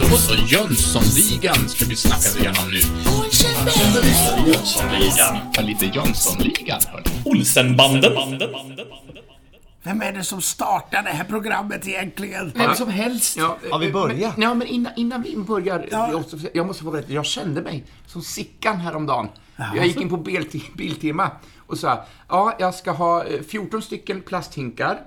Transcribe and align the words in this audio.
Då 0.00 0.16
så, 0.16 0.34
Jönssonligan 0.34 1.68
ska 1.68 1.84
vi 1.84 1.96
snacka 1.96 2.38
igenom 2.38 2.70
nu. 2.70 2.76
Jönssonligan. 4.46 5.38
Ja, 5.54 5.62
lite 5.62 5.86
Jönssonligan, 5.86 6.80
hörni. 6.88 7.04
Olsenbanden. 7.24 8.12
Vem 9.82 10.02
är 10.02 10.12
det 10.12 10.24
som 10.24 10.40
startar 10.42 11.02
det 11.02 11.10
här 11.10 11.24
programmet 11.24 11.88
egentligen? 11.88 12.52
Vem 12.54 12.74
som 12.74 12.90
helst. 12.90 13.36
Ja, 13.36 13.58
Ja, 13.70 13.78
vi 13.78 13.92
börjar. 13.92 14.32
Men, 14.36 14.42
ja, 14.42 14.54
men 14.54 14.68
innan, 14.68 14.92
innan 14.96 15.22
vi 15.22 15.36
börjar, 15.36 15.88
Ja. 15.90 16.08
jag, 16.10 16.20
måste, 16.22 16.38
jag 16.54 16.66
måste 16.66 16.84
få 16.84 16.90
berätta. 16.90 17.12
Jag 17.12 17.26
kände 17.26 17.62
mig 17.62 17.84
som 18.06 18.22
Sickan 18.22 18.76
häromdagen. 18.76 19.28
Jag 19.76 19.86
gick 19.86 20.00
in 20.00 20.08
på 20.08 20.16
Biltema 20.76 21.30
och 21.66 21.78
sa, 21.78 22.04
ja, 22.28 22.56
jag 22.58 22.74
ska 22.74 22.90
ha 22.90 23.24
eh, 23.24 23.40
14 23.48 23.82
stycken 23.82 24.20
plasthinkar, 24.20 25.00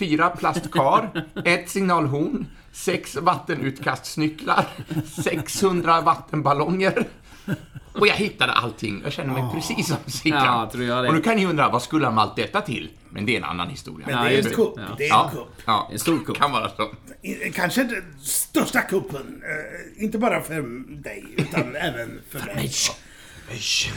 fyra 0.00 0.30
plastkar, 0.30 1.24
ett 1.44 1.68
signalhorn, 1.70 2.46
sex 2.72 3.16
vattenutkastsnycklar, 3.16 4.66
600 5.24 6.00
vattenballonger. 6.00 7.04
Och 7.94 8.06
jag 8.06 8.14
hittade 8.14 8.52
allting. 8.52 9.00
Jag 9.04 9.12
kände 9.12 9.32
mig 9.32 9.44
precis 9.54 9.86
som 9.88 9.96
Sickan. 10.06 10.44
Ja, 10.44 10.70
tror 10.72 10.84
jag 10.84 11.04
det. 11.04 11.08
Och 11.08 11.14
nu 11.14 11.20
kan 11.22 11.36
ni 11.36 11.46
undra, 11.46 11.68
vad 11.68 11.82
skulle 11.82 12.04
han 12.06 12.14
med 12.14 12.22
allt 12.24 12.36
detta 12.36 12.60
till? 12.60 12.90
Men 13.10 13.26
det 13.26 13.32
är 13.32 13.36
en 13.38 13.44
annan 13.44 13.68
historia. 13.68 14.06
Men 14.10 14.24
det 14.24 14.34
är 14.34 14.38
en 14.38 14.44
det. 14.44 14.50
kupp. 14.54 14.74
Ja. 14.76 14.82
Det 14.98 15.04
är 15.08 15.14
en 15.14 15.18
Ja, 15.18 15.30
kupp. 15.34 15.62
ja. 15.66 15.88
En 15.92 15.98
stor 15.98 16.24
kupp. 16.24 16.36
Kan 16.36 16.52
vara 16.52 16.68
så. 16.68 16.88
Kanske 17.54 17.84
den 17.84 18.04
största 18.20 18.80
kuppen. 18.80 19.42
Eh, 19.96 20.04
inte 20.04 20.18
bara 20.18 20.40
för 20.42 20.62
dig, 21.02 21.24
utan 21.36 21.76
även 21.76 22.20
för 22.30 22.38
mig. 22.54 22.70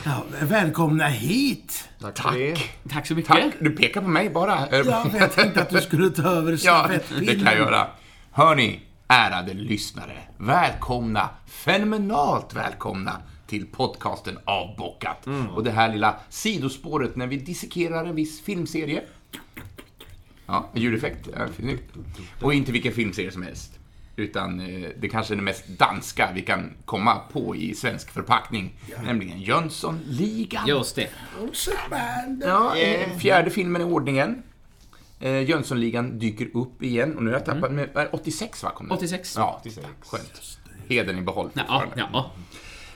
Ja, 0.05 0.23
välkomna 0.41 1.07
hit. 1.07 1.89
Tack. 2.15 2.71
Tack 2.89 3.07
så 3.07 3.15
mycket. 3.15 3.31
Tack. 3.31 3.53
Du 3.59 3.69
pekar 3.69 4.01
på 4.01 4.07
mig 4.07 4.29
bara. 4.29 4.67
Ja, 4.71 5.05
jag 5.19 5.31
tänkte 5.31 5.61
att 5.61 5.69
du 5.69 5.81
skulle 5.81 6.09
ta 6.09 6.21
över 6.29 6.51
Ja, 6.63 6.79
stafettpinnen. 6.83 7.25
det 7.25 7.35
kan 7.35 7.43
jag 7.45 7.55
göra. 7.55 7.87
Hörni, 8.31 8.79
ärade 9.07 9.53
lyssnare. 9.53 10.17
Välkomna, 10.37 11.29
fenomenalt 11.47 12.53
välkomna 12.53 13.17
till 13.47 13.65
podcasten 13.65 14.39
Avbockat. 14.45 15.27
Och 15.55 15.63
det 15.63 15.71
här 15.71 15.91
lilla 15.93 16.15
sidospåret 16.29 17.15
när 17.15 17.27
vi 17.27 17.37
dissekerar 17.37 18.05
en 18.05 18.15
viss 18.15 18.41
filmserie. 18.41 19.01
Ja, 20.45 20.69
ljudeffekt. 20.73 21.27
Ja. 21.37 21.47
Och 22.41 22.53
inte 22.53 22.71
vilken 22.71 22.93
filmserie 22.93 23.31
som 23.31 23.43
helst. 23.43 23.79
Utan 24.15 24.59
eh, 24.59 24.89
det 24.99 25.09
kanske 25.09 25.33
är 25.33 25.35
det 25.35 25.41
mest 25.41 25.67
danska 25.67 26.29
vi 26.35 26.41
kan 26.41 26.73
komma 26.85 27.15
på 27.31 27.55
i 27.55 27.75
svensk 27.75 28.11
förpackning. 28.11 28.73
Nämligen 29.03 29.41
Jönssonligan. 29.41 30.67
Just 30.67 30.95
det. 30.95 31.09
Ja, 32.43 32.77
eh, 32.77 33.17
fjärde 33.17 33.49
filmen 33.49 33.81
i 33.81 33.85
ordningen. 33.85 34.43
Eh, 35.19 35.41
Jönssonligan 35.49 36.19
dyker 36.19 36.49
upp 36.53 36.83
igen 36.83 37.17
och 37.17 37.23
nu 37.23 37.29
har 37.31 37.37
jag 37.37 37.45
tappat 37.45 37.71
med, 37.71 37.97
eh, 37.97 38.03
86 38.11 38.63
va? 38.63 38.69
Kom 38.75 38.87
den? 38.87 38.97
86. 38.97 39.35
Ja, 39.37 39.57
86. 39.61 39.87
Skönt. 40.05 40.59
Heden 40.87 41.17
i 41.17 41.21
behåll 41.21 41.49
Ja, 41.53 41.83
ja. 41.95 42.31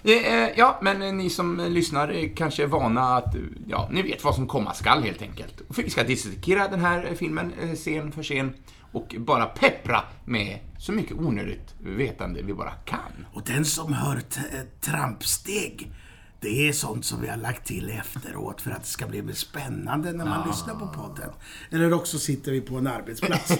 Eh, 0.04 0.34
eh, 0.34 0.50
ja, 0.58 0.80
men 0.82 1.02
eh, 1.02 1.14
ni 1.14 1.30
som 1.30 1.58
lyssnar 1.70 2.36
kanske 2.36 2.64
är 2.64 2.68
vana 2.68 3.02
att, 3.18 3.36
ja, 3.68 3.90
ni 3.92 4.02
vet 4.02 4.24
vad 4.24 4.36
som 4.36 4.48
komma 4.48 4.74
skall 4.74 5.04
helt 5.04 5.22
enkelt. 5.22 5.62
För 5.70 5.84
vi 5.84 5.90
ska 5.90 6.04
dissekera 6.04 6.68
den 6.68 6.80
här 6.82 7.14
filmen 7.16 7.54
scen 7.76 8.12
för 8.12 8.24
scen 8.24 8.54
och 8.92 9.16
bara 9.18 9.46
peppra 9.46 10.04
med 10.26 10.60
så 10.80 10.92
mycket 10.92 11.18
onödigt 11.18 11.76
vetande 11.80 12.42
vi 12.42 12.54
bara 12.54 12.72
kan. 12.72 13.26
Och 13.34 13.42
den 13.46 13.66
som 13.66 13.94
hör 13.94 14.20
t- 14.20 14.42
trampsteg, 14.82 15.92
det 16.40 16.68
är 16.70 16.74
sånt 16.74 17.06
som 17.06 17.22
vi 17.22 17.28
har 17.28 17.38
lagt 17.38 17.68
till 17.68 17.90
efteråt 17.90 18.62
för 18.62 18.72
att 18.72 18.82
det 18.82 18.88
ska 18.88 19.08
bli 19.08 19.22
mer 19.22 19.34
spännande 19.34 20.12
när 20.12 20.26
man 20.26 20.48
lyssnar 20.48 20.74
på 20.76 20.88
podden. 20.88 21.30
Eller 21.72 21.94
också 21.94 22.20
sitter 22.20 22.52
vi 22.52 22.62
på 22.62 22.76
en 22.78 22.88
arbetsplats. 22.88 23.54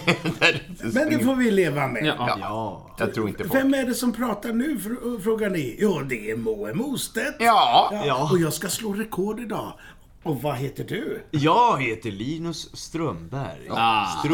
Men 0.82 1.10
det 1.10 1.24
får 1.24 1.34
vi 1.36 1.50
leva 1.50 1.86
med. 1.88 2.04
Ja. 2.06 2.36
Ja, 2.40 2.90
jag 2.98 3.14
tror 3.14 3.28
inte 3.28 3.44
på 3.44 3.54
Vem 3.54 3.74
är 3.74 3.86
det 3.86 3.94
som 3.94 4.12
pratar 4.12 4.52
nu, 4.52 4.76
fr- 4.78 5.20
frågar 5.20 5.50
ni? 5.50 5.76
Jo, 5.80 6.00
det 6.08 6.30
är 6.30 6.36
Moe 6.36 6.74
Mostedt. 6.74 7.36
Ja, 7.38 8.02
Ja. 8.06 8.28
Och 8.32 8.38
jag 8.38 8.52
ska 8.52 8.68
slå 8.68 8.92
rekord 8.92 9.40
idag. 9.40 9.72
Och 10.22 10.42
vad 10.42 10.56
heter 10.56 10.84
du? 10.84 11.22
Jag 11.30 11.82
heter 11.82 12.10
Linus 12.10 12.76
Strömberg. 12.76 13.68
Ah, 13.70 14.22
på 14.22 14.28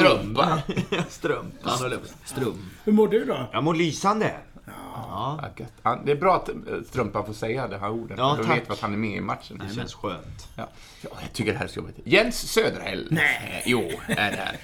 att 1.71 1.79
säga. 1.79 2.01
Strum. 2.25 2.71
Hur 2.85 2.93
mår 2.93 3.09
du 3.09 3.25
då? 3.25 3.49
Jag 3.53 3.65
mår 3.65 3.75
lysande. 3.75 4.35
Ja, 4.67 5.41
gött. 5.59 5.73
Ja, 5.83 6.01
det 6.05 6.13
är 6.13 6.17
bra 6.17 6.37
att 6.37 6.49
eh, 6.49 6.55
Strumpan 6.87 7.27
får 7.27 7.33
säga 7.33 7.69
det 7.69 7.79
här 7.79 7.91
orden. 7.91 8.17
Ja, 8.19 8.35
då 8.39 8.45
tack. 8.45 8.57
vet 8.57 8.69
vi 8.69 8.73
att 8.73 8.81
han 8.81 8.93
är 8.93 8.97
med 8.97 9.17
i 9.17 9.21
matchen. 9.21 9.63
Det 9.69 9.75
känns 9.75 9.95
skönt. 9.95 10.49
Ja. 10.57 10.69
ja, 11.03 11.11
jag 11.23 11.33
tycker 11.33 11.53
det 11.53 11.59
här 11.59 11.65
är 11.65 11.69
så 11.69 11.81
jobbigt. 11.81 11.97
Jens 12.05 12.53
Söderhäll. 12.53 13.09
Nej. 13.11 13.63
Eh, 13.65 13.71
Jo, 13.71 13.91
är 14.09 14.31
det 14.31 14.37
här. 14.37 14.57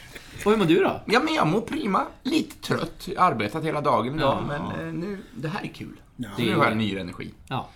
Och 0.44 0.50
hur 0.50 0.58
mår 0.58 0.64
du 0.64 0.82
då? 0.82 1.00
Ja, 1.06 1.20
men 1.24 1.34
jag 1.34 1.46
mår 1.46 1.60
prima. 1.60 2.06
Lite 2.22 2.56
trött. 2.66 3.08
Jag 3.14 3.20
har 3.22 3.30
arbetat 3.30 3.64
hela 3.64 3.80
dagen 3.80 4.14
idag, 4.14 4.44
men 4.48 4.86
eh, 4.88 4.94
nu, 4.94 5.18
det 5.36 5.48
här 5.48 5.62
är 5.62 5.68
kul. 5.68 6.00
Nu 6.38 6.54
har 6.56 6.64
jag 6.64 6.76
ny 6.76 6.98
energi. 6.98 7.34
Ja. 7.48 7.68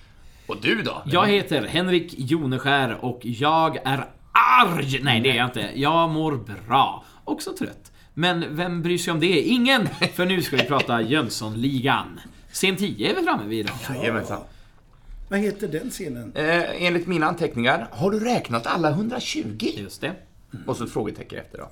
Och 0.47 0.57
du 0.63 0.83
då? 0.83 1.03
Jag 1.07 1.27
heter 1.27 1.67
Henrik 1.67 2.15
Joneskär 2.19 3.05
och 3.05 3.21
jag 3.23 3.77
är 3.85 4.07
arg! 4.33 5.01
Nej, 5.03 5.21
det 5.21 5.31
är 5.31 5.35
jag 5.37 5.47
inte. 5.47 5.71
Jag 5.75 6.11
mår 6.11 6.33
bra. 6.67 7.05
Också 7.25 7.53
trött. 7.59 7.93
Men 8.15 8.57
vem 8.57 8.83
bryr 8.83 8.99
sig 8.99 9.13
om 9.13 9.21
det? 9.21 9.41
Ingen! 9.41 9.89
För 10.15 10.27
nu 10.27 10.43
ska 10.43 10.57
vi 10.57 10.65
prata 10.65 11.03
Jönssonligan. 11.03 12.21
Scen 12.53 12.77
10 12.77 13.11
är 13.11 13.17
vi 13.17 13.23
framme 13.23 13.45
vid 13.47 13.59
idag. 13.59 13.77
Jajamensan. 13.89 14.41
Vad 15.29 15.39
heter 15.39 15.69
den 15.69 15.91
scenen? 15.91 16.33
Eh, 16.35 16.85
enligt 16.85 17.07
mina 17.07 17.27
anteckningar, 17.27 17.89
har 17.93 18.11
du 18.11 18.21
räknat 18.21 18.67
alla 18.67 18.91
120? 18.91 19.43
Just 19.59 20.01
det. 20.01 20.13
Och 20.67 20.77
så 20.77 20.85
ett 20.85 20.93
frågetecken 20.93 21.39
efter 21.39 21.59
då. 21.59 21.69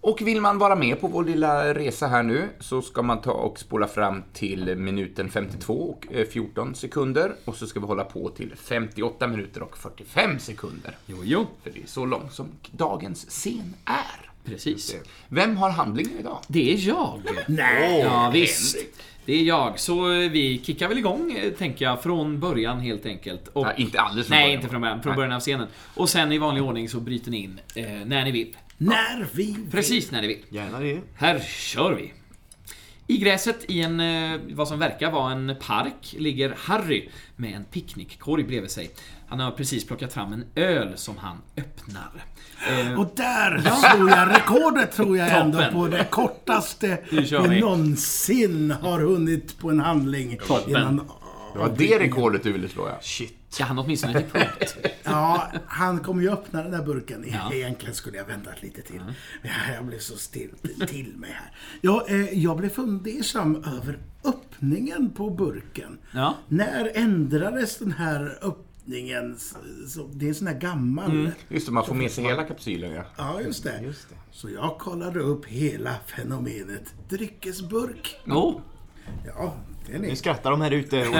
Och 0.00 0.22
vill 0.22 0.40
man 0.40 0.58
vara 0.58 0.76
med 0.76 1.00
på 1.00 1.08
vår 1.08 1.24
lilla 1.24 1.74
resa 1.74 2.06
här 2.06 2.22
nu 2.22 2.48
så 2.60 2.82
ska 2.82 3.02
man 3.02 3.20
ta 3.20 3.32
och 3.32 3.58
spola 3.58 3.88
fram 3.88 4.22
till 4.32 4.76
minuten 4.76 5.30
52 5.30 5.74
och 5.74 6.06
eh, 6.12 6.26
14 6.26 6.74
sekunder 6.74 7.34
och 7.44 7.56
så 7.56 7.66
ska 7.66 7.80
vi 7.80 7.86
hålla 7.86 8.04
på 8.04 8.28
till 8.28 8.54
58 8.56 9.26
minuter 9.26 9.62
och 9.62 9.78
45 9.78 10.38
sekunder. 10.38 10.96
Jo, 11.06 11.16
jo. 11.24 11.46
För 11.62 11.70
det 11.70 11.82
är 11.82 11.86
så 11.86 12.06
långt 12.06 12.32
som 12.32 12.46
dagens 12.70 13.26
scen 13.28 13.74
är. 13.84 14.27
Precis. 14.48 14.96
Vem 15.28 15.56
har 15.56 15.70
handlingen 15.70 16.18
idag? 16.20 16.38
Det 16.48 16.72
är 16.72 16.88
jag. 16.88 17.22
Nej! 17.46 18.00
Ja, 18.00 18.30
visst. 18.30 18.76
Det 19.24 19.32
är 19.34 19.42
jag. 19.42 19.78
Så 19.80 20.12
eh, 20.12 20.30
vi 20.30 20.60
kickar 20.64 20.88
väl 20.88 20.98
igång, 20.98 21.32
eh, 21.32 21.52
tänker 21.52 21.84
jag, 21.84 22.02
från 22.02 22.40
början 22.40 22.80
helt 22.80 23.06
enkelt. 23.06 23.48
Och, 23.48 23.66
Ja, 23.66 23.72
inte 23.72 24.00
alldeles 24.00 24.26
från 24.26 24.36
Nej, 24.36 24.44
början. 24.46 24.58
inte 24.60 24.68
från 24.70 24.80
början. 24.80 25.02
Från 25.02 25.16
början 25.16 25.32
av 25.32 25.40
scenen. 25.40 25.66
Och 25.94 26.08
sen 26.08 26.32
i 26.32 26.38
vanlig 26.38 26.62
ordning 26.62 26.88
så 26.88 27.00
bryter 27.00 27.30
ni 27.30 27.36
in 27.42 27.60
eh, 27.74 27.84
när 28.06 28.24
ni 28.24 28.30
vill. 28.30 28.56
När 28.78 29.26
vi 29.32 29.44
vill. 29.44 29.70
Precis 29.70 30.10
när 30.10 30.20
ni 30.20 30.26
vill. 30.26 30.44
Gärna 30.48 30.80
det. 30.80 31.00
Här 31.14 31.38
kör 31.40 31.92
vi! 31.94 32.12
I 33.10 33.16
gräset 33.18 33.64
i 33.68 33.80
en, 33.82 34.00
eh, 34.00 34.40
vad 34.52 34.68
som 34.68 34.78
verkar 34.78 35.10
vara 35.10 35.32
en 35.32 35.56
park, 35.60 36.14
ligger 36.18 36.54
Harry 36.58 37.08
med 37.36 37.54
en 37.54 37.64
picknickkorg 37.64 38.44
bredvid 38.44 38.70
sig. 38.70 38.90
Han 39.28 39.40
har 39.40 39.50
precis 39.50 39.86
plockat 39.86 40.12
fram 40.12 40.32
en 40.32 40.44
öl 40.54 40.92
som 40.96 41.16
han 41.16 41.36
öppnar. 41.56 42.24
Eh, 42.66 43.00
Och 43.00 43.12
där 43.16 43.60
slog 43.60 44.10
jag 44.10 44.30
rekordet 44.30 44.92
tror 44.92 45.16
jag 45.16 45.28
ändå 45.28 45.64
på 45.72 45.86
det 45.88 46.04
kortaste 46.10 46.98
vi. 47.10 47.60
någonsin 47.60 48.70
har 48.70 49.00
hunnit 49.00 49.58
på 49.58 49.70
en 49.70 49.80
handling. 49.80 50.38
Toppen. 50.46 50.70
Innan, 50.70 50.96
Det 51.52 51.58
var 51.58 51.74
det 51.78 51.98
rekordet 51.98 52.42
du 52.42 52.52
ville 52.52 52.68
slå, 52.68 52.88
ja. 52.88 52.98
Shit. 53.02 53.34
ja, 53.58 53.64
han 53.64 53.78
åtminstone 53.78 54.12
till 54.20 54.30
punkt. 54.30 54.76
ja, 55.02 55.48
han 55.66 55.98
kommer 56.00 56.22
ju 56.22 56.30
öppna 56.30 56.62
den 56.62 56.72
där 56.72 56.82
burken. 56.82 57.24
Ja. 57.32 57.52
Egentligen 57.54 57.94
skulle 57.94 58.16
jag 58.16 58.24
väntat 58.24 58.62
lite 58.62 58.82
till. 58.82 59.00
Men 59.42 59.50
jag 59.74 59.84
blev 59.84 59.98
så 59.98 60.16
still 60.16 60.50
till 60.88 61.12
mig 61.16 61.30
här. 61.30 61.50
Jag, 61.80 62.10
eh, 62.10 62.38
jag 62.38 62.56
blev 62.56 62.68
fundersam 62.70 63.56
över 63.56 63.98
öppningen 64.24 65.10
på 65.10 65.30
burken. 65.30 65.98
Ja. 66.12 66.34
När 66.48 66.90
ändrades 66.94 67.78
den 67.78 67.92
här 67.92 68.22
öppningen? 68.42 68.64
Så, 69.88 70.08
det 70.12 70.26
är 70.26 70.28
en 70.28 70.34
sån 70.34 70.46
här 70.46 70.58
gammal... 70.58 71.30
Just 71.48 71.66
det, 71.66 71.72
man 71.72 71.86
får 71.86 71.94
med 71.94 72.10
sig 72.10 72.24
hela 72.24 72.44
kapsylen, 72.44 72.92
ja. 72.92 73.04
Ja, 73.16 73.40
just 73.40 73.64
det. 73.64 73.94
Så 74.30 74.50
jag 74.50 74.78
kollade 74.78 75.20
upp 75.20 75.46
hela 75.46 75.94
fenomenet 76.06 76.94
dryckesburk. 77.08 78.20
Oh. 78.26 78.60
Ja, 79.26 79.54
den 79.86 80.02
Nu 80.02 80.10
är... 80.10 80.14
skrattar 80.14 80.50
de 80.50 80.60
här 80.60 80.70
ute. 80.70 80.98
Och... 81.08 81.14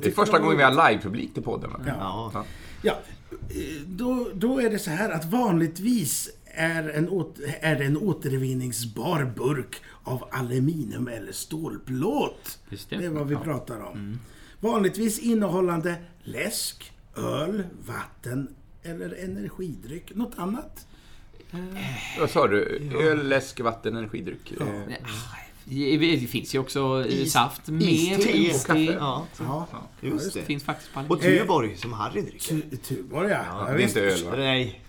Det 0.00 0.06
är 0.06 0.10
första 0.10 0.38
gången 0.38 0.56
vi 0.56 0.62
har 0.62 0.90
live-publik 0.90 1.34
till 1.34 1.42
podden, 1.42 1.70
va? 1.70 1.80
Ja. 1.86 2.44
Ja, 2.82 2.98
eh, 3.30 3.82
då, 3.86 4.28
då 4.34 4.60
är 4.60 4.70
det 4.70 4.78
så 4.78 4.90
här 4.90 5.10
att 5.10 5.24
vanligtvis 5.24 6.30
är, 6.44 6.88
en 6.88 7.08
åt, 7.08 7.38
är 7.60 7.76
det 7.76 7.84
en 7.84 7.96
återvinningsbar 7.96 9.32
burk 9.36 9.82
av 10.04 10.28
aluminium 10.32 11.08
eller 11.08 11.32
stålplåt. 11.32 12.58
Just 12.68 12.90
det. 12.90 12.96
det 12.96 13.04
är 13.04 13.10
vad 13.10 13.28
vi 13.28 13.36
pratar 13.36 13.80
om. 13.80 14.18
Vanligtvis 14.60 15.18
innehållande 15.18 15.96
läsk, 16.22 16.92
öl, 17.16 17.62
vatten 17.86 18.48
eller 18.82 19.24
energidryck. 19.24 20.14
Något 20.14 20.32
annat? 20.36 20.86
Vad 22.20 22.30
sa 22.30 22.46
du? 22.46 22.90
Öl, 23.02 23.28
läsk, 23.28 23.60
vatten, 23.60 23.96
energidryck? 23.96 24.52
Eh, 24.60 24.66
Nej, 24.66 25.98
Det 26.20 26.26
finns 26.26 26.54
ju 26.54 26.58
också 26.58 27.04
eh, 27.08 27.24
saft 27.26 27.68
med 27.68 27.82
iste 27.82 28.38
iste. 28.38 28.56
och 28.56 28.66
kaffe. 28.66 28.96
Ja, 28.98 29.26
Ja, 29.38 29.66
just 30.00 30.32
Det 30.34 30.40
det. 30.40 30.46
finns 30.46 30.64
faktiskt 30.64 30.92
på 30.94 31.00
Och 31.00 31.04
Almedalen. 31.06 31.38
Tuborg 31.38 31.76
som 31.76 31.92
Harry 31.92 32.20
dricker. 32.22 32.48
Tu- 32.70 32.76
Tuborg, 32.76 33.30
ja. 33.30 33.44
ja 33.68 33.72
Det 33.72 33.82
är 33.82 33.86
inte 33.86 34.00
öl, 34.00 34.24
va? 34.24 34.36
Nej, 34.36 34.80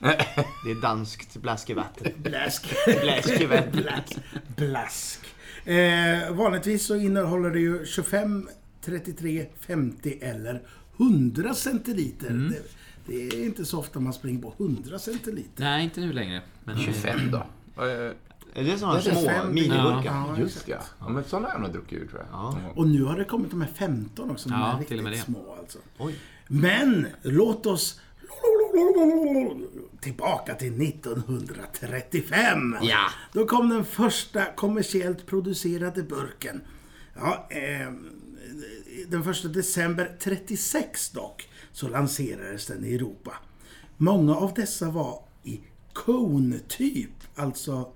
det 0.65 0.71
är 0.71 0.81
danskt 0.81 1.35
bläskevatten. 1.38 2.12
Bläsk. 2.24 2.74
Bläskevatten. 2.85 3.71
Blask. 3.71 4.17
Blask. 4.57 5.19
Eh, 5.65 6.31
vanligtvis 6.31 6.85
så 6.85 6.95
innehåller 6.95 7.50
det 7.50 7.59
ju 7.59 7.85
25, 7.85 8.50
33, 8.81 9.45
50 9.59 10.17
eller 10.21 10.61
100 10.97 11.53
centiliter. 11.53 12.29
Mm. 12.29 12.49
Det, 12.49 12.59
det 13.05 13.27
är 13.27 13.45
inte 13.45 13.65
så 13.65 13.79
ofta 13.79 13.99
man 13.99 14.13
springer 14.13 14.41
på 14.41 14.53
100 14.57 14.99
centiliter. 14.99 15.63
Nej, 15.63 15.83
inte 15.83 15.99
nu 15.99 16.13
längre. 16.13 16.41
Men, 16.63 16.77
25 16.77 17.31
då? 17.31 17.43
Är 18.53 18.63
det 18.63 18.77
sådana 18.77 18.99
Det 18.99 19.09
är 19.09 19.15
små 19.15 19.51
miniburkar? 19.51 20.03
Ja, 20.05 20.35
Just 20.39 20.67
ja. 20.67 20.77
ja. 20.99 21.09
Men 21.09 21.23
sådana 21.23 21.47
har 21.47 21.53
jag 21.53 21.61
nog 21.61 21.71
druckit 21.71 21.99
ur 21.99 22.07
tror 22.07 22.19
jag. 22.19 22.27
Ja. 22.31 22.57
Och 22.75 22.87
nu 22.87 23.03
har 23.03 23.17
det 23.17 23.25
kommit 23.25 23.51
de 23.51 23.61
här 23.61 23.69
15 23.75 24.31
också, 24.31 24.49
de 24.49 24.55
Ja, 24.59 24.71
till 24.71 24.79
riktigt 24.79 25.03
med 25.03 25.13
det. 25.13 25.17
små 25.17 25.55
alltså. 25.59 25.77
Oj. 25.97 26.15
Men 26.47 27.07
låt 27.21 27.65
oss 27.65 27.99
tillbaka 30.01 30.55
till 30.55 30.81
1935. 30.81 32.75
Ja. 32.81 33.09
Då 33.33 33.45
kom 33.45 33.69
den 33.69 33.85
första 33.85 34.45
kommersiellt 34.45 35.25
producerade 35.25 36.03
burken. 36.03 36.61
Ja, 37.15 37.47
eh, 37.49 37.91
den 39.07 39.23
första 39.23 39.47
december 39.47 40.17
36 40.19 41.09
dock, 41.09 41.49
så 41.71 41.88
lanserades 41.88 42.65
den 42.65 42.85
i 42.85 42.95
Europa. 42.95 43.33
Många 43.97 44.35
av 44.35 44.53
dessa 44.53 44.89
var 44.89 45.23
i 45.43 45.61
cone-typ, 45.93 47.11
alltså 47.35 47.93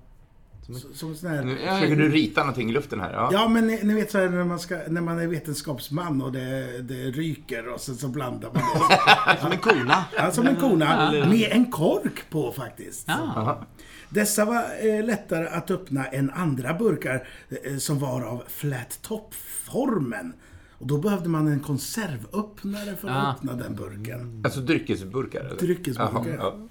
som, 0.66 0.94
som 0.94 1.14
sån 1.14 1.30
här... 1.30 1.44
Nu 1.44 1.56
försöker 1.56 1.96
du 1.96 2.08
rita 2.08 2.40
någonting 2.40 2.70
i 2.70 2.72
luften 2.72 3.00
här? 3.00 3.12
Ja. 3.12 3.30
Ja, 3.32 3.48
men 3.48 3.66
ni, 3.66 3.80
ni 3.82 3.94
vet 3.94 4.10
så 4.10 4.18
här 4.18 4.28
när 4.28 4.44
man, 4.44 4.58
ska, 4.58 4.78
när 4.88 5.00
man 5.00 5.18
är 5.18 5.26
vetenskapsman 5.26 6.22
och 6.22 6.32
det, 6.32 6.82
det 6.82 6.94
ryker 6.94 7.68
och 7.68 7.80
sen 7.80 7.94
så 7.96 8.08
blandar 8.08 8.48
man 8.54 8.62
det. 8.62 9.40
Som 9.40 9.52
en 9.52 9.58
kona. 9.58 10.04
Ja, 10.16 10.30
som 10.30 10.46
en 10.46 10.56
kona. 10.56 11.10
Med 11.12 11.48
en 11.52 11.70
kork 11.70 12.30
på 12.30 12.52
faktiskt. 12.52 13.04
ja. 13.08 13.66
Dessa 14.08 14.44
var 14.44 14.64
eh, 14.80 15.04
lättare 15.04 15.46
att 15.48 15.70
öppna 15.70 16.06
än 16.06 16.30
andra 16.30 16.74
burkar 16.74 17.28
eh, 17.64 17.76
som 17.76 17.98
var 17.98 18.22
av 18.22 18.42
flat 18.48 18.98
top-formen. 19.02 20.32
Och 20.78 20.86
då 20.86 20.98
behövde 20.98 21.28
man 21.28 21.48
en 21.48 21.60
konservöppnare 21.60 22.96
för 23.00 23.08
att 23.08 23.36
öppna 23.36 23.52
den 23.52 23.74
burken. 23.74 24.42
Alltså 24.44 24.60
dryckesburkar? 24.60 25.40
Eller? 25.40 25.56
Dryckesburkar. 25.56 26.36
Jaha, 26.38 26.38
ja. 26.38 26.68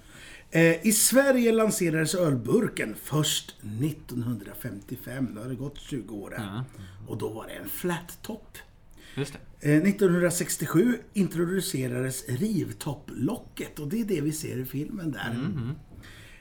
Eh, 0.50 0.86
I 0.86 0.92
Sverige 0.92 1.52
lanserades 1.52 2.14
ölburken 2.14 2.94
först 3.02 3.54
1955. 3.80 5.34
Då 5.34 5.40
har 5.40 5.48
det 5.48 5.54
gått 5.54 5.78
20 5.78 6.14
år 6.14 6.34
här. 6.38 6.64
Och 7.08 7.18
då 7.18 7.28
var 7.28 7.46
det 7.46 7.52
en 7.52 7.68
flat 7.68 8.18
top. 8.22 8.58
Just 9.16 9.32
det. 9.60 9.72
Eh, 9.72 9.82
1967 9.82 10.98
introducerades 11.12 12.28
rivtopplocket 12.28 13.78
och 13.78 13.88
det 13.88 14.00
är 14.00 14.04
det 14.04 14.20
vi 14.20 14.32
ser 14.32 14.58
i 14.58 14.64
filmen 14.64 15.12
där. 15.12 15.36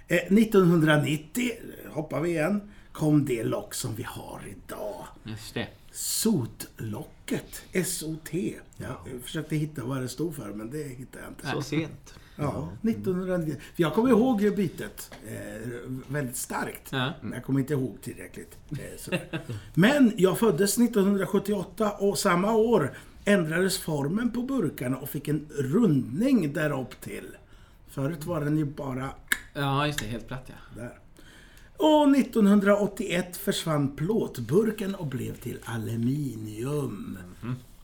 Eh, 0.08 0.34
1990, 0.34 1.52
hoppar 1.90 2.22
vi 2.22 2.30
igen, 2.30 2.62
kom 2.92 3.26
det 3.26 3.44
lock 3.44 3.74
som 3.74 3.96
vi 3.96 4.04
har 4.04 4.42
idag. 4.48 4.85
Just 5.26 5.54
det. 5.54 5.68
Sotlocket, 5.92 7.64
S-O-T. 7.72 8.56
Jag 8.78 9.22
försökte 9.24 9.56
hitta 9.56 9.84
vad 9.84 10.02
det 10.02 10.08
stod 10.08 10.36
för 10.36 10.54
men 10.54 10.70
det 10.72 10.84
hittade 10.84 11.24
jag 11.24 11.32
inte. 11.32 11.48
Så 11.52 11.62
sent. 11.62 12.14
Ja, 12.36 12.70
1990. 12.82 13.56
För 13.76 13.84
jag 13.84 13.94
kommer 13.94 14.10
ihåg 14.10 14.56
bytet 14.56 15.12
eh, 15.28 15.70
väldigt 16.08 16.38
starkt. 16.38 16.92
Ja. 16.92 17.14
Men 17.22 17.32
jag 17.34 17.44
kommer 17.44 17.60
inte 17.60 17.74
ihåg 17.74 17.98
tillräckligt. 18.02 18.58
Eh. 19.12 19.20
Men 19.74 20.14
jag 20.18 20.40
föddes 20.40 20.78
1978 20.78 21.92
och 21.92 22.18
samma 22.18 22.52
år 22.56 22.98
ändrades 23.26 23.78
formen 23.78 24.32
på 24.32 24.42
burkarna 24.42 24.98
och 24.98 25.10
fick 25.10 25.28
en 25.28 25.48
rundning 25.56 26.54
därupp 26.54 27.02
till. 27.02 27.28
Förut 27.88 28.26
var 28.26 28.42
den 28.42 28.58
ju 28.58 28.66
bara 28.66 29.10
Ja, 29.54 29.88
just 29.88 30.00
det. 30.00 30.06
Helt 30.06 30.28
platt 30.28 30.46
ja. 30.48 30.82
där. 30.82 31.00
Och 31.78 32.16
1981 32.16 33.38
försvann 33.38 33.96
plåtburken 33.96 34.96
och 34.96 35.08
blev 35.08 35.36
till 35.36 35.60
aluminium. 35.64 37.18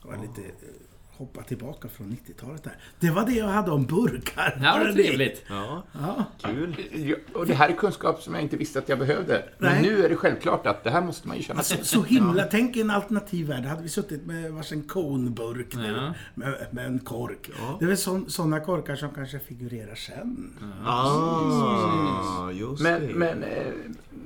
Det 0.02 0.08
var 0.08 0.16
lite 0.16 0.40
eh, 0.40 0.81
hoppa 1.22 1.42
tillbaka 1.42 1.88
från 1.88 2.16
90-talet 2.26 2.62
där. 2.62 2.76
Det 3.00 3.10
var 3.10 3.26
det 3.26 3.32
jag 3.32 3.46
hade 3.46 3.70
om 3.70 3.84
burkar. 3.86 4.58
Ja, 4.62 4.72
Var 4.72 4.78
vad 4.78 4.86
det 4.88 4.92
det? 4.94 5.02
trevligt. 5.08 5.42
Ja, 5.48 5.82
Ja. 5.92 6.24
kul. 6.42 6.76
Ja, 6.92 7.16
Och 7.34 7.46
det 7.46 7.54
här 7.54 7.68
är 7.68 7.72
kunskap 7.72 8.22
som 8.22 8.34
jag 8.34 8.42
inte 8.42 8.56
visste 8.56 8.78
att 8.78 8.88
jag 8.88 8.98
behövde. 8.98 9.44
Men 9.58 9.72
Nej. 9.72 9.82
nu 9.82 10.04
är 10.04 10.08
det 10.08 10.16
självklart 10.16 10.66
att 10.66 10.84
det 10.84 10.90
här 10.90 11.02
måste 11.02 11.28
man 11.28 11.36
ju 11.36 11.42
känna 11.42 11.62
till. 11.62 11.78
Alltså, 11.78 11.98
så 11.98 12.04
himla, 12.04 12.42
tänk 12.44 12.76
en 12.76 12.90
alternativ 12.90 13.46
värld. 13.46 13.64
Hade 13.64 13.82
vi 13.82 13.88
suttit 13.88 14.26
med 14.26 14.52
varsin 14.52 14.82
konburk 14.82 15.74
Ja. 15.74 16.14
med, 16.34 16.66
med 16.70 16.86
en 16.86 16.98
kork. 16.98 17.50
Det 17.78 17.84
är 17.84 17.88
väl 17.88 18.30
sådana 18.30 18.60
korkar 18.60 18.96
som 18.96 19.10
kanske 19.10 19.38
figurerar 19.38 19.94
sen. 19.94 20.54
Ah, 20.86 22.50
just 22.50 22.82
Men, 22.82 23.06
det. 23.06 23.14
men 23.14 23.42
eh, 23.42 23.48
är 23.58 23.72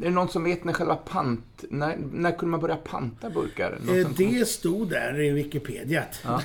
det 0.00 0.10
någon 0.10 0.28
som 0.28 0.44
vet 0.44 0.64
när 0.64 0.72
själva 0.72 0.96
pant... 0.96 1.64
När, 1.70 1.96
när 2.12 2.30
kunde 2.30 2.50
man 2.50 2.60
börja 2.60 2.76
panta 2.76 3.30
burkar? 3.30 3.78
Någon 3.84 3.96
Eh, 3.98 4.06
Det 4.16 4.48
stod 4.48 4.88
där 4.90 5.20
i 5.20 5.30
Wikipedia. 5.30 6.02
Ja, 6.24 6.40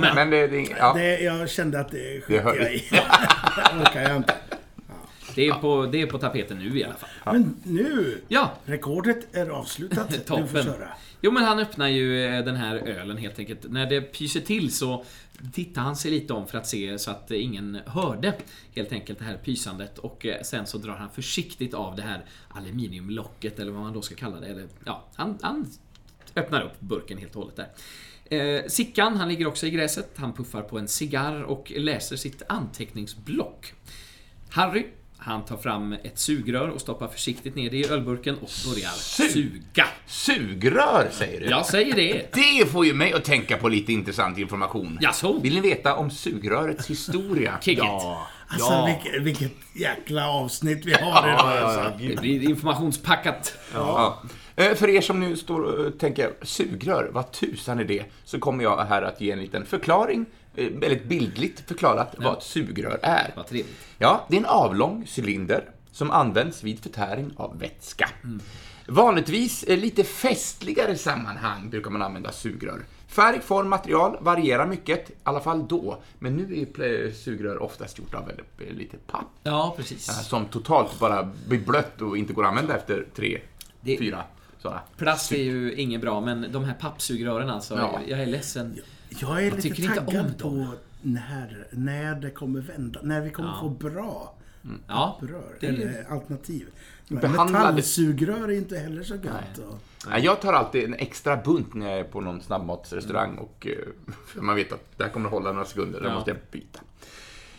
men. 0.00 0.14
Men 0.14 0.30
det, 0.30 0.46
det, 0.46 0.60
ja. 0.78 0.92
Det, 0.94 1.20
jag 1.20 1.50
kände 1.50 1.80
att 1.80 1.90
det 1.90 2.22
hör- 2.28 2.56
jag 2.56 2.74
i. 2.74 2.84
det 2.90 3.80
orkar 3.82 4.02
jag 4.02 4.16
inte. 4.16 4.34
Det 5.34 5.46
är, 5.48 5.52
på, 5.52 5.86
det 5.86 6.02
är 6.02 6.06
på 6.06 6.18
tapeten 6.18 6.58
nu 6.58 6.78
i 6.78 6.84
alla 6.84 6.94
fall. 6.94 7.08
Men 7.24 7.56
nu, 7.64 8.20
Ja, 8.28 8.52
rekordet 8.64 9.36
är 9.36 9.48
avslutat. 9.48 10.08
Du 10.08 10.14
får 10.18 10.22
toppen. 10.24 10.64
köra. 10.64 10.88
Jo, 11.20 11.30
men 11.30 11.44
han 11.44 11.58
öppnar 11.58 11.88
ju 11.88 12.24
eh, 12.26 12.44
den 12.44 12.56
här 12.56 12.76
ölen 12.76 13.16
helt 13.16 13.38
enkelt. 13.38 13.60
När 13.70 13.86
det 13.86 14.00
pyser 14.00 14.40
till 14.40 14.72
så 14.74 15.04
tittar 15.52 15.82
han 15.82 15.96
sig 15.96 16.10
lite 16.10 16.32
om 16.32 16.46
för 16.46 16.58
att 16.58 16.66
se 16.66 16.98
så 16.98 17.10
att 17.10 17.30
ingen 17.30 17.78
hörde 17.86 18.32
helt 18.74 18.92
enkelt 18.92 19.18
det 19.18 19.24
här 19.24 19.36
pysandet. 19.36 19.98
Och 19.98 20.26
eh, 20.26 20.42
sen 20.42 20.66
så 20.66 20.78
drar 20.78 20.94
han 20.94 21.10
försiktigt 21.10 21.74
av 21.74 21.96
det 21.96 22.02
här 22.02 22.24
aluminiumlocket 22.48 23.58
eller 23.58 23.72
vad 23.72 23.82
man 23.82 23.92
då 23.92 24.02
ska 24.02 24.14
kalla 24.14 24.40
det. 24.40 24.46
Eller, 24.46 24.66
ja, 24.84 25.04
han, 25.14 25.38
han 25.42 25.66
öppnar 26.36 26.62
upp 26.62 26.80
burken 26.80 27.18
helt 27.18 27.36
och 27.36 27.40
hållet 27.42 27.56
där. 27.56 27.68
Eh, 28.30 28.64
Sickan, 28.68 29.16
han 29.16 29.28
ligger 29.28 29.46
också 29.46 29.66
i 29.66 29.70
gräset. 29.70 30.10
Han 30.16 30.32
puffar 30.32 30.62
på 30.62 30.78
en 30.78 30.88
cigarr 30.88 31.42
och 31.42 31.72
läser 31.76 32.16
sitt 32.16 32.42
anteckningsblock. 32.48 33.72
Harry, 34.50 34.86
han 35.16 35.44
tar 35.44 35.56
fram 35.56 35.92
ett 35.92 36.18
sugrör 36.18 36.68
och 36.68 36.80
stoppar 36.80 37.08
försiktigt 37.08 37.54
ner 37.54 37.70
det 37.70 37.76
i 37.76 37.86
ölburken 37.88 38.34
och 38.34 38.50
börjar 38.68 38.90
suga. 38.90 39.86
Sugrör, 40.06 41.08
säger 41.12 41.40
du? 41.40 41.46
Jag 41.46 41.66
säger 41.66 41.94
det. 41.94 42.32
Det 42.32 42.66
får 42.70 42.86
ju 42.86 42.94
mig 42.94 43.12
att 43.12 43.24
tänka 43.24 43.56
på 43.56 43.68
lite 43.68 43.92
intressant 43.92 44.38
information. 44.38 44.98
Jaså? 45.00 45.40
Vill 45.40 45.54
ni 45.54 45.60
veta 45.60 45.96
om 45.96 46.10
sugrörets 46.10 46.90
historia? 46.90 47.58
Kick 47.62 47.78
it. 47.78 47.84
Ja. 47.84 48.26
Alltså 48.52 48.72
ja. 48.72 48.86
vilket, 49.02 49.22
vilket 49.22 49.52
jäkla 49.74 50.28
avsnitt 50.28 50.84
vi 50.86 50.92
har 50.92 51.00
Ja, 51.00 51.28
idag. 51.28 51.38
ja, 51.38 51.60
Alltså. 51.60 51.80
ja, 51.80 52.08
Det 52.08 52.20
blir 52.20 52.42
informationspackat. 52.50 53.52
Ja. 53.74 54.22
Eh, 54.56 54.74
För 54.74 54.88
er 54.88 55.00
som 55.00 55.20
nu 55.20 55.36
står 55.36 55.60
och 55.62 55.98
tänker, 55.98 56.30
sugrör, 56.42 57.10
vad 57.12 57.32
tusan 57.32 57.78
är 57.78 57.84
det? 57.84 58.04
Så 58.24 58.38
kommer 58.38 58.64
jag 58.64 58.84
här 58.84 59.02
att 59.02 59.20
ge 59.20 59.30
en 59.30 59.40
liten 59.40 59.66
förklaring, 59.66 60.26
eh, 60.56 60.66
väldigt 60.72 61.04
bildligt 61.04 61.68
förklarat, 61.68 62.14
vad 62.18 62.36
ett 62.36 62.42
sugrör 62.42 62.98
är. 63.02 63.32
Vad 63.36 63.46
trevligt. 63.46 63.76
Ja, 63.98 64.26
det 64.28 64.36
är 64.36 64.40
en 64.40 64.46
avlång 64.46 65.06
cylinder 65.18 65.64
som 65.92 66.10
används 66.10 66.62
vid 66.62 66.82
förtäring 66.82 67.30
av 67.36 67.58
vätska. 67.58 68.08
Vanligtvis 68.86 69.64
i 69.64 69.76
lite 69.76 70.04
festligare 70.04 70.96
sammanhang 70.96 71.70
brukar 71.70 71.90
man 71.90 72.02
använda 72.02 72.32
sugrör. 72.32 72.82
Färg, 73.10 73.40
form, 73.40 73.68
material 73.68 74.16
varierar 74.20 74.66
mycket, 74.66 75.10
i 75.10 75.14
alla 75.22 75.40
fall 75.40 75.68
då. 75.68 76.02
Men 76.18 76.36
nu 76.36 76.42
är 76.44 76.86
ju 77.06 77.12
sugrör 77.12 77.62
oftast 77.62 77.98
gjort 77.98 78.14
av 78.14 78.26
väldigt- 78.26 78.78
lite 78.78 78.96
papp. 78.96 79.26
Ja, 79.42 79.74
precis. 79.76 80.26
Som 80.28 80.44
totalt 80.46 80.98
bara 81.00 81.28
blir 81.48 81.60
blött 81.66 82.00
och 82.02 82.16
inte 82.18 82.32
går 82.32 82.42
att 82.44 82.48
använda 82.50 82.76
efter 82.76 83.06
tre, 83.14 83.40
Det- 83.80 83.98
fyra 83.98 84.22
sådana. 84.58 84.80
Plast 84.96 85.32
är 85.32 85.42
ju 85.42 85.74
inget 85.74 86.00
bra, 86.00 86.20
men 86.20 86.46
de 86.52 86.64
här 86.64 86.74
pappsugrören 86.74 87.50
alltså. 87.50 87.76
Ja. 87.76 88.00
Jag 88.06 88.20
är 88.20 88.26
ledsen. 88.26 88.78
Jag 89.08 89.42
är 89.46 89.50
lite 89.50 89.62
tycker 89.62 89.82
inte 89.82 90.00
om 90.00 90.06
taggad 90.06 90.38
på 90.38 90.66
när, 91.02 91.66
när 91.70 92.14
det 92.14 92.30
kommer 92.30 92.60
vända. 92.60 93.00
När 93.02 93.20
vi 93.20 93.30
kommer 93.30 93.48
Ja. 93.48 93.58
få 93.60 93.68
bra 93.68 94.34
Ja, 94.88 95.18
rör, 95.22 95.56
det 95.60 95.66
är 95.66 95.72
eller 95.72 96.06
alternativ. 96.12 96.66
Men 97.08 97.20
Behandlade- 97.20 97.64
Metallsugrör 97.64 98.48
är 98.48 98.52
inte 98.56 98.78
heller 98.78 99.02
så 99.02 99.14
gött. 99.14 99.58
Och, 99.68 99.78
Ja, 100.10 100.18
jag 100.18 100.40
tar 100.40 100.52
alltid 100.52 100.84
en 100.84 100.94
extra 100.94 101.36
bunt 101.36 101.74
när 101.74 101.90
jag 101.90 101.98
är 101.98 102.04
på 102.04 102.20
någon 102.20 102.40
snabbmatsrestaurang 102.40 103.36
och 103.38 103.66
eh, 103.66 104.12
för 104.26 104.40
man 104.42 104.56
vet 104.56 104.72
att 104.72 104.84
det 104.98 105.04
här 105.04 105.10
kommer 105.10 105.26
att 105.26 105.32
hålla 105.32 105.52
några 105.52 105.64
sekunder, 105.66 106.00
då 106.00 106.08
Ja. 106.08 106.14
måste 106.14 106.30
jag 106.30 106.38
byta. 106.50 106.80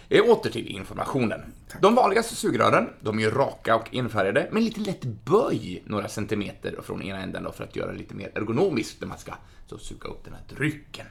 Eh, 0.10 0.22
åter 0.30 0.50
till 0.52 0.68
informationen. 0.68 1.42
De 1.82 1.96
vanligaste 1.96 2.36
sugrören, 2.36 2.90
de 3.02 3.18
är 3.18 3.22
ju 3.24 3.30
raka 3.30 3.76
och 3.76 3.96
enfärgade, 3.96 4.50
med 4.52 4.64
lite 4.64 4.80
lätt 4.82 5.04
böj 5.04 5.84
några 5.86 6.08
centimeter 6.08 6.80
från 6.84 7.02
ena 7.02 7.22
änden 7.22 7.44
då, 7.44 7.52
för 7.52 7.64
att 7.64 7.76
göra 7.76 7.92
det 7.92 7.98
lite 7.98 8.16
mer 8.16 8.32
ergonomiskt 8.36 9.02
när 9.02 9.08
man 9.08 9.18
ska 9.18 9.34
så, 9.68 9.78
suga 9.78 10.10
upp 10.10 10.24
den 10.26 10.34
här 10.34 10.56
drycken. 10.58 11.06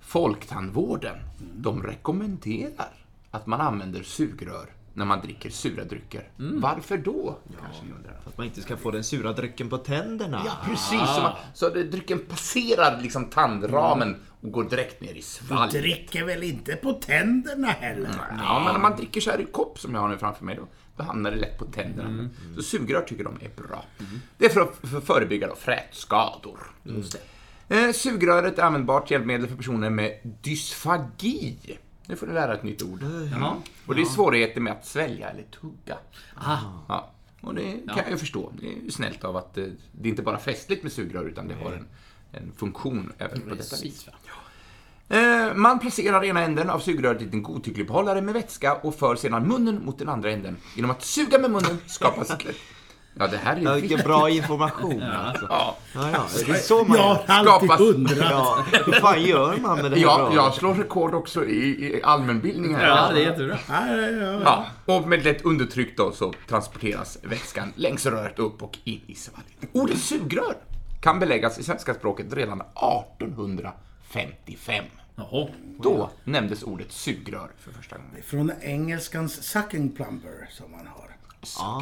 Folktandvården, 0.00 1.16
de 1.54 1.82
rekommenderar 1.82 3.05
att 3.36 3.46
man 3.46 3.60
använder 3.60 4.02
sugrör 4.02 4.66
när 4.94 5.04
man 5.04 5.20
dricker 5.20 5.50
sura 5.50 5.84
drycker. 5.84 6.28
Varför 6.36 6.98
då? 6.98 7.38
Kanske 7.62 7.84
ni 7.84 7.92
undrar. 7.92 8.20
För 8.22 8.30
att 8.30 8.38
man 8.38 8.46
inte 8.46 8.62
ska 8.62 8.76
få 8.76 8.90
den 8.90 9.04
sura 9.04 9.32
drycken 9.32 9.68
på 9.68 9.78
tänderna. 9.78 10.42
Ja, 10.44 10.52
precis. 10.64 11.00
Så, 11.14 11.20
man, 11.22 11.32
så 11.54 11.68
drycken 11.68 12.18
passerar 12.18 13.00
liksom 13.02 13.24
tandramen 13.24 14.16
och 14.40 14.50
går 14.52 14.64
direkt 14.64 15.00
ner 15.00 15.10
i 15.10 15.14
Du 15.14 15.22
svalget. 15.22 15.70
dricker 15.82 16.24
väl 16.24 16.42
inte 16.42 16.76
på 16.76 16.92
tänderna 16.92 17.68
heller? 17.68 18.10
Ja, 18.38 18.62
men 18.66 18.76
om 18.76 18.82
man 18.82 18.96
dricker 18.96 19.20
så 19.20 19.30
här 19.30 19.40
i 19.40 19.44
kopp 19.44 19.78
som 19.78 19.94
jag 19.94 20.00
har 20.00 20.08
nu 20.08 20.18
framför 20.18 20.44
mig 20.44 20.56
då, 20.56 20.66
då 20.96 21.02
hamnar 21.02 21.30
det 21.30 21.36
lätt 21.36 21.58
på 21.58 21.64
tänderna. 21.64 22.08
Mm. 22.08 22.30
Så 22.56 22.62
sugrör 22.62 23.02
tycker 23.02 23.24
de 23.24 23.34
är 23.40 23.62
bra. 23.68 23.84
Det 24.38 24.44
är 24.44 24.48
för 24.50 24.60
att 24.60 24.76
för 24.90 24.98
att 24.98 25.04
förebygga 25.04 25.48
då 25.48 25.54
frätskador. 25.54 26.58
Eh, 27.68 27.92
sugröret 27.92 28.58
är 28.58 28.62
användbart 28.62 29.10
hjälpmedel 29.10 29.48
för 29.48 29.56
personer 29.56 29.90
med 29.90 30.20
dysfagi. 30.42 31.78
Nu 32.06 32.16
får 32.16 32.26
ni 32.26 32.34
lära 32.34 32.54
ett 32.54 32.62
nytt 32.62 32.82
ord. 32.82 33.02
Jaha. 33.32 33.56
Och 33.86 33.94
det 33.94 34.00
är 34.00 34.04
svårigheter 34.04 34.60
med 34.60 34.72
att 34.72 34.86
svälja 34.86 35.30
eller 35.30 35.42
tugga. 35.42 35.98
Ah. 36.34 36.58
Ja. 36.88 37.10
Och 37.40 37.54
det 37.54 37.72
kan 37.86 37.96
jag 37.96 38.10
ju 38.10 38.16
förstå. 38.16 38.52
Det 38.60 38.66
är 38.66 38.84
ju 38.84 38.90
snällt 38.90 39.24
av 39.24 39.36
att 39.36 39.58
eh, 39.58 39.64
det 39.92 40.08
är 40.08 40.10
inte 40.10 40.22
bara 40.22 40.38
festligt 40.38 40.82
med 40.82 40.92
sugrör 40.92 41.24
utan 41.24 41.48
det 41.48 41.54
har 41.54 41.72
en, 41.72 41.86
en 42.32 42.52
funktion 42.56 43.12
även 43.18 43.40
på 43.40 43.54
detta 43.54 43.76
vis. 43.82 44.08
Eh, 45.08 45.54
Man 45.54 45.78
placerar 45.78 46.24
ena 46.24 46.40
änden 46.42 46.70
av 46.70 46.78
sugröret 46.78 47.22
i 47.22 47.28
en 47.32 47.42
godtycklig 47.42 47.86
behållare 47.86 48.22
med 48.22 48.34
vätska 48.34 48.74
och 48.74 48.94
för 48.94 49.16
sedan 49.16 49.48
munnen 49.48 49.84
mot 49.84 49.98
den 49.98 50.08
andra 50.08 50.30
änden. 50.32 50.56
Genom 50.76 50.90
att 50.90 51.02
suga 51.02 51.38
med 51.38 51.50
munnen 51.50 51.78
skapas 51.86 52.30
ett. 52.30 52.40
Ja, 53.18 53.26
det 53.26 53.36
här 53.36 53.56
är 53.56 53.60
Ja, 53.60 53.74
ju 53.74 53.80
vilken 53.80 54.00
bra 54.00 54.30
information 54.30 55.02
alltså. 55.02 55.46
Ja, 55.50 55.76
Ja, 55.94 56.10
ja. 56.12 56.26
Det 56.46 56.52
är 56.52 56.54
så 56.54 56.84
man 56.84 56.98
har 56.98 57.22
alltid 57.26 57.70
Skapas- 57.70 57.80
undrat. 57.80 58.18
Ja, 58.30 58.64
hur 58.86 58.92
fan 58.92 59.22
gör 59.22 59.56
man 59.56 59.76
med 59.82 59.90
det 59.90 59.96
här 59.96 60.02
ja, 60.04 60.16
bra? 60.18 60.34
jag 60.34 60.54
slår 60.54 60.74
rekord 60.74 61.14
också 61.14 61.44
i, 61.44 61.68
i 61.96 62.02
allmänbildning 62.02 62.74
här. 62.74 62.88
Ja, 62.88 63.10
det 63.14 63.20
är 63.24 63.30
jättebra. 63.30 63.58
Ja, 63.68 63.96
ja, 63.96 64.10
ja. 64.10 64.40
Ja, 64.44 64.66
och 64.94 65.08
med 65.08 65.24
lätt 65.24 65.44
undertryck 65.44 65.96
då 65.96 66.12
så 66.12 66.32
transporteras 66.48 67.18
vätskan 67.22 67.72
längs 67.76 68.06
röret 68.06 68.38
upp 68.38 68.62
och 68.62 68.78
in 68.84 69.00
i 69.06 69.14
svalget. 69.14 69.52
Ordet 69.72 69.98
sugrör 69.98 70.54
kan 71.00 71.18
beläggas 71.20 71.58
i 71.58 71.62
svenska 71.62 71.94
språket 71.94 72.26
redan 72.32 72.60
1855. 72.60 74.84
Jaha. 75.16 75.48
Då 75.82 76.10
nämndes 76.24 76.62
ordet 76.62 76.92
sugrör 76.92 77.50
för 77.58 77.72
första 77.72 77.96
gången. 77.96 78.22
Från 78.24 78.52
engelskans 78.60 79.42
sucking 79.42 79.88
plumber 79.96 80.48
som 80.50 80.70
man 80.70 80.86
har. 80.86 81.05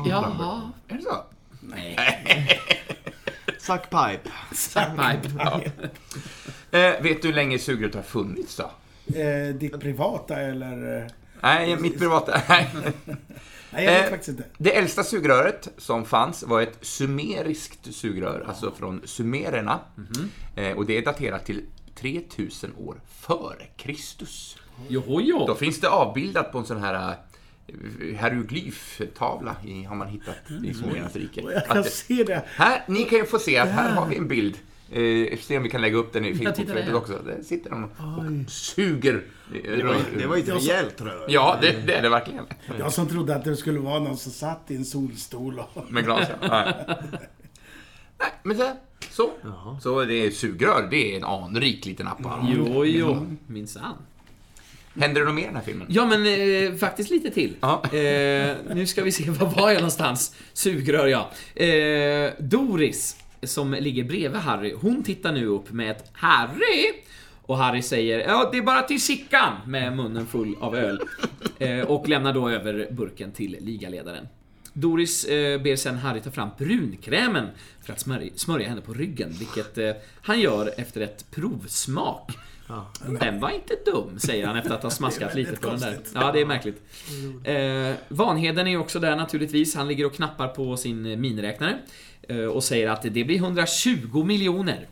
Jaha. 0.06 0.70
Är 0.88 0.94
det 0.94 1.02
så? 1.02 1.16
Nej. 1.60 1.96
Suckpipe. 3.58 4.30
Suckpipe. 4.52 5.30
Ja. 5.38 5.60
Eh, 6.70 7.02
vet 7.02 7.22
du 7.22 7.28
hur 7.28 7.34
länge 7.34 7.58
sugröret 7.58 7.94
har 7.94 8.02
funnits 8.02 8.56
då? 8.56 8.70
Eh, 9.20 9.54
ditt 9.54 9.80
privata 9.80 10.36
eller? 10.40 11.02
eh, 11.02 11.06
Nej, 11.40 11.76
mitt 11.76 11.98
privata... 11.98 12.40
Nej. 12.48 12.68
Nej, 13.70 13.84
jag 13.84 13.92
vet 13.92 14.04
Eh, 14.04 14.10
faktiskt 14.10 14.28
inte. 14.28 14.44
Det 14.58 14.76
äldsta 14.76 15.04
sugröret 15.04 15.68
som 15.78 16.04
fanns 16.04 16.42
var 16.42 16.62
ett 16.62 16.78
sumeriskt 16.80 17.94
sugrör, 17.94 18.44
alltså 18.48 18.70
från 18.78 19.02
sumererna. 19.04 19.80
Eh, 20.56 20.76
och 20.76 20.86
det 20.86 20.98
är 20.98 21.04
daterat 21.04 21.46
till 21.46 21.64
3000 21.94 22.74
år 22.76 23.00
före 23.18 23.66
Kristus. 23.76 24.56
Joho, 24.88 25.20
jo. 25.20 25.46
Då 25.46 25.54
finns 25.54 25.80
det 25.80 25.88
avbildat 25.88 26.52
på 26.52 26.58
en 26.58 26.64
sån 26.66 26.82
här 26.82 26.94
eh, 26.94 27.14
hieroglyftavla 28.00 29.56
har 29.88 29.96
man 29.96 30.08
hittat 30.08 30.36
i 30.64 30.74
Sumerernas 30.74 31.16
rike. 31.16 31.42
Och 31.42 31.52
jag 31.52 31.66
kan 31.66 31.78
Att 31.78 31.92
se 31.92 32.24
det. 32.24 32.42
här, 32.46 32.82
ni 32.88 33.04
kan 33.04 33.18
ju 33.18 33.24
få 33.24 33.38
se 33.38 33.58
att 33.58 33.68
här 33.68 33.90
har 33.90 34.06
vi 34.06 34.16
en 34.16 34.28
bild. 34.28 34.58
Eh, 34.90 35.38
se 35.38 35.56
om 35.56 35.62
vi 35.62 35.70
kan 35.70 35.80
lägga 35.80 35.96
upp 35.96 36.12
den 36.12 36.24
i 36.24 36.34
Facebookflödet 36.34 36.94
också. 36.94 37.18
Där 37.26 37.42
sitter 37.42 37.70
de 37.70 37.84
och 37.84 38.50
suger. 38.50 39.22
Det 39.52 39.84
var, 39.84 39.96
det 40.18 40.26
var 40.26 40.36
ju 40.36 40.42
ett 40.42 40.48
rejält 40.48 41.00
rör. 41.00 41.26
Ja, 41.28 41.58
det, 41.62 41.86
det 41.86 41.94
är 41.94 42.02
det 42.02 42.08
verkligen. 42.08 42.44
Jag 42.78 42.92
som 42.92 43.08
trodde 43.08 43.36
att 43.36 43.44
det 43.44 43.56
skulle 43.56 43.78
vara 43.80 43.98
någon 43.98 44.16
som 44.16 44.32
satt 44.32 44.70
i 44.70 44.76
en 44.76 44.84
solstol 44.84 45.58
och... 45.58 45.92
Med 45.92 46.04
glas, 46.04 46.28
ja. 46.40 46.48
Nej. 46.48 46.86
Nej, 48.18 48.30
men 48.42 48.56
så, 48.56 48.72
så. 49.10 49.30
Så 49.82 50.04
det 50.04 50.14
är 50.14 50.30
sugrör, 50.30 50.88
det 50.90 51.12
är 51.12 51.16
en 51.16 51.24
anrik 51.24 51.86
liten 51.86 52.08
apparat. 52.08 52.44
Jo, 52.48 52.84
jo. 52.84 53.36
Minsann. 53.46 53.94
Händer 55.00 55.20
det 55.20 55.26
något 55.26 55.34
mer 55.34 55.42
i 55.42 55.46
den 55.46 55.56
här 55.56 55.62
filmen? 55.62 55.86
Ja, 55.90 56.06
men 56.06 56.26
eh, 56.26 56.74
faktiskt 56.78 57.10
lite 57.10 57.30
till. 57.30 57.56
Eh, 57.62 58.74
nu 58.74 58.86
ska 58.86 59.02
vi 59.02 59.12
se, 59.12 59.30
var 59.30 59.46
var 59.46 59.70
jag 59.70 59.76
någonstans? 59.76 60.36
Sugrör, 60.52 61.06
ja. 61.06 61.30
Eh, 61.64 62.32
Doris, 62.38 63.16
som 63.42 63.72
ligger 63.72 64.04
bredvid 64.04 64.40
Harry, 64.40 64.74
hon 64.80 65.02
tittar 65.02 65.32
nu 65.32 65.46
upp 65.46 65.72
med 65.72 65.90
ett 65.90 66.10
Harry! 66.12 66.92
Och 67.46 67.56
Harry 67.58 67.82
säger 67.82 68.18
ja, 68.18 68.48
det 68.52 68.58
är 68.58 68.62
bara 68.62 68.82
till 68.82 69.02
Sickan 69.02 69.52
med 69.66 69.96
munnen 69.96 70.26
full 70.26 70.56
av 70.60 70.76
öl. 70.76 71.00
Eh, 71.58 71.80
och 71.80 72.08
lämnar 72.08 72.32
då 72.32 72.48
över 72.48 72.88
burken 72.90 73.32
till 73.32 73.56
ligaledaren. 73.60 74.28
Doris 74.72 75.24
eh, 75.24 75.60
ber 75.60 75.76
sen 75.76 75.96
Harry 75.98 76.20
ta 76.20 76.30
fram 76.30 76.48
brunkrämen 76.58 77.48
för 77.82 77.92
att 77.92 78.00
smörja, 78.00 78.30
smörja 78.36 78.68
henne 78.68 78.80
på 78.80 78.92
ryggen, 78.92 79.30
vilket 79.38 79.78
eh, 79.78 79.90
han 80.22 80.40
gör 80.40 80.70
efter 80.76 81.00
ett 81.00 81.30
provsmak. 81.30 82.32
Den 83.20 83.40
var 83.40 83.50
inte 83.50 83.74
dum, 83.84 84.18
säger 84.18 84.46
han 84.46 84.56
efter 84.56 84.74
att 84.74 84.82
ha 84.82 84.90
smaskat 85.00 85.34
lite 85.34 85.56
på 85.56 85.70
den 85.70 85.80
där. 85.80 85.98
Ja, 86.14 86.32
det 86.32 86.40
är 86.40 86.46
märkligt. 86.46 86.82
Eh, 87.44 87.96
Vanheden 88.08 88.66
är 88.66 88.76
också 88.76 89.00
där 89.00 89.16
naturligtvis. 89.16 89.74
Han 89.74 89.88
ligger 89.88 90.06
och 90.06 90.14
knappar 90.14 90.48
på 90.48 90.76
sin 90.76 91.20
miniräknare 91.20 91.78
eh, 92.28 92.44
och 92.44 92.64
säger 92.64 92.88
att 92.88 93.02
det 93.02 93.24
blir 93.24 93.36
120 93.36 94.24
miljoner. 94.24 94.86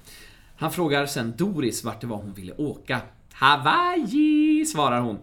Han 0.57 0.73
frågar 0.73 1.07
sen 1.07 1.35
Doris 1.37 1.85
vart 1.85 2.01
det 2.01 2.07
var 2.07 2.17
hon 2.17 2.35
ville 2.35 2.53
åka. 2.53 3.01
Hawaii, 3.33 4.65
svarar 4.67 5.01
hon. 5.01 5.19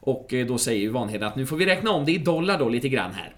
Och 0.00 0.34
eh, 0.34 0.46
då 0.46 0.58
säger 0.58 0.80
ju 0.80 0.88
Vanheden 0.88 1.28
att 1.28 1.36
nu 1.36 1.46
får 1.46 1.56
vi 1.56 1.66
räkna 1.66 1.90
om 1.90 2.04
det 2.04 2.12
i 2.12 2.18
dollar 2.18 2.58
då 2.58 2.68
lite 2.68 2.88
grann 2.88 3.12
här. 3.12 3.34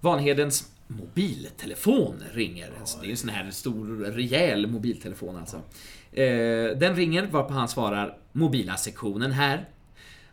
Vanhedens 0.00 0.72
mobiltelefon 0.86 2.22
ringer. 2.32 2.70
Alltså, 2.80 2.98
det 3.00 3.06
är 3.06 3.10
en 3.10 3.16
sån 3.16 3.30
här 3.30 3.50
stor, 3.50 3.86
rejäl 3.96 4.66
mobiltelefon 4.66 5.36
alltså. 5.36 5.60
Eh, 6.12 6.76
den 6.76 6.96
ringer 6.96 7.26
varpå 7.26 7.54
han 7.54 7.68
svarar 7.68 8.18
mobila 8.32 8.76
sektionen 8.76 9.32
här. 9.32 9.68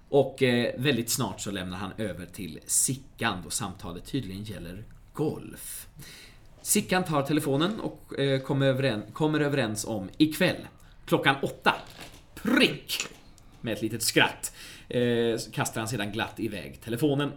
Och 0.09 0.43
eh, 0.43 0.74
väldigt 0.77 1.09
snart 1.09 1.41
så 1.41 1.51
lämnar 1.51 1.77
han 1.77 1.91
över 1.98 2.25
till 2.25 2.59
Sickan 2.65 3.41
då 3.43 3.50
samtalet 3.50 4.05
tydligen 4.05 4.43
gäller 4.43 4.83
golf. 5.13 5.88
Sickan 6.62 7.03
tar 7.03 7.21
telefonen 7.21 7.79
och 7.79 8.19
eh, 8.19 8.39
kommer, 8.39 8.65
överens, 8.65 9.05
kommer 9.13 9.39
överens 9.39 9.86
om 9.86 10.09
ikväll 10.17 10.67
klockan 11.05 11.36
åtta. 11.41 11.75
Prick! 12.36 13.07
Med 13.62 13.74
ett 13.74 13.81
litet 13.81 14.03
skratt 14.03 14.53
eh, 14.89 15.01
kastar 15.53 15.81
han 15.81 15.88
sedan 15.88 16.12
glatt 16.12 16.39
iväg 16.39 16.81
telefonen. 16.81 17.31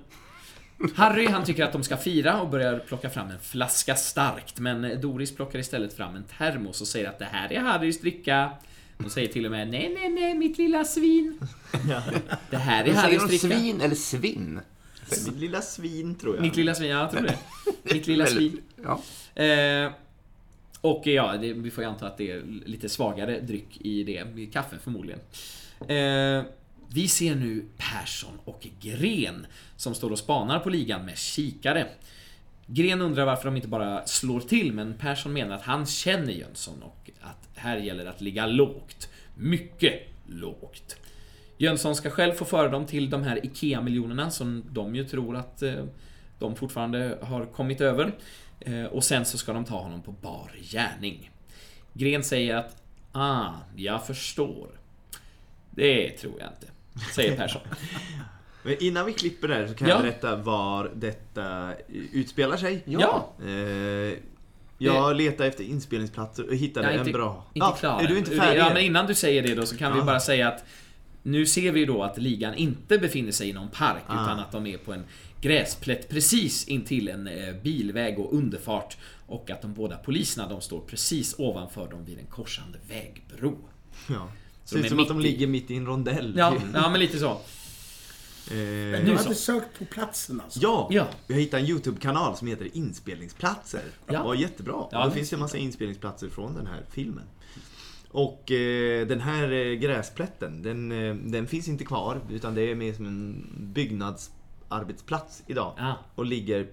Harry 0.95 1.27
han 1.27 1.45
tycker 1.45 1.65
att 1.65 1.73
de 1.73 1.83
ska 1.83 1.97
fira 1.97 2.41
och 2.41 2.49
börjar 2.49 2.79
plocka 2.79 3.11
fram 3.11 3.31
en 3.31 3.41
flaska 3.41 3.95
starkt 3.95 4.59
men 4.59 5.01
Doris 5.01 5.37
plockar 5.37 5.59
istället 5.59 5.93
fram 5.97 6.17
en 6.17 6.25
termos 6.39 6.81
och 6.81 6.87
säger 6.87 7.09
att 7.09 7.19
det 7.19 7.25
här 7.25 7.53
är 7.53 7.61
Harrys 7.61 8.01
dricka. 8.01 8.51
Hon 8.99 9.11
säger 9.11 9.29
till 9.29 9.45
och 9.45 9.51
med 9.51 9.69
nej, 9.69 9.97
nej, 10.01 10.09
nej, 10.11 10.35
mitt 10.35 10.59
lilla 10.59 10.85
svin. 10.85 11.39
Det 12.51 12.57
här 12.57 12.85
är 12.85 12.87
Säger 12.87 12.99
Harrys 13.01 13.27
dricka. 13.29 13.57
svin 13.57 13.81
eller 13.81 13.95
svinn? 13.95 14.61
Mitt 15.27 15.37
lilla 15.37 15.61
svin 15.61 16.15
tror 16.15 16.35
jag. 16.35 16.43
Mitt 16.43 16.57
lilla 16.57 16.75
svin, 16.75 16.91
ja, 16.91 17.01
jag 17.01 17.11
tror 17.11 17.23
det. 17.23 17.39
Mitt 17.95 18.07
lilla 18.07 18.27
svin. 18.27 18.61
Ja. 18.85 19.01
Eh, 19.43 19.93
och 20.81 21.07
ja, 21.07 21.37
det, 21.37 21.53
vi 21.53 21.71
får 21.71 21.85
ju 21.85 21.91
anta 21.91 22.07
att 22.07 22.19
det 22.19 22.31
är 22.31 22.43
lite 22.67 22.89
svagare 22.89 23.41
dryck 23.41 23.81
i 23.81 24.05
det. 24.05 24.41
i 24.41 24.47
Kaffe 24.47 24.77
förmodligen. 24.83 25.21
Eh, 25.81 26.45
vi 26.95 27.09
ser 27.09 27.35
nu 27.35 27.65
Persson 27.77 28.39
och 28.45 28.67
Gren 28.81 29.47
som 29.83 29.95
står 29.95 30.11
och 30.11 30.19
spanar 30.19 30.59
på 30.59 30.71
ligan 30.71 31.05
med 31.05 31.19
kikare. 31.19 31.87
Gren 32.67 33.01
undrar 33.03 33.25
varför 33.25 33.45
de 33.45 33.57
inte 33.57 33.69
bara 33.69 34.07
slår 34.07 34.41
till, 34.41 34.73
men 34.73 34.95
Persson 34.95 35.33
menar 35.33 35.55
att 35.55 35.63
han 35.63 35.87
känner 35.87 36.33
Jönsson 36.33 36.83
och 36.83 37.11
att 37.21 37.49
här 37.55 37.77
gäller 37.77 38.05
det 38.05 38.11
att 38.11 38.21
ligga 38.21 38.47
lågt. 38.47 39.09
Mycket 39.35 40.03
lågt. 40.27 40.97
Jönsson 41.59 41.97
ska 41.97 42.11
själv 42.11 42.33
få 42.33 42.45
föra 42.45 42.69
dem 42.69 42.87
till 42.87 43.11
de 43.11 43.23
här 43.23 43.47
IKEA-miljonerna 43.47 44.31
som 44.31 44.65
de 44.71 44.95
ju 44.95 45.05
tror 45.05 45.37
att 45.37 45.63
eh, 45.63 45.85
de 46.39 46.57
fortfarande 46.57 47.19
har 47.23 47.45
kommit 47.45 47.81
över. 47.81 48.13
Eh, 48.61 48.85
och 48.85 49.05
sen 49.05 49.25
så 49.25 49.39
ska 49.39 49.53
de 49.53 49.65
ta 49.65 49.79
honom 49.79 50.03
på 50.03 50.13
bar 50.13 50.51
gärning. 50.61 51.31
Gren 51.93 52.25
säger 52.25 52.57
att 52.57 52.83
Ah, 53.13 53.53
jag 53.77 54.07
förstår. 54.07 54.69
Det 55.71 56.11
tror 56.11 56.35
jag 56.41 56.49
inte, 56.49 56.73
säger 57.15 57.37
Persson. 57.37 57.63
Men 58.63 58.77
innan 58.83 59.07
vi 59.07 59.13
klipper 59.13 59.49
där 59.49 59.67
så 59.67 59.75
kan 59.75 59.89
Ja. 59.89 59.95
jag 59.95 60.03
berätta 60.03 60.37
var 60.37 60.91
detta 60.95 61.73
utspelar 62.13 62.57
sig. 62.57 62.83
Ja. 62.87 63.33
Eh, 63.47 64.19
jag 64.79 65.17
letade 65.17 65.49
efter 65.49 65.65
inspelningsplatser 65.65 66.49
och 66.49 66.55
hittade 66.55 66.87
Jag 66.87 66.95
är 66.95 66.99
en 66.99 67.07
inte, 67.07 67.19
bra. 67.19 67.45
inte 67.55 67.67
Ja, 67.67 67.73
klar 67.73 68.03
Är 68.03 68.07
du 68.07 68.19
inte 68.19 68.31
färdig? 68.37 68.61
Ja, 68.61 68.71
men 68.75 68.83
innan 68.83 69.07
du 69.07 69.15
säger 69.15 69.43
det 69.43 69.55
då 69.55 69.67
så 69.67 69.77
kan 69.77 69.93
vi 69.93 69.99
Ja. 69.99 70.05
bara 70.05 70.21
säga 70.21 70.49
att 70.49 70.65
nu 71.23 71.47
ser 71.47 71.73
vi 71.73 71.85
då 71.85 72.03
att 72.03 72.19
ligan 72.19 72.55
inte 72.55 72.99
befinner 72.99 73.33
sig 73.33 73.49
i 73.49 73.53
någon 73.53 73.69
park 73.69 74.03
Ah. 74.07 74.23
utan 74.25 74.39
att 74.39 74.53
de 74.53 74.67
är 74.67 74.79
på 74.79 74.93
en 74.93 75.05
gräsplätt 75.41 76.09
precis 76.09 76.69
intill 76.69 77.09
en 77.09 77.27
eh, 77.27 77.55
bilväg 77.63 78.19
och 78.19 78.33
underfart 78.35 78.97
och 79.27 79.51
att 79.51 79.63
de 79.63 79.75
båda 79.75 79.97
poliserna 79.97 80.49
de 80.49 80.61
står 80.61 80.81
precis 80.81 81.35
ovanför 81.39 81.89
dem 81.91 82.05
vid 82.05 82.19
en 82.19 82.27
korsande 82.27 82.79
vägbro. 82.89 83.59
Ja. 84.09 84.29
Så 84.65 84.69
Ser 84.73 84.79
ut 84.79 84.85
är 84.85 84.89
som 84.89 84.99
att 85.01 85.09
de 85.09 85.17
mitt 85.19 85.27
i- 85.27 85.31
ligger 85.31 85.47
mitt 85.47 85.71
i 85.71 85.77
en 85.77 85.87
rondell. 85.87 86.35
Ja, 86.37 86.55
ja 86.75 86.89
men 86.91 87.01
lite 87.01 87.19
så. 87.19 87.41
Eh, 88.51 88.57
Men 88.57 89.05
du 89.07 89.17
hade 89.17 89.35
sökt 89.35 89.79
på 89.79 89.85
platsen 89.85 90.41
alltså? 90.41 90.61
Ja, 90.63 90.89
Ja. 90.91 91.07
jag 91.27 91.37
hittade 91.37 91.63
en 91.63 91.69
YouTube-kanal 91.69 92.37
som 92.37 92.49
heter 92.49 92.77
Inspelningsplatser. 92.77 93.83
Ja. 94.07 94.19
Det 94.19 94.25
var 94.25 94.35
jättebra. 94.35 94.87
Ja, 94.93 95.07
det 95.07 95.11
finns 95.13 95.33
ju 95.33 95.35
en 95.35 95.41
massa 95.41 95.57
inspelningsplatser 95.57 96.29
från 96.29 96.55
den 96.55 96.67
här 96.67 96.85
filmen. 96.91 97.25
Och 98.11 98.51
eh, 98.51 99.07
den 99.07 99.21
här 99.21 99.53
eh, 99.53 99.73
gräsplätten, 99.73 100.63
den, 100.63 100.93
eh, 100.93 101.15
den 101.15 101.47
finns 101.47 101.69
inte 101.69 101.85
kvar. 101.85 102.21
Utan 102.31 102.55
det 102.55 102.63
är 102.71 102.75
mer 102.75 102.93
som 102.93 103.07
en 103.07 103.47
byggnadsarbetsplats 103.59 105.43
idag. 105.47 105.75
Ja. 105.79 105.95
Och 106.15 106.27
ligger 106.27 106.67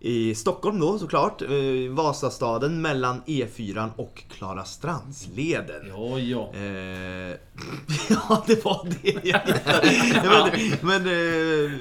i 0.00 0.34
Stockholm 0.34 0.80
då 0.80 0.98
såklart. 0.98 1.42
Eh, 1.42 1.48
Vasastaden 1.90 2.82
mellan 2.82 3.22
E4 3.22 3.90
och 3.96 4.24
Klarastrandsleden. 4.28 5.88
Ja, 5.88 6.18
ja. 6.18 6.52
Eh, 6.54 6.62
ja, 8.08 8.44
det 8.46 8.64
var 8.64 8.88
det 9.02 9.28
jag 9.28 9.40
hittade. 9.40 10.50
Men, 10.82 11.02
men 11.02 11.06
eh, 11.06 11.72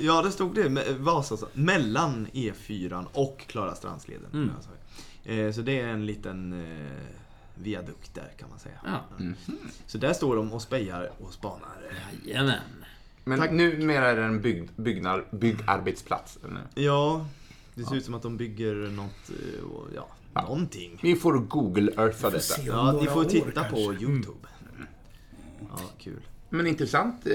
ja, 0.00 0.22
det 0.22 0.30
stod 0.30 0.54
det. 0.54 0.68
med 0.68 0.84
Vasa, 0.98 1.36
mellan 1.52 2.26
E4 2.32 3.04
och 3.12 3.44
Klarastrandsleden. 3.46 4.30
Mm. 4.32 4.50
Eh, 5.24 5.52
så 5.52 5.60
det 5.60 5.80
är 5.80 5.88
en 5.88 6.06
liten 6.06 6.52
eh, 6.52 7.02
viadukt 7.54 8.14
där 8.14 8.32
kan 8.38 8.50
man 8.50 8.58
säga. 8.58 8.80
Ja. 8.84 9.24
Så 9.86 9.98
där 9.98 10.12
står 10.12 10.36
de 10.36 10.52
och 10.52 10.62
spejar 10.62 11.10
och 11.20 11.32
spanar. 11.32 11.76
Jajamän. 12.24 12.81
Men 13.24 13.56
numera 13.56 14.10
är 14.10 14.16
det 14.16 14.24
en 14.24 14.40
bygg, 14.42 14.68
byggnad, 14.76 15.22
byggarbetsplats. 15.30 16.38
eller? 16.44 16.60
Ja, 16.74 17.26
det 17.74 17.84
ser 17.84 17.96
ut 17.96 18.04
som 18.04 18.14
att 18.14 18.22
de 18.22 18.36
bygger 18.36 18.74
något, 18.74 19.30
eh, 19.30 19.64
och- 19.64 19.88
ja, 19.94 20.08
någonting. 20.42 20.98
Vi 21.02 21.16
får 21.16 21.32
Google-eartha 21.38 22.30
detta. 22.30 22.62
Ja, 22.66 22.92
ni 23.00 23.06
får 23.06 23.20
år 23.20 23.24
titta 23.24 23.64
på 23.64 23.76
kanske. 23.76 24.04
YouTube. 24.04 24.48
Ja, 25.60 25.78
kul. 25.98 26.20
Men 26.48 26.66
intressant 26.66 27.26
eh, 27.26 27.34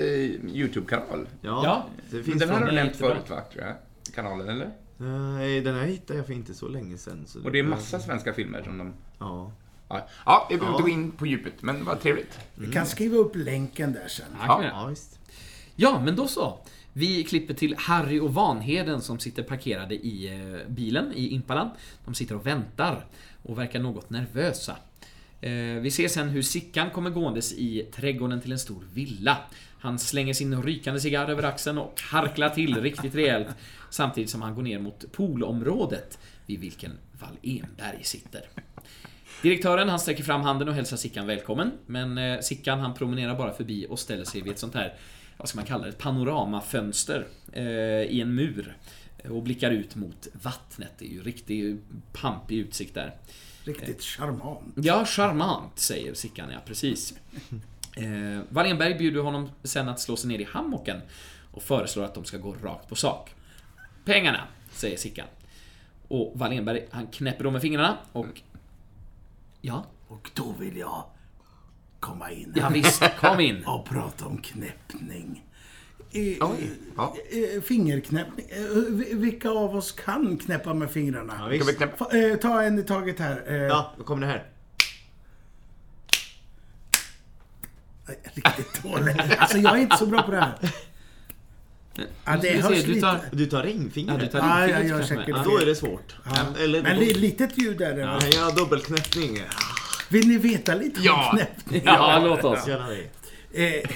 YouTube-kanal. 0.56 1.28
Ja, 1.42 1.62
Ja, 1.64 1.86
det 2.12 2.24
finns 2.24 2.40
den 2.40 2.50
har 2.50 2.58
från- 2.58 2.68
du 2.68 2.76
nämnt 2.76 2.96
förut 2.96 3.30
va, 3.30 3.42
tror 3.54 3.64
jag? 3.66 3.76
Kanalen, 4.16 4.50
eller? 4.50 4.72
Nej, 4.98 5.62
den 5.62 5.76
här 5.76 5.84
hittade 5.86 6.20
jag 6.20 6.26
för 6.26 6.34
inte 6.34 6.54
så 6.54 6.68
länge 6.68 6.98
sedan. 6.98 7.24
Så 7.28 7.44
Och 7.44 7.52
det 7.52 7.60
är 7.60 7.64
massa 7.64 8.00
svenska 8.00 8.34
filmer 8.34 8.64
som 8.64 8.78
de... 8.78 8.94
Ja. 9.20 9.52
Ja, 9.90 10.08
ja 10.26 10.48
vi 10.50 10.58
behöver 10.58 10.74
Ja. 10.80 10.80
inte 10.80 10.92
gå 10.92 11.02
in 11.02 11.12
på 11.12 11.26
djupet, 11.26 11.54
men 11.62 11.86
vad 11.86 12.02
trevligt. 12.02 12.40
Vi 12.56 12.72
kan 12.74 12.86
skriva 12.86 13.18
upp 13.18 13.36
länken 13.36 13.94
där 13.94 14.08
sen. 14.08 14.26
Ja. 14.48 14.64
Ja, 14.64 14.86
visst. 14.86 15.20
Ja, 15.80 16.02
men 16.06 16.16
då 16.16 16.28
så. 16.28 16.60
Vi 16.94 17.24
klipper 17.24 17.54
till 17.54 17.76
Harry 17.78 18.20
och 18.20 18.34
Vanheden 18.34 19.02
som 19.02 19.20
sitter 19.20 19.44
parkerade 19.44 19.96
i 19.96 20.28
eh, 20.28 20.72
bilen 20.72 21.14
i 21.14 21.28
Impalan. 21.28 21.70
De 22.06 22.14
sitter 22.14 22.36
och 22.36 22.48
väntar 22.48 23.06
och 23.44 23.58
verkar 23.58 23.80
något 23.80 24.10
nervösa. 24.10 24.78
Eh, 25.42 25.52
vi 25.82 25.92
ser 25.92 26.08
sen 26.08 26.30
hur 26.30 26.42
Sickan 26.42 26.90
kommer 26.90 27.10
gåendes 27.10 27.54
i 27.54 27.88
trädgården 27.92 28.42
till 28.42 28.52
en 28.52 28.60
stor 28.60 28.84
villa. 28.94 29.38
Han 29.80 30.00
slänger 30.00 30.34
sin 30.34 30.64
rykande 30.64 31.00
cigarr 31.00 31.30
över 31.30 31.44
axeln 31.44 31.78
och 31.78 32.02
harklar 32.02 32.50
till 32.50 32.82
riktigt 32.82 33.16
rejält 33.16 33.48
samtidigt 33.90 34.30
som 34.30 34.42
han 34.42 34.56
går 34.56 34.64
ner 34.64 34.80
mot 34.80 35.12
poolområdet 35.12 36.20
vid 36.46 36.60
vilken 36.60 36.92
Wall-Enberg 37.20 38.04
sitter. 38.04 38.42
Direktören 39.42 39.90
han 39.90 40.00
sträcker 40.00 40.24
fram 40.24 40.42
handen 40.42 40.68
och 40.68 40.74
hälsar 40.74 40.98
Sickan 40.98 41.28
välkommen, 41.28 41.72
men 41.86 42.18
eh, 42.18 42.40
Sickan 42.40 42.80
han 42.80 42.94
promenerar 42.94 43.36
bara 43.36 43.54
förbi 43.54 43.86
och 43.90 44.00
ställer 44.00 44.24
sig 44.24 44.42
vid 44.42 44.52
ett 44.52 44.60
sånt 44.60 44.76
här, 44.76 44.94
vad 45.38 45.50
ska 45.50 45.58
man 45.58 45.66
kalla 45.66 45.84
det, 45.84 45.90
ett 45.90 45.98
panoramafönster 45.98 47.28
eh, 47.54 47.64
i 48.02 48.22
en 48.22 48.36
mur. 48.36 48.78
eh, 49.18 49.32
Och 49.32 49.44
blickar 49.44 49.72
ut 49.72 49.96
mot 49.96 50.28
vattnet. 50.44 50.92
Det 50.98 51.06
är 51.06 51.10
ju 51.10 51.24
riktigt 51.24 51.82
pampig 52.14 52.58
utsikt 52.58 52.94
där. 52.94 53.16
Riktigt 53.64 54.02
charmant. 54.04 54.74
Ja, 54.76 55.06
charmant, 55.06 55.80
säger 55.80 56.14
Sickan, 56.14 56.50
ja 56.52 56.60
precis. 56.66 57.14
Eh, 57.98 58.42
Wallenberg 58.50 58.98
bjuder 58.98 59.22
honom 59.22 59.50
sen 59.64 59.90
att 59.90 60.00
slå 60.00 60.16
sig 60.16 60.28
ner 60.28 60.40
i 60.40 60.44
hammocken 60.44 61.02
och 61.52 61.64
föreslår 61.64 62.04
att 62.04 62.14
de 62.14 62.26
ska 62.26 62.38
gå 62.38 62.54
rakt 62.64 62.90
på 62.90 62.96
sak. 62.96 63.36
Pengarna, 64.06 64.48
säger 64.72 64.98
Sickan. 64.98 65.28
Och 66.08 66.32
Wallenberg, 66.36 66.88
han 66.92 67.08
knäpper 67.08 67.44
dem 67.44 67.54
med 67.54 67.62
fingrarna 67.62 67.98
och... 68.12 68.42
Ja? 69.62 69.86
Och 70.08 70.30
då 70.34 70.52
vill 70.60 70.78
jag 70.78 71.04
komma 72.00 72.32
in 72.32 72.54
Ja, 72.56 72.70
visst, 72.70 73.04
kom 73.20 73.40
in. 73.40 73.66
och 73.66 73.86
prata 73.86 74.26
om 74.26 74.38
knäppning. 74.38 75.44
Eh, 76.12 76.22
Oj, 76.50 76.70
ja. 76.98 77.16
eh, 77.56 77.62
Fingerknäppning. 77.62 78.46
Eh, 78.50 78.64
vi- 78.90 79.14
Vilka 79.14 79.50
av 79.50 79.76
oss 79.76 79.92
kan 79.92 80.38
knäppa 80.38 80.74
med 80.74 80.92
fingrarna? 80.92 81.34
Ja, 81.34 81.40
Ska 81.46 81.50
vi 81.50 81.58
visst. 81.58 81.78
knäppa? 81.78 82.06
Fa- 82.06 82.32
eh, 82.32 82.38
Ta 82.38 82.62
en 82.64 82.80
i 82.80 82.84
taget 82.84 83.20
här. 83.20 83.44
Eh, 83.48 83.56
Ja, 83.56 83.94
då 83.98 84.04
kommer 84.04 84.22
det 84.28 84.34
här. 84.34 84.46
Riktigt 88.34 88.84
dåligt. 88.84 89.18
Alltså 89.38 89.58
jag 89.58 89.78
är 89.78 89.82
inte 89.82 89.98
så 89.98 90.06
bra 90.06 90.22
på 90.22 90.32
det 90.32 90.38
här. 90.40 90.54
Ja, 92.26 92.38
det 92.42 92.50
hörs 92.62 92.84
du 92.84 93.02
tar- 93.02 93.14
lite. 93.14 93.30
Du 93.32 93.46
tar 93.46 93.64
ringfingret. 93.64 94.16
Ja, 94.20 94.26
du 94.26 94.28
tar 94.32 94.40
Ja, 94.40 94.46
ringfingret 94.46 94.70
jag 94.80 94.90
gör 94.90 94.98
kanske 94.98 95.16
säkert 95.16 95.36
med. 95.36 95.44
Då 95.46 95.58
är 95.58 95.66
det 95.66 95.76
svårt. 95.76 96.16
Ja. 96.26 96.46
Eller 96.64 96.84
Men 96.84 96.98
li- 96.98 97.14
litet 97.14 97.58
ljud 97.58 97.82
är 97.82 97.94
det. 97.96 98.06
va? 98.06 98.20
Ja, 98.36 98.52
dubbelknäppning. 98.52 99.40
Vill 100.10 100.28
ni 100.28 100.38
veta 100.38 100.76
lite 100.76 101.00
Ja. 101.04 101.30
om 101.32 101.38
knäppning? 101.38 101.82
Ja, 101.86 102.22
låt 102.24 102.44
oss. 102.44 102.68
Gärna 102.68 102.88
det. 102.90 103.08
Eh, 103.78 103.90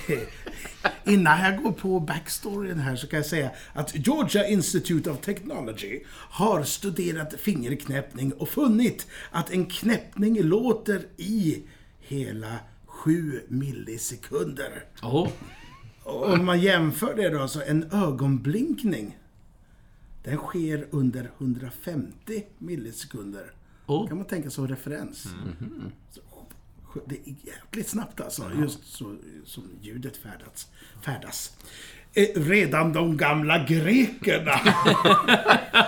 Innan 1.13 1.39
jag 1.39 1.63
går 1.63 1.71
på 1.71 1.99
backstoryn 1.99 2.79
här 2.79 2.95
så 2.95 3.07
kan 3.07 3.17
jag 3.17 3.25
säga 3.25 3.49
att 3.73 4.07
Georgia 4.07 4.47
Institute 4.47 5.11
of 5.11 5.21
Technology 5.21 5.99
har 6.09 6.63
studerat 6.63 7.33
fingerknäppning 7.39 8.33
och 8.33 8.49
funnit 8.49 9.07
att 9.31 9.51
en 9.51 9.65
knäppning 9.65 10.41
låter 10.43 11.01
i 11.17 11.63
hela 11.99 12.55
7 12.85 13.41
millisekunder. 13.47 14.83
Åh, 15.03 15.27
Och 16.03 16.29
om 16.33 16.45
man 16.45 16.61
jämför 16.61 17.15
det 17.15 17.29
då, 17.29 17.47
så 17.47 17.61
en 17.61 17.83
ögonblinkning 17.91 19.17
den 20.23 20.37
sker 20.37 20.87
under 20.91 21.31
150 21.37 22.43
millisekunder. 22.57 23.51
Åh. 23.85 24.07
kan 24.07 24.17
man 24.17 24.25
tänka 24.27 24.49
som 24.49 24.67
referens. 24.67 25.27
Så, 26.11 26.21
det 27.05 27.15
är 27.15 27.33
jävligt 27.43 27.87
snabbt 27.89 28.21
alltså, 28.21 28.51
just 28.61 28.83
så 28.85 29.15
som 29.45 29.63
ljudet 29.81 30.17
färdats, 30.17 30.67
färdas. 31.05 31.57
Eh, 32.13 32.25
Redan 32.35 32.93
de 32.93 33.17
gamla 33.17 33.65
grekerna 33.65 34.59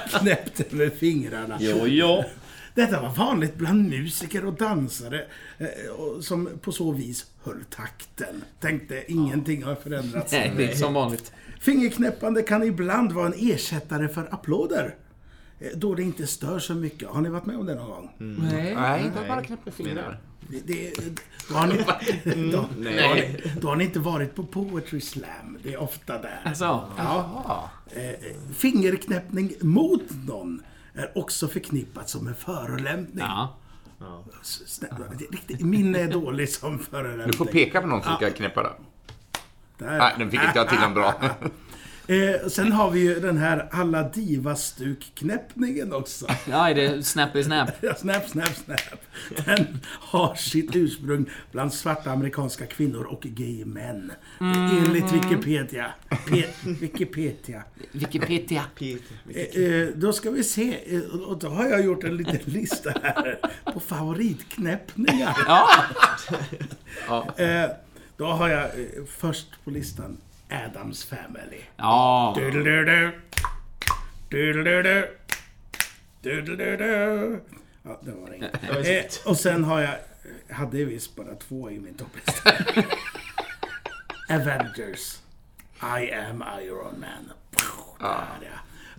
knäppte 0.20 0.76
med 0.76 0.94
fingrarna. 0.94 1.58
jo, 1.60 1.88
jo. 1.88 2.24
Detta 2.76 3.02
var 3.02 3.10
vanligt 3.10 3.56
bland 3.56 3.90
musiker 3.90 4.46
och 4.46 4.54
dansare 4.54 5.26
eh, 5.58 5.68
som 6.22 6.50
på 6.62 6.72
så 6.72 6.92
vis 6.92 7.26
höll 7.44 7.64
takten. 7.70 8.44
Tänkte 8.60 9.04
ingenting 9.08 9.64
har 9.64 9.76
förändrats. 9.76 10.32
Nej, 10.32 10.54
det 10.58 10.72
är 10.72 10.76
som 10.76 10.94
vanligt. 10.94 11.32
Fingerknäppande 11.60 12.42
kan 12.42 12.64
ibland 12.64 13.12
vara 13.12 13.26
en 13.28 13.34
ersättare 13.38 14.08
för 14.08 14.34
applåder. 14.34 14.96
Eh, 15.64 15.70
Då 15.76 15.96
det 15.96 16.04
inte 16.04 16.28
stör 16.28 16.60
så 16.60 16.76
mycket. 16.76 17.10
Har 17.10 17.22
ni 17.22 17.30
varit 17.30 17.46
med 17.46 17.58
om 17.58 17.66
det 17.66 17.76
någon 17.76 17.90
gång? 17.90 18.12
Nej. 18.18 18.76
Nej, 18.76 19.06
inte 19.06 19.26
bara 19.28 19.44
knäppa 19.44 19.72
fingrar. 19.72 20.20
Det, 20.48 20.68
det, 20.68 20.94
då, 21.50 21.56
har 21.56 21.68
ni, 21.68 21.78
då, 22.52 22.66
Nej. 22.78 23.54
då 23.62 23.68
har 23.68 23.76
ni 23.76 23.84
inte 23.84 24.00
varit 24.00 24.36
på 24.36 24.44
Poetry 24.44 25.02
Slam. 25.02 25.58
Det 25.64 25.74
är 25.74 25.82
ofta 25.82 26.18
där. 26.22 26.42
Alltså, 26.46 26.90
Jaha. 26.98 27.70
Eh, 27.92 28.36
fingerknäppning 28.56 29.54
mot 29.62 30.04
någon 30.28 30.64
är 30.94 31.18
också 31.18 31.48
förknippat 31.48 32.10
som 32.10 32.28
en 32.28 32.36
förolämpning. 32.36 33.26
ja. 33.26 33.56
Är 34.00 35.32
riktigt, 35.32 35.62
min 35.62 35.96
är 35.96 36.08
dålig 36.08 36.50
som 36.50 36.80
förolämpning. 36.80 37.28
Du 37.32 37.38
får 37.38 37.46
peka 37.46 37.82
på 37.82 37.88
någon 37.88 38.04
som 38.04 38.16
ska 38.16 38.32
knäppa 38.32 38.64
då. 38.64 38.70
Där. 39.78 39.98
Nej, 39.98 40.14
den 40.18 40.32
fick 40.32 40.44
inte 40.44 40.60
jag 40.60 40.70
till 40.70 40.78
en 40.78 40.94
bra. 40.94 41.14
Eh, 42.08 42.48
sen 42.48 42.72
har 42.72 42.92
vi 42.92 43.00
ju 43.00 43.20
den 43.20 43.38
här 43.38 43.70
alla 43.72 44.10
divastuk-knäppningen 44.10 45.94
också. 45.94 46.28
Ja, 46.50 46.70
är 46.70 46.76
det 46.76 47.04
snappy 47.04 47.44
snap? 47.44 47.70
Ja, 47.82 47.96
snap, 47.96 48.30
snap, 48.30 48.56
snap. 48.66 48.80
Den 49.46 49.80
har 49.86 50.36
sitt 50.36 50.76
ursprung 50.76 51.30
bland 51.52 51.74
svarta 51.74 52.12
amerikanska 52.12 52.66
kvinnor 52.66 53.04
och 53.04 53.22
gay 53.22 53.66
män. 53.66 54.12
Enligt 54.40 55.12
Wikipedia. 55.12 55.92
Pe 56.30 56.46
Wikipedia. 56.66 57.64
Wikipedia. 57.92 58.64
Eh, 59.30 59.64
eh, 59.64 59.88
då 59.96 60.14
ska 60.14 60.32
vi 60.32 60.44
se. 60.44 60.96
Eh, 60.96 61.02
och 61.02 61.38
då 61.38 61.48
har 61.48 61.66
jag 61.66 61.86
gjort 61.86 62.04
en 62.04 62.18
liten 62.18 62.40
lista 62.46 62.94
här 63.04 63.40
på 63.74 63.80
favoritknäppningar. 63.80 65.38
Ja. 65.48 65.70
Eh, 67.38 67.70
då 68.18 68.26
har 68.26 68.50
jag 68.50 68.64
eh, 68.64 69.04
först 69.08 69.48
på 69.64 69.72
listan 69.72 70.18
Adams 70.50 71.06
Family. 71.06 71.62
Ja. 71.78 72.34
Doodle-doo-doo. 72.38 73.12
Doodle-doo-doo. 74.30 75.08
Doodle-doo-doo. 76.22 77.40
Ja, 77.84 78.00
det 78.02 78.12
var 78.12 78.34
inget. 78.34 78.54
Eh, 78.88 79.30
och 79.32 79.38
sen 79.38 79.64
har 79.64 79.80
jag, 79.80 79.96
hade 80.56 80.86
visst 80.86 81.16
bara 81.16 81.36
två 81.36 81.72
i 81.72 81.80
min 81.80 81.94
topplista. 81.94 82.52
Avengers. 84.36 85.20
I 85.82 86.12
am 86.14 86.44
Iron 86.62 87.00
Man. 87.00 87.32
Där 88.00 88.48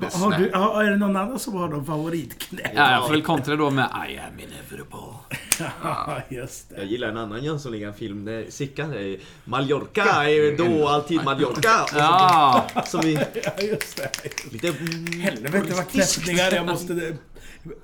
ja. 0.01 0.09
Har 0.13 0.39
du, 0.39 0.51
har, 0.55 0.85
är 0.85 0.91
det 0.91 0.97
någon 0.97 1.17
annan 1.17 1.39
som 1.39 1.55
har 1.55 1.69
någon 1.69 1.87
favoritknäpp? 1.87 2.73
Ja, 2.75 2.91
jag 2.91 3.03
får 3.03 3.11
väl 3.11 3.23
kontra 3.23 3.57
då 3.57 3.71
med 3.71 3.85
I 4.11 4.19
am 4.19 4.39
inevitable. 4.39 5.39
Ja, 5.83 6.23
just 6.29 6.67
Jag 6.71 6.79
det. 6.81 6.85
gillar 6.87 7.09
en 7.09 7.17
annan 7.17 7.45
Jönssonligan-film 7.45 8.25
där 8.25 8.47
Sickan 8.49 8.93
är 8.93 9.17
Mallorca 9.45 10.03
är 10.05 10.57
då 10.57 10.89
alltid 10.89 11.25
Mallorca. 11.25 11.71
Ja, 11.95 12.67
som 12.87 13.01
vi, 13.01 13.15
Ja, 13.45 13.63
just 13.63 13.97
det. 13.97 14.11
lite... 14.53 14.75
Helvete 15.21 15.75
vad 15.75 15.89
knäppningar 15.89 16.53
jag 16.55 16.67
måste... 16.67 17.17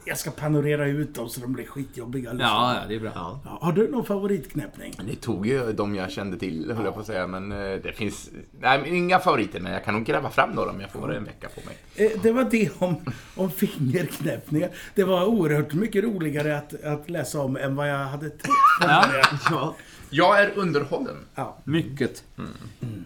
Jag 0.05 0.19
ska 0.19 0.31
panorera 0.31 0.87
ut 0.87 1.15
dem 1.15 1.29
så 1.29 1.41
de 1.41 1.53
blir 1.53 1.65
skitjobbiga. 1.67 2.33
liksom. 2.33 2.49
ja, 2.49 2.75
ja, 2.75 2.81
det 2.89 2.95
är 2.95 3.01
bra. 3.01 3.11
Ja. 3.15 3.41
Ja, 3.45 3.59
Har 3.63 3.73
du 3.73 3.89
någon 3.91 4.05
favoritknäppning? 4.05 4.95
Ni 5.07 5.17
tog 5.17 5.47
ju 5.47 5.73
de 5.73 5.95
jag 5.95 6.11
kände 6.11 6.39
till, 6.39 6.73
höll 6.77 6.85
jag 6.85 6.95
på 6.95 7.01
att 7.01 7.07
säga. 7.07 7.27
Men 7.27 7.53
eh, 7.53 7.59
det 7.59 7.93
finns... 7.97 8.31
Nej, 8.61 8.81
inga 8.97 9.19
favoriter, 9.19 9.61
men 9.61 9.73
jag 9.73 9.85
kan 9.85 9.95
nog 9.95 10.05
gräva 10.05 10.31
fram 10.31 10.51
några 10.51 10.71
om 10.71 10.81
jag 10.81 10.91
får 10.91 11.15
en 11.15 11.25
vecka 11.25 11.49
på 11.55 11.61
mig. 11.67 11.77
Eh, 11.95 12.21
Det 12.23 12.33
var 12.33 12.45
det 12.51 12.71
om, 12.79 12.97
om 13.37 13.51
fingerknäppningar. 13.51 14.71
Det 14.95 15.05
var 15.05 15.25
oerhört 15.25 15.73
mycket 15.73 16.05
roligare 16.05 16.59
att, 16.59 16.85
att 16.85 17.11
läsa 17.11 17.41
om 17.41 17.57
än 17.57 17.77
vad 17.77 17.91
jag 17.91 17.99
hade 17.99 18.31
tänkt. 18.31 18.49
Ja. 18.81 19.05
Ja. 19.51 19.75
Jag 20.11 20.41
är 20.41 20.53
underhållen. 20.59 21.17
Ja. 21.35 21.59
Mycket. 21.65 22.25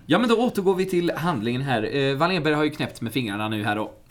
Ja, 0.07 0.19
men 0.19 0.29
då 0.29 0.37
återgår 0.47 0.75
vi 0.75 0.87
till 0.87 1.11
handlingen 1.17 1.63
här. 1.63 1.97
Eh, 1.97 2.17
Wallenberg 2.17 2.55
har 2.55 2.65
ju 2.65 2.71
knäppt 2.71 3.01
med 3.01 3.13
fingrarna 3.13 3.49
nu 3.49 3.65
här 3.65 3.79
och 3.79 4.04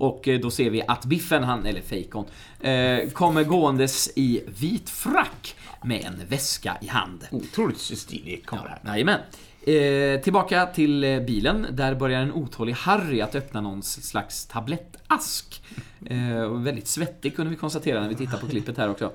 och 0.00 0.28
eh, 0.28 0.40
då 0.40 0.50
ser 0.50 0.70
vi 0.70 0.82
att 0.88 1.04
Biffen, 1.04 1.44
han, 1.44 1.66
eller 1.66 1.80
Fejkon, 1.80 2.24
eh, 2.60 3.10
kommer 3.10 3.44
gåendes 3.44 4.10
i 4.16 4.42
vit 4.58 4.90
frack 4.90 5.56
med 5.84 6.04
en 6.04 6.28
väska 6.28 6.76
i 6.80 6.86
hand. 6.86 7.26
Otroligt 7.30 7.78
stilig 7.78 8.46
kamera. 8.46 8.78
här. 8.82 8.92
Jajamän. 8.92 9.20
Eh, 9.62 10.20
tillbaka 10.20 10.66
till 10.66 11.04
eh, 11.04 11.20
bilen. 11.20 11.66
Där 11.70 11.94
börjar 11.94 12.20
en 12.20 12.32
otålig 12.32 12.72
Harry 12.72 13.20
att 13.20 13.34
öppna 13.34 13.60
någon 13.60 13.82
slags 13.82 14.46
tablettask. 14.46 15.62
Eh, 16.06 16.48
väldigt 16.48 16.88
svettig 16.88 17.36
kunde 17.36 17.50
vi 17.50 17.56
konstatera 17.56 18.00
när 18.00 18.08
vi 18.08 18.14
tittar 18.14 18.38
på 18.38 18.46
klippet 18.46 18.78
här 18.78 18.90
också. 18.90 19.12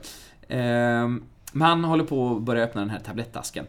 Eh, 0.47 1.09
men 1.51 1.67
han 1.67 1.83
håller 1.83 2.03
på 2.03 2.35
att 2.35 2.41
börja 2.41 2.63
öppna 2.63 2.81
den 2.81 2.89
här 2.89 2.99
tablettasken. 2.99 3.65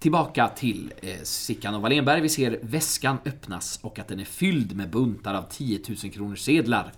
Tillbaka 0.00 0.48
till 0.48 0.92
eh, 1.02 1.22
Sickan 1.22 1.74
och 1.74 1.82
Wallenberg. 1.82 2.20
Vi 2.20 2.28
ser 2.28 2.58
väskan 2.62 3.18
öppnas 3.24 3.78
och 3.82 3.98
att 3.98 4.08
den 4.08 4.20
är 4.20 4.24
fylld 4.24 4.76
med 4.76 4.90
buntar 4.90 5.34
av 5.34 5.42
10 5.50 5.80
000 5.88 6.12
kronors 6.12 6.40
sedlar. 6.40 6.92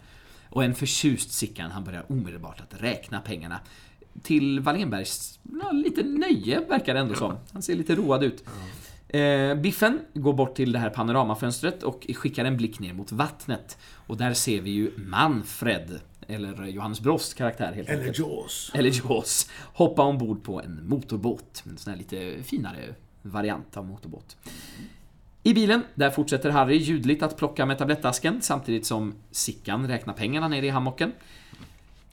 Och 0.49 0.65
en 0.65 0.75
förtjust 0.75 1.33
Sickan, 1.33 1.71
han 1.71 1.85
börjar 1.85 2.13
omedelbart 2.13 2.61
att 2.61 2.83
räkna 2.83 3.21
pengarna. 3.21 3.61
Till 4.23 4.61
Wallenbergs 4.61 5.39
ja, 5.63 5.71
lite 5.71 6.03
nöje, 6.03 6.61
verkar 6.61 6.95
det 6.95 7.01
ändå 7.01 7.15
som. 7.15 7.35
Han 7.53 7.63
ser 7.63 7.75
lite 7.75 7.95
road 7.95 8.25
ut. 8.25 8.45
Eh, 9.09 9.55
Biffen 9.55 10.01
går 10.15 10.33
bort 10.33 10.55
till 10.55 10.73
det 10.73 10.79
här 10.79 10.91
panoramafönstret 10.91 11.83
och 11.83 12.07
skickar 12.15 12.45
en 12.45 12.57
blick 12.57 12.81
ner 12.81 12.93
mot 12.93 13.13
vattnet. 13.13 13.79
Och 13.95 14.17
där 14.17 14.35
ser 14.35 14.61
vi 14.61 14.71
ju 14.71 14.91
Manfred, 14.97 16.01
eller 16.29 16.67
Johannes 16.67 17.01
Brost 17.01 17.35
karaktär 17.35 17.73
helt 17.73 17.89
Eller 17.89 17.99
enkelt. 17.99 18.19
Jaws. 18.19 18.71
Eller 18.75 18.91
Jaws. 18.91 19.51
Hoppa 19.73 20.03
ombord 20.03 20.45
på 20.45 20.63
en 20.63 20.89
motorbåt. 20.89 21.63
En 21.67 21.79
sån 21.79 21.91
här 21.91 21.99
lite 21.99 22.43
finare 22.43 22.95
variant 23.23 23.77
av 23.77 23.87
motorbåt. 23.87 24.37
I 25.43 25.55
bilen, 25.55 25.83
där 25.95 26.11
fortsätter 26.11 26.51
Harry 26.51 26.77
ljudligt 26.77 27.23
att 27.23 27.37
plocka 27.37 27.67
med 27.67 27.79
tablettasken 27.79 28.43
samtidigt 28.43 28.87
som 28.87 29.15
Sickan 29.31 29.89
räknar 29.89 30.15
pengarna 30.15 30.49
nere 30.49 30.67
i 30.67 30.69
hammocken. 30.69 31.13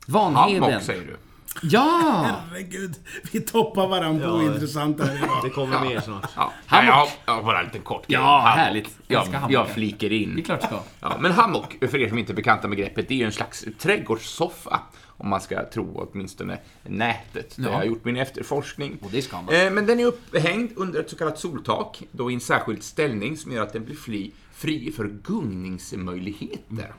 Vanheden. 0.08 0.64
Hammock 0.64 0.84
säger 0.84 1.06
du. 1.06 1.18
Ja! 1.62 2.26
Herregud, 2.52 2.96
vi 3.32 3.42
toppar 3.42 3.88
varandra 3.88 4.28
på 4.30 4.44
Ja. 4.44 4.44
idag. 4.44 5.40
Det 5.44 5.50
kommer 5.50 5.82
mer 5.82 6.00
snart. 6.02 6.30
Ja, 6.36 6.54
Hammock. 6.66 6.84
Nej, 6.84 6.86
jag, 6.86 6.94
har, 6.94 7.08
jag 7.26 7.34
har 7.34 7.44
bara 7.44 7.60
en 7.60 7.66
liten 7.66 7.82
kort 7.82 8.08
grej. 8.08 8.20
Ja, 8.20 8.40
Hammock. 8.40 8.58
härligt. 8.58 8.98
Jag 9.08 9.28
Jag, 9.50 9.70
fliker 9.70 10.12
in. 10.12 10.36
Det 10.36 10.42
är 10.42 10.44
klart 10.44 10.64
ska. 10.64 10.80
Ja, 11.00 11.18
men 11.20 11.32
hammock, 11.32 11.78
för 11.90 11.98
er 11.98 12.10
som 12.10 12.18
inte 12.18 12.32
är 12.32 12.36
bekanta 12.36 12.68
med 12.68 12.78
begreppet, 12.78 13.08
det 13.08 13.14
är 13.14 13.18
ju 13.18 13.26
en 13.26 13.32
slags 13.32 13.66
trädgårdssoffa. 13.80 14.80
Om 15.22 15.30
man 15.30 15.42
ska 15.42 15.70
tro 15.70 16.10
åtminstone 16.12 16.58
nätet, 16.84 17.56
där 17.56 17.64
Ja. 17.64 17.70
jag 17.70 17.78
har 17.78 17.84
gjort 17.84 18.06
min 18.06 18.18
efterforskning. 18.18 18.98
Och 19.02 19.10
det 19.12 19.22
ska 19.22 19.42
man. 19.42 19.54
Eh, 19.56 19.72
Men 19.72 19.86
den 19.86 20.00
är 20.00 20.06
upphängd 20.06 20.72
under 20.76 21.00
ett 21.00 21.10
så 21.10 21.16
kallat 21.16 21.40
soltak, 21.40 22.04
då 22.12 22.32
i 22.32 22.34
en 22.34 22.40
särskild 22.40 22.84
ställning 22.84 23.38
som 23.38 23.52
gör 23.52 23.64
att 23.64 23.74
den 23.74 23.86
blir 23.86 23.96
fri, 23.96 24.32
fri 24.54 24.92
för 24.92 25.06
gungningsmöjligheter. 25.24 26.94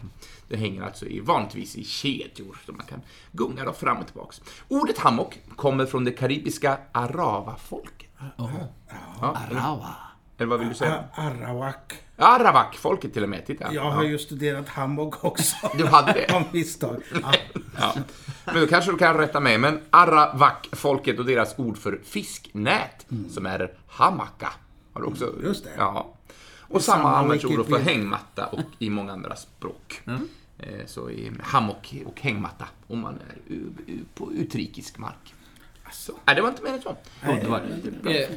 Det 0.50 0.56
hänger 0.56 0.82
alltså 0.82 1.06
i, 1.06 1.20
vanligtvis 1.20 1.76
i 1.76 1.84
kedjor, 1.84 2.58
så 2.66 2.72
man 2.72 2.86
kan 2.86 3.00
gunga 3.32 3.64
då 3.64 3.72
fram 3.72 3.98
och 3.98 4.06
tillbaks. 4.06 4.40
Ordet 4.68 4.98
hammock 4.98 5.38
kommer 5.56 5.86
från 5.86 6.04
det 6.04 6.10
karibiska 6.10 6.78
arava-folket. 6.92 8.08
Ja, 8.36 9.36
eller, 9.50 9.60
Rawa. 9.60 9.94
eller 10.38 10.46
vad 10.46 10.58
vill 10.58 10.68
du 10.68 10.74
säga? 10.74 11.04
Arawak. 11.14 11.94
Arawak-folket 12.16 13.12
till 13.12 13.22
och 13.22 13.28
med, 13.28 13.46
titta. 13.46 13.72
Jag 13.72 13.90
har 13.90 14.04
ju 14.04 14.18
studerat 14.18 14.68
hammock 14.68 15.24
också. 15.24 15.56
Du 15.78 15.86
hade 15.86 16.12
det? 16.12 16.34
Av 16.34 16.42
misstag. 16.50 17.02
Ja. 17.22 17.32
Ja. 17.78 17.94
Men 18.44 18.60
då 18.60 18.66
kanske 18.66 18.90
du 18.90 18.98
kan 18.98 19.16
rätta 19.16 19.40
mig. 19.40 19.58
Men 19.58 19.80
Arawak-folket 19.90 21.18
och 21.18 21.24
deras 21.24 21.58
ord 21.58 21.78
för 21.78 22.00
fisknät, 22.04 23.06
som 23.30 23.46
är 23.46 23.72
hamaka. 23.88 24.48
Har 24.92 25.00
du 25.00 25.06
också? 25.06 25.24
Mm. 25.32 25.44
Just 25.44 25.64
det. 25.64 25.70
Ja. 25.78 26.14
Och 26.70 26.82
samma 26.82 26.98
samma 27.02 27.16
används 27.16 27.44
ord 27.44 27.66
för 27.66 27.78
hängmatta 27.78 28.46
och 28.46 28.60
i 28.78 28.90
många 28.90 29.12
andra 29.12 29.36
språk. 29.36 30.00
Mm. 30.06 30.28
Eh, 30.58 30.86
Så 30.86 31.10
i 31.10 31.30
hammock 31.42 31.94
och 32.06 32.20
hängmatta 32.20 32.68
om 32.86 32.98
man 33.00 33.14
är 33.14 33.54
på 34.14 34.32
utrikisk 34.32 34.98
mark. 34.98 35.34
Så. 35.92 36.12
Nej, 36.26 36.36
det 36.36 36.42
var 36.42 36.48
inte 36.48 36.62
mer 36.62 36.70
än 36.72 36.82
så. 36.82 36.96
Eh, 38.10 38.28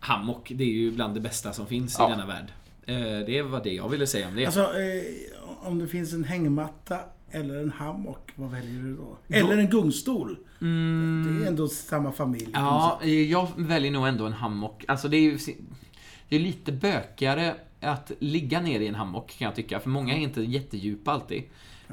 hammock, 0.00 0.52
det 0.54 0.64
är 0.64 0.68
ju 0.72 0.90
bland 0.92 1.14
det 1.14 1.20
bästa 1.20 1.52
som 1.52 1.66
finns 1.66 1.96
Ja. 1.98 2.08
i 2.08 2.10
denna 2.10 2.26
värld. 2.26 2.52
Eh, 2.86 3.26
det 3.26 3.42
var 3.42 3.64
det 3.64 3.72
jag 3.72 3.88
ville 3.88 4.06
säga 4.06 4.28
om 4.28 4.34
det. 4.36 4.46
Alltså, 4.46 4.72
om 5.62 5.78
det 5.78 5.88
finns 5.88 6.12
en 6.12 6.24
hängmatta 6.24 6.98
eller 7.30 7.54
en 7.62 7.70
hammock, 7.70 8.30
vad 8.34 8.50
väljer 8.50 8.82
du 8.82 8.96
då? 8.96 9.18
Eller 9.28 9.58
en 9.58 9.70
gungstol. 9.70 10.36
Det 10.58 10.66
är 10.66 11.46
ändå 11.46 11.68
samma 11.68 12.12
familj. 12.12 12.44
Mm. 12.44 12.64
Ja, 12.64 13.00
jag 13.04 13.48
väljer 13.56 13.90
nog 13.90 14.06
ändå 14.08 14.26
en 14.26 14.32
hammock. 14.32 14.84
Alltså 14.88 15.08
det 15.08 15.16
är 15.16 15.20
ju 15.20 15.38
det 16.28 16.36
är 16.36 16.40
lite 16.40 16.72
bökigare 16.72 17.54
att 17.80 18.12
ligga 18.18 18.60
ner 18.60 18.80
i 18.80 18.86
en 18.86 18.94
hammock 18.94 19.36
kan 19.38 19.46
jag 19.46 19.54
tycka. 19.56 19.80
För 19.80 19.88
många 19.90 20.14
är 20.14 20.18
inte 20.18 20.42
jättedjupa 20.42 21.10
alltid. 21.12 21.42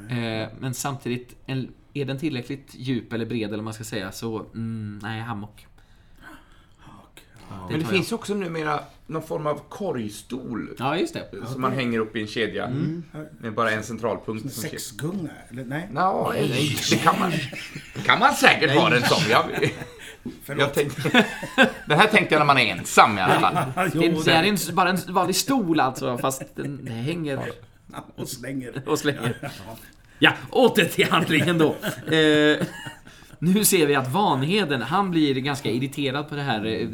Eh, 0.10 0.48
Men 0.60 0.74
samtidigt, 0.74 1.36
en- 1.46 1.74
är 1.94 2.06
den 2.06 2.20
tillräckligt 2.20 2.76
djup 2.78 3.14
eller 3.14 3.26
bred 3.26 3.54
eller 3.54 3.64
man 3.64 3.74
ska 3.74 3.84
säga 3.84 4.12
så, 4.12 4.40
mm, 4.54 5.00
nej, 5.04 5.22
hammock. 5.22 5.68
Hammock. 6.80 7.22
Men 7.72 7.80
det 7.80 7.86
tar 7.86 7.92
finns 7.94 8.12
också 8.12 8.34
numera 8.34 8.80
någon 9.08 9.22
form 9.24 9.48
av 9.48 9.62
korgstol. 9.70 10.76
Ja, 10.80 10.98
just 10.98 11.14
det. 11.14 11.48
Som 11.48 11.62
man 11.62 11.72
hänger 11.72 12.00
upp 12.00 12.16
i 12.16 12.22
en 12.22 12.28
kedja. 12.28 12.66
Mm. 12.66 13.04
Med 13.40 13.54
bara 13.54 13.72
en 13.72 13.84
centralpunkt. 13.84 14.42
som. 14.54 14.64
Sexgunga, 14.64 15.30
eller 15.50 15.66
nej? 15.66 15.88
Nå, 15.92 16.32
nej, 16.34 16.76
det 16.90 16.96
kan 16.98 17.20
man, 17.20 17.32
kan 18.06 18.20
man 18.20 18.34
säkert 18.34 18.72
ha 18.80 18.90
den 18.90 19.02
som. 19.04 19.32
Jag, 19.32 19.46
jag 19.62 19.70
Förlåt. 20.46 20.74
tänkte, 20.74 21.10
den 21.86 22.00
här 22.00 22.08
tänkte 22.08 22.36
jag 22.36 22.40
när 22.40 22.46
man 22.46 22.58
är 22.58 22.72
ensam 22.72 23.18
i 23.18 23.22
alla 23.22 23.40
fall. 23.40 23.58
Jo, 23.94 24.02
Det, 24.02 24.24
det 24.26 24.32
är 24.32 24.44
en, 24.44 24.58
bara 24.74 24.90
en 24.90 24.98
vanlig 25.08 25.36
stol 25.36 25.80
alltså, 25.80 26.18
fast 26.18 26.42
den 26.56 26.88
hänger 26.88 27.40
och 28.16 28.30
slänger. 28.30 28.82
och 28.88 29.00
slänger. 29.00 29.52
Ja, 30.20 30.32
åter 30.50 30.86
till 30.86 31.12
handlingen 31.12 31.58
då. 31.58 31.76
Eh, 32.16 32.58
nu 33.40 33.66
ser 33.66 33.88
vi 33.88 33.96
att 33.96 34.08
Vanheden, 34.12 34.82
han 34.82 35.12
blir 35.12 35.36
ganska 35.36 35.70
irriterad 35.70 36.30
på 36.30 36.36
det 36.36 36.42
här 36.42 36.66
eh, 36.66 36.88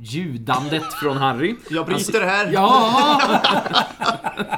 ljudandet 0.00 0.94
från 1.02 1.16
Harry. 1.16 1.56
Jag 1.70 1.84
Han 1.84 1.94
bryter 1.94 2.20
här. 2.20 2.50
Ja! 2.52 3.20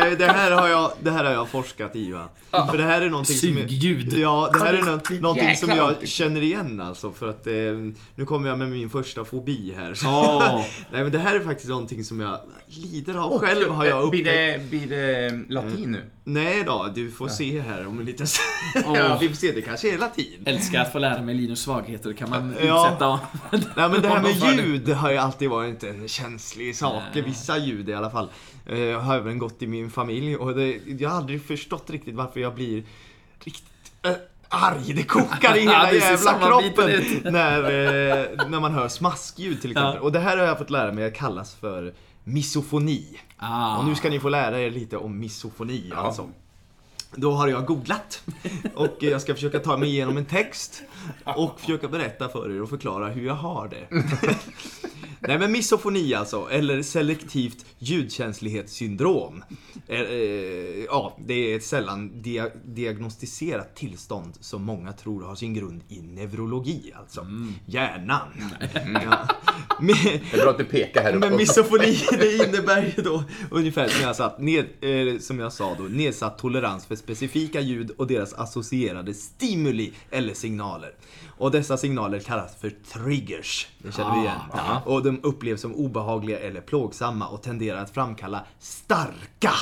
Nej, 0.00 0.16
det 0.16 0.26
här 0.26 0.50
har 0.50 0.68
jag, 0.68 0.92
det 1.02 1.10
här 1.10 1.24
har 1.24 1.32
jag 1.32 1.48
forskat 1.48 1.96
i 1.96 2.12
va. 2.12 2.28
För 2.70 2.78
det 2.78 2.84
här 2.84 3.00
är 3.02 3.10
någonting 3.10 3.36
som... 3.36 3.48
Sugljud. 3.54 4.12
Ja, 4.12 4.50
det 4.52 4.58
här 4.58 4.74
är 4.74 4.82
nå- 4.82 5.20
någonting 5.20 5.56
som 5.56 5.68
jag 5.70 6.08
känner 6.08 6.42
igen 6.42 6.80
alltså. 6.80 7.12
För 7.12 7.28
att 7.28 7.46
eh, 7.46 7.52
nu 8.14 8.24
kommer 8.26 8.48
jag 8.48 8.58
med 8.58 8.68
min 8.70 8.90
första 8.90 9.24
fobi 9.24 9.74
här. 9.76 9.94
Åh. 10.04 10.64
Nej 10.92 11.02
men 11.02 11.12
det 11.12 11.18
här 11.18 11.34
är 11.36 11.40
faktiskt 11.40 11.68
någonting 11.68 12.04
som 12.04 12.20
jag 12.20 12.38
lider 12.66 13.14
av 13.14 13.38
själv 13.38 13.70
har 13.70 13.84
jag 13.84 14.10
Blir 14.10 14.20
upptäckt. 14.20 14.70
det, 14.70 14.70
blir 14.70 14.96
det 14.96 15.44
latin 15.54 15.90
nu? 15.92 16.02
Nej 16.24 16.62
då, 16.66 16.88
du 16.94 17.10
får 17.10 17.28
se 17.28 17.60
här 17.60 17.86
om 17.86 17.98
en 17.98 18.04
liten 18.04 18.26
ja, 18.94 19.18
Vi 19.20 19.28
får 19.28 19.36
se, 19.36 19.52
det 19.52 19.62
kanske 19.62 19.94
är 19.94 19.98
latin. 19.98 20.42
Älskar 20.46 20.80
att 20.82 20.92
få 20.92 20.98
lära 20.98 21.22
mig 21.22 21.34
Linus 21.34 21.60
svagheter, 21.62 22.12
kan 22.12 22.30
man 22.30 22.54
Ja. 22.66 22.86
utsätta 22.88 23.20
Nej 23.80 23.88
men 23.88 24.02
det 24.02 24.08
här 24.08 24.20
med 24.22 24.56
ljud 24.66 24.88
har 24.88 25.10
ju 25.10 25.16
alltid 25.16 25.50
varit 25.50 25.84
en 25.84 26.08
känslig 26.08 26.76
sak. 26.76 27.02
Vissa 27.14 27.58
ljud 27.58 27.88
i 27.88 27.94
alla 27.94 28.10
fall. 28.10 28.28
eh, 28.66 29.00
har 29.00 29.16
även 29.16 29.38
gått 29.38 29.62
i 29.62 29.66
min 29.66 29.90
familj 30.00 30.36
och 30.36 30.54
det, 30.54 30.80
jag 30.98 31.10
har 31.10 31.16
aldrig 31.16 31.42
förstått 31.44 31.90
riktigt 31.90 32.14
varför 32.14 32.40
jag 32.40 32.54
blir 32.54 32.84
riktigt 33.44 33.92
äh, 34.02 34.12
arg. 34.48 34.92
Det 34.92 35.02
kokar 35.02 35.56
i 35.56 35.64
Ja, 35.64 35.84
hela 35.84 35.92
jävla 35.92 36.38
kroppen 36.38 36.90
när, 37.32 37.62
eh, 37.62 38.48
när 38.48 38.60
man 38.60 38.72
hör 38.74 38.88
smaskljud 38.88 39.60
till 39.60 39.70
exempel. 39.70 39.94
Ja. 39.96 40.00
Och 40.00 40.12
det 40.12 40.18
här 40.18 40.36
har 40.36 40.44
jag 40.44 40.58
fått 40.58 40.70
lära 40.70 40.92
mig 40.92 41.12
kallas 41.12 41.54
för 41.54 41.94
misofoni. 42.24 43.20
Ah. 43.36 43.78
Och 43.78 43.84
nu 43.84 43.94
ska 43.94 44.10
ni 44.10 44.20
få 44.20 44.28
lära 44.28 44.60
er 44.60 44.70
lite 44.70 44.96
om 44.96 45.18
misofoni 45.18 45.92
alltså. 45.96 46.28
Då 47.14 47.32
har 47.32 47.48
jag 47.48 47.66
googlat 47.66 48.22
och 48.74 48.96
jag 49.00 49.22
ska 49.22 49.34
försöka 49.34 49.58
ta 49.58 49.76
mig 49.76 49.88
igenom 49.88 50.16
en 50.16 50.24
text 50.24 50.82
och 51.24 51.60
försöka 51.60 51.88
berätta 51.88 52.28
för 52.28 52.56
er 52.56 52.62
och 52.62 52.68
förklara 52.68 53.08
hur 53.08 53.26
jag 53.26 53.34
har 53.34 53.68
det. 53.68 53.86
Nej 55.20 55.38
men 55.38 55.52
misofoni 55.52 56.14
alltså, 56.14 56.48
eller 56.50 56.82
selektivt 56.82 57.66
ljudkänslighetssyndrom. 57.78 59.44
Eh, 59.88 60.00
eh, 60.00 60.84
ja, 60.84 61.16
det 61.26 61.34
är 61.34 61.56
ett 61.56 61.64
sällan 61.64 62.22
dia 62.22 62.48
diagnostiserat 62.64 63.76
tillstånd 63.76 64.34
som 64.40 64.62
många 64.62 64.92
tror 64.92 65.22
har 65.22 65.34
sin 65.34 65.54
grund 65.54 65.80
i 65.88 66.00
neurologi, 66.00 66.92
alltså. 66.96 67.26
Hjärnan. 67.66 68.28
Ja. 68.84 69.28
Men, 69.80 69.96
Det 70.04 70.36
är 70.36 70.42
bra 70.42 70.50
att 70.50 70.58
du 70.58 70.64
pekar 70.64 71.02
här 71.02 71.16
uppe. 71.16 71.28
men 71.28 71.36
misofoni, 71.36 71.98
det 72.10 72.36
innebär 72.36 72.92
ju 72.96 73.02
då 73.02 73.24
ungefär 73.50 73.88
som 73.88 74.02
jag, 74.02 74.16
satt, 74.16 74.40
ned, 74.40 74.66
eh, 74.80 75.18
som 75.18 75.38
jag 75.38 75.52
sa 75.52 75.74
då, 75.78 75.84
nedsatt 75.84 76.38
tolerans 76.38 76.86
för 76.86 76.96
specifika 76.96 77.60
ljud 77.60 77.90
och 77.90 78.06
deras 78.06 78.34
associerade 78.34 79.14
stimuli 79.14 79.92
eller 80.10 80.34
signaler. 80.34 80.94
Och 81.28 81.50
dessa 81.50 81.76
signaler 81.76 82.18
kallas 82.18 82.56
för 82.60 82.72
triggers. 82.92 83.66
Det 83.78 83.92
känner 83.92 84.14
vi 84.14 84.20
igen. 84.20 84.40
Och 84.84 85.02
de 85.10 85.28
upplevs 85.28 85.60
som 85.60 85.74
obehagliga 85.74 86.38
eller 86.38 86.60
plågsamma 86.60 87.28
och 87.28 87.42
tenderar 87.42 87.82
att 87.82 87.90
framkalla 87.90 88.46
starka, 88.58 89.52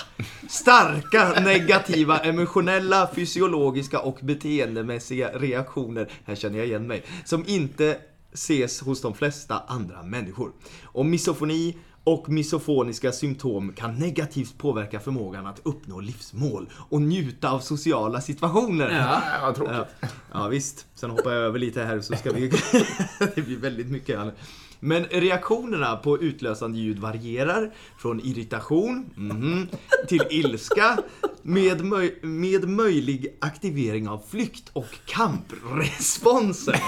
starka 0.49 1.41
negativa 1.41 2.19
emotionella, 2.19 3.11
fysiologiska 3.15 4.01
och 4.01 4.19
beteendemässiga 4.23 5.29
reaktioner. 5.29 6.11
Här 6.25 6.35
känner 6.35 6.59
jag 6.59 6.67
igen 6.67 6.87
mig. 6.87 7.03
Som 7.25 7.45
inte 7.47 7.99
ses 8.33 8.81
hos 8.81 9.01
de 9.01 9.15
flesta 9.15 9.63
andra 9.67 10.03
människor. 10.03 10.53
Och 10.83 11.07
misofoni 11.07 11.77
och 12.05 12.29
misofoniska 12.29 13.13
symptom 13.13 13.73
kan 13.73 13.95
negativt 13.95 14.59
påverka 14.59 15.01
förmågan 15.01 15.47
att 15.47 15.61
uppnå 15.63 16.01
livsmål 16.01 16.71
och 16.75 17.03
njuta 17.03 17.51
av 17.51 17.61
sociala 17.61 18.21
situationer. 18.21 18.91
Ja. 18.91 19.23
Vad 19.43 19.55
tråkigt. 19.55 19.77
Ja, 20.01 20.09
ja 20.33 20.49
visst. 20.49 20.87
Sen 20.95 21.11
hoppar 21.11 21.33
jag 21.33 21.45
över 21.45 21.59
lite 21.59 21.85
här 21.85 22.01
så 22.01 22.17
ska 22.17 22.33
vi... 22.33 22.49
det 23.35 23.43
blir 23.43 23.57
väldigt 23.57 23.91
mycket 23.91 24.19
här. 24.19 24.33
Men 24.81 25.05
reaktionerna 25.05 25.97
på 25.97 26.23
utlösande 26.23 26.79
ljud 26.79 26.99
varierar 26.99 27.75
från 27.99 28.21
irritation 28.21 29.11
mhm, 29.17 29.69
till 30.09 30.23
ilska 30.31 30.99
med, 31.43 31.81
möj- 31.81 32.25
med 32.25 32.69
möjlig 32.69 33.37
aktivering 33.41 34.09
av 34.09 34.23
flykt 34.29 34.71
och 34.73 34.99
kampresponser. 35.07 36.83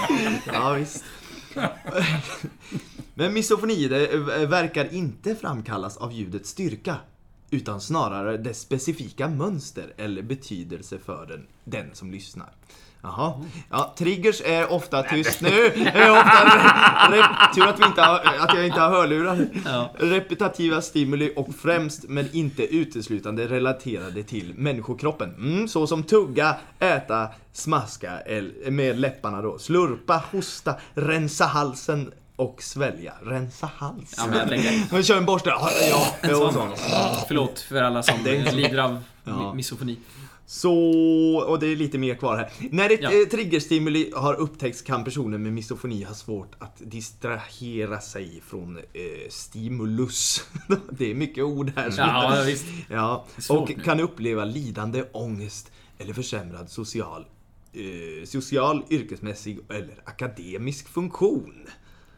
Ja, 0.53 0.73
visst. 0.73 1.03
Men 3.13 3.33
misofoni 3.33 3.87
det 3.87 4.13
eh, 4.13 4.19
verkar 4.49 4.93
inte 4.93 5.35
framkallas 5.35 5.97
av 5.97 6.13
ljudets 6.13 6.49
styrka 6.49 6.95
utan 7.49 7.81
snarare 7.81 8.37
dess 8.37 8.59
specifika 8.59 9.27
mönster 9.27 9.93
eller 9.97 10.21
betydelse 10.21 10.99
för 11.05 11.25
den, 11.25 11.47
den 11.63 11.95
som 11.95 12.11
lyssnar. 12.11 12.49
Jaha. 13.03 13.33
Ja, 13.69 13.93
triggers 13.97 14.41
är 14.45 14.71
ofta 14.71 15.03
tyst 15.03 15.41
nu. 15.41 15.65
Är 15.75 16.11
ofta 16.11 16.45
re, 17.11 17.25
tur 17.55 17.67
att, 17.67 17.79
vi 17.79 17.85
inte 17.85 18.01
har, 18.01 18.19
att 18.39 18.53
jag 18.55 18.65
inte 18.65 18.79
har 18.79 18.89
hörlurar. 18.89 19.47
Ja. 19.65 19.89
Repetitiva 19.97 20.81
stimuli 20.81 21.33
och 21.35 21.47
främst, 21.61 22.03
men 22.09 22.29
inte 22.35 22.63
uteslutande 22.75 23.47
relaterade 23.47 24.23
till 24.23 24.53
människokroppen. 24.57 25.35
Mm, 25.35 25.67
så 25.67 25.87
som 25.87 26.03
tugga, 26.03 26.55
äta, 26.79 27.27
smaska 27.53 28.11
med 28.69 28.99
läpparna 28.99 29.41
då. 29.41 29.59
Slurpa, 29.59 30.23
hosta, 30.31 30.75
rensa 30.93 31.45
halsen 31.45 32.11
och 32.35 32.61
svälja. 32.63 33.13
Rensa 33.23 33.69
halsen. 33.77 34.33
Ja, 34.33 34.57
men 34.91 35.03
kör 35.03 35.17
en 35.17 35.25
borste. 35.25 35.49
Ja, 35.49 35.69
ja. 35.89 36.05
Förlåt 37.27 37.59
för 37.59 37.81
alla 37.81 38.03
som 38.03 38.15
lider 38.23 38.77
av 38.77 39.03
Ja. 39.23 39.31
mi- 39.31 39.55
misofoni. 39.55 39.97
Så, 40.51 40.73
och 41.47 41.59
det 41.59 41.67
är 41.67 41.75
lite 41.75 41.97
mer 41.97 42.15
kvar 42.15 42.37
här. 42.37 42.51
När 42.71 42.89
ett 42.89 42.99
Ja. 43.01 43.11
eh, 43.21 43.27
triggerstimuli 43.27 44.11
har 44.15 44.33
upptäckts 44.33 44.81
kan 44.81 45.03
personer 45.03 45.37
med 45.37 45.53
misofoni 45.53 46.03
ha 46.03 46.13
svårt 46.13 46.55
att 46.59 46.75
distrahera 46.77 47.99
sig 47.99 48.41
från 48.45 48.77
eh, 48.77 49.29
stimulus. 49.29 50.45
det 50.89 51.11
är 51.11 51.15
mycket 51.15 51.43
ord 51.43 51.71
här. 51.75 51.93
Ja, 51.97 52.43
visst. 52.45 52.65
Ja, 52.89 53.25
och 53.49 53.69
nu. 53.77 53.83
kan 53.83 53.99
uppleva 53.99 54.45
lidande, 54.45 55.03
ångest 55.11 55.71
eller 55.97 56.13
försämrad 56.13 56.69
social, 56.69 57.25
eh, 57.73 58.25
social, 58.25 58.83
yrkesmässig 58.89 59.59
eller 59.69 59.95
akademisk 60.03 60.87
funktion. 60.87 61.53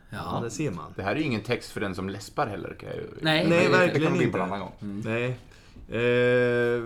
Ja, 0.09 0.17
Ja. 0.17 0.41
det 0.43 0.49
ser 0.51 0.71
man. 0.71 0.93
Det 0.95 1.03
här 1.03 1.11
är 1.15 1.19
ju 1.19 1.23
ingen 1.25 1.41
text 1.43 1.71
för 1.71 1.81
den 1.81 1.95
som 1.95 2.09
läspar 2.09 2.47
heller. 2.47 2.75
Kan 2.79 2.89
jag. 2.89 2.97
Nej. 3.21 3.47
Nej, 3.49 3.59
det, 3.59 3.63
det 3.65 3.77
verkligen 3.77 4.09
kan 4.09 4.19
vi 4.19 4.25
in 4.25 4.31
på 4.31 4.37
inte. 4.37 4.39
en 4.39 4.53
annan 4.53 4.59
gång. 4.59 5.01
Nej. 5.05 5.37
Eh, 5.91 6.83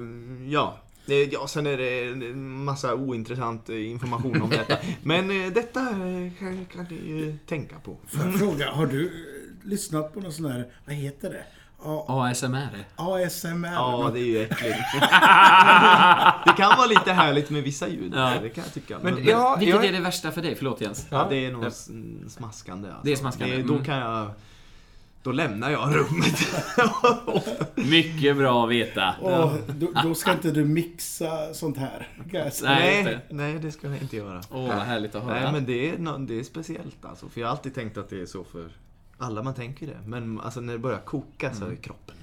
ja. 0.51 0.77
Eh, 1.09 1.15
Ja, 1.15 1.47
sen 1.47 1.67
är 1.67 1.77
det 1.77 2.03
en 2.07 2.63
massa 2.63 2.95
ointressant 2.95 3.69
eh, 3.69 3.91
information 3.91 4.41
om 4.41 4.49
detta. 4.49 4.77
Men 5.03 5.45
eh, 5.45 5.51
detta 5.53 5.85
kan, 6.39 6.65
kan 6.73 6.85
ni 6.89 6.95
ju 6.95 7.37
tänka 7.45 7.75
på. 7.79 7.97
Fråga, 8.39 8.71
har 8.71 8.85
du 8.85 9.11
lyssnat 9.63 10.13
på 10.13 10.19
någon 10.19 10.33
sån 10.33 10.51
här, 10.51 10.67
vad 10.85 10.95
heter 10.95 11.29
det? 11.29 11.43
A- 11.83 12.05
ASMR. 12.07 12.85
ASMR? 12.95 13.73
Ja, 13.73 14.09
det 14.13 14.19
är 14.19 14.23
ju 14.23 14.41
äckligt. 14.41 14.77
det 16.45 16.53
kan 16.57 16.77
vara 16.77 16.87
lite 16.87 17.13
härligt 17.13 17.49
med 17.49 17.63
vissa 17.63 17.87
ljud. 17.87 18.13
Ja. 18.15 18.33
Det 18.41 18.49
kan 18.49 18.63
jag 18.63 18.73
tycka. 18.73 18.99
Men 19.01 19.13
Men, 19.13 19.25
ja, 19.25 19.55
Vilket 19.59 19.75
jag, 19.75 19.85
är 19.85 19.91
det 19.91 19.99
värsta 19.99 20.31
för 20.31 20.41
dig? 20.41 20.55
Förlåt 20.55 20.81
Jens. 20.81 21.07
ja, 21.09 21.27
det 21.29 21.45
är 21.45 21.51
nog 21.51 21.65
smaskande. 22.29 22.87
Alltså. 22.87 23.05
Det 23.05 23.11
är 23.11 23.15
smaskande, 23.15 23.63
då 23.63 23.73
mm. 23.73 23.85
kan 23.85 23.97
jag... 23.97 24.31
Då 25.27 25.33
lämnar 25.33 25.69
jag 25.69 25.95
rummet. 25.95 26.39
Mycket 27.89 28.37
bra 28.37 28.63
att 28.63 28.71
veta. 28.71 29.15
Och 29.21 29.51
då, 29.67 29.91
då 30.03 30.15
ska 30.15 30.31
inte 30.31 30.51
du 30.51 30.65
mixa 30.65 31.53
sånt 31.53 31.77
här. 31.77 32.07
Nej, 32.33 33.03
nej, 33.03 33.03
det. 33.03 33.21
nej, 33.29 33.59
det 33.59 33.71
ska 33.71 33.87
jag 33.87 34.01
inte 34.01 34.17
göra. 34.17 34.41
Åh, 34.51 34.67
vad 34.67 34.77
härligt 34.77 35.15
att 35.15 35.23
höra. 35.23 35.39
Nej, 35.39 35.51
men 35.51 35.65
det 35.65 35.89
är, 35.89 36.27
det 36.27 36.39
är 36.39 36.43
speciellt 36.43 37.05
alltså. 37.05 37.29
För 37.29 37.41
jag 37.41 37.47
har 37.47 37.51
alltid 37.51 37.75
tänkt 37.75 37.97
att 37.97 38.09
det 38.09 38.21
är 38.21 38.25
så 38.25 38.43
för 38.43 38.71
alla 39.17 39.43
man 39.43 39.53
tänker 39.53 39.87
det. 39.87 39.97
Men 40.05 40.41
alltså 40.41 40.61
när 40.61 40.73
det 40.73 40.79
börjar 40.79 40.99
koka 40.99 41.53
så 41.53 41.65
är 41.65 41.75
kroppen... 41.75 42.15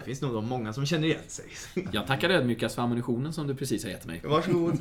Det 0.00 0.04
finns 0.06 0.22
nog 0.22 0.32
de 0.34 0.48
många 0.48 0.72
som 0.72 0.86
känner 0.86 1.06
igen 1.08 1.20
sig. 1.28 1.44
Jag 1.92 2.06
tackar 2.06 2.30
ödmjukast 2.30 2.74
för 2.74 2.82
ammunitionen 2.82 3.32
som 3.32 3.46
du 3.46 3.54
precis 3.54 3.84
har 3.84 3.90
gett 3.90 4.06
mig. 4.06 4.20
Varsågod. 4.24 4.78